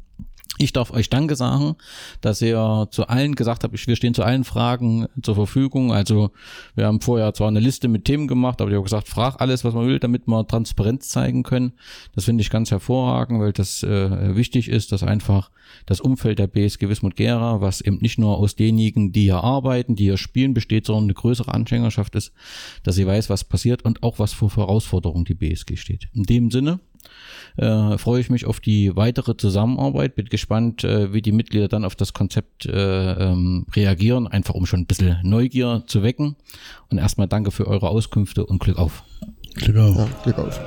Ich 0.60 0.72
darf 0.72 0.90
euch 0.90 1.08
Danke 1.08 1.36
sagen, 1.36 1.76
dass 2.20 2.42
ihr 2.42 2.88
zu 2.90 3.06
allen 3.06 3.36
gesagt 3.36 3.62
habt, 3.62 3.72
wir 3.72 3.96
stehen 3.96 4.14
zu 4.14 4.24
allen 4.24 4.42
Fragen 4.42 5.06
zur 5.22 5.36
Verfügung. 5.36 5.92
Also 5.92 6.32
wir 6.74 6.86
haben 6.86 7.00
vorher 7.00 7.32
zwar 7.32 7.46
eine 7.46 7.60
Liste 7.60 7.86
mit 7.86 8.04
Themen 8.04 8.26
gemacht, 8.26 8.60
aber 8.60 8.70
ich 8.70 8.74
habe 8.74 8.82
gesagt, 8.82 9.08
frag 9.08 9.40
alles, 9.40 9.64
was 9.64 9.74
man 9.74 9.86
will, 9.86 10.00
damit 10.00 10.26
wir 10.26 10.46
Transparenz 10.46 11.08
zeigen 11.08 11.44
können. 11.44 11.74
Das 12.14 12.24
finde 12.24 12.42
ich 12.42 12.50
ganz 12.50 12.72
hervorragend, 12.72 13.40
weil 13.40 13.52
das 13.52 13.84
äh, 13.84 14.34
wichtig 14.34 14.68
ist, 14.68 14.90
dass 14.90 15.04
einfach 15.04 15.50
das 15.86 16.00
Umfeld 16.00 16.40
der 16.40 16.48
BSG 16.48 16.88
Wismut 16.88 17.14
Gera, 17.14 17.60
was 17.60 17.80
eben 17.80 17.98
nicht 17.98 18.18
nur 18.18 18.38
aus 18.38 18.56
denjenigen, 18.56 19.12
die 19.12 19.24
hier 19.24 19.44
arbeiten, 19.44 19.94
die 19.94 20.04
hier 20.04 20.16
spielen, 20.16 20.54
besteht, 20.54 20.86
sondern 20.86 21.04
eine 21.04 21.14
größere 21.14 21.54
Anhängerschaft 21.54 22.16
ist, 22.16 22.32
dass 22.82 22.96
sie 22.96 23.06
weiß, 23.06 23.30
was 23.30 23.44
passiert 23.44 23.84
und 23.84 24.02
auch 24.02 24.18
was 24.18 24.32
für 24.32 24.48
Herausforderungen 24.56 25.24
die 25.24 25.34
BSG 25.34 25.76
steht. 25.76 26.08
In 26.14 26.24
dem 26.24 26.50
Sinne, 26.50 26.80
äh, 27.56 27.98
freue 27.98 28.20
ich 28.20 28.30
mich 28.30 28.46
auf 28.46 28.60
die 28.60 28.94
weitere 28.96 29.36
Zusammenarbeit. 29.36 30.14
Bin 30.14 30.26
gespannt, 30.26 30.84
äh, 30.84 31.12
wie 31.12 31.22
die 31.22 31.32
Mitglieder 31.32 31.68
dann 31.68 31.84
auf 31.84 31.96
das 31.96 32.12
Konzept 32.12 32.66
äh, 32.66 33.12
ähm, 33.12 33.66
reagieren, 33.74 34.26
einfach 34.26 34.54
um 34.54 34.66
schon 34.66 34.80
ein 34.80 34.86
bisschen 34.86 35.18
Neugier 35.22 35.84
zu 35.86 36.02
wecken. 36.02 36.36
Und 36.90 36.98
erstmal 36.98 37.28
danke 37.28 37.50
für 37.50 37.66
eure 37.66 37.88
Auskünfte 37.88 38.46
und 38.46 38.60
Glück 38.60 38.78
auf. 38.78 39.02
Glück 39.54 39.76
auf. 39.76 39.96
Ja, 39.96 40.08
Glück 40.22 40.38
auf. 40.38 40.60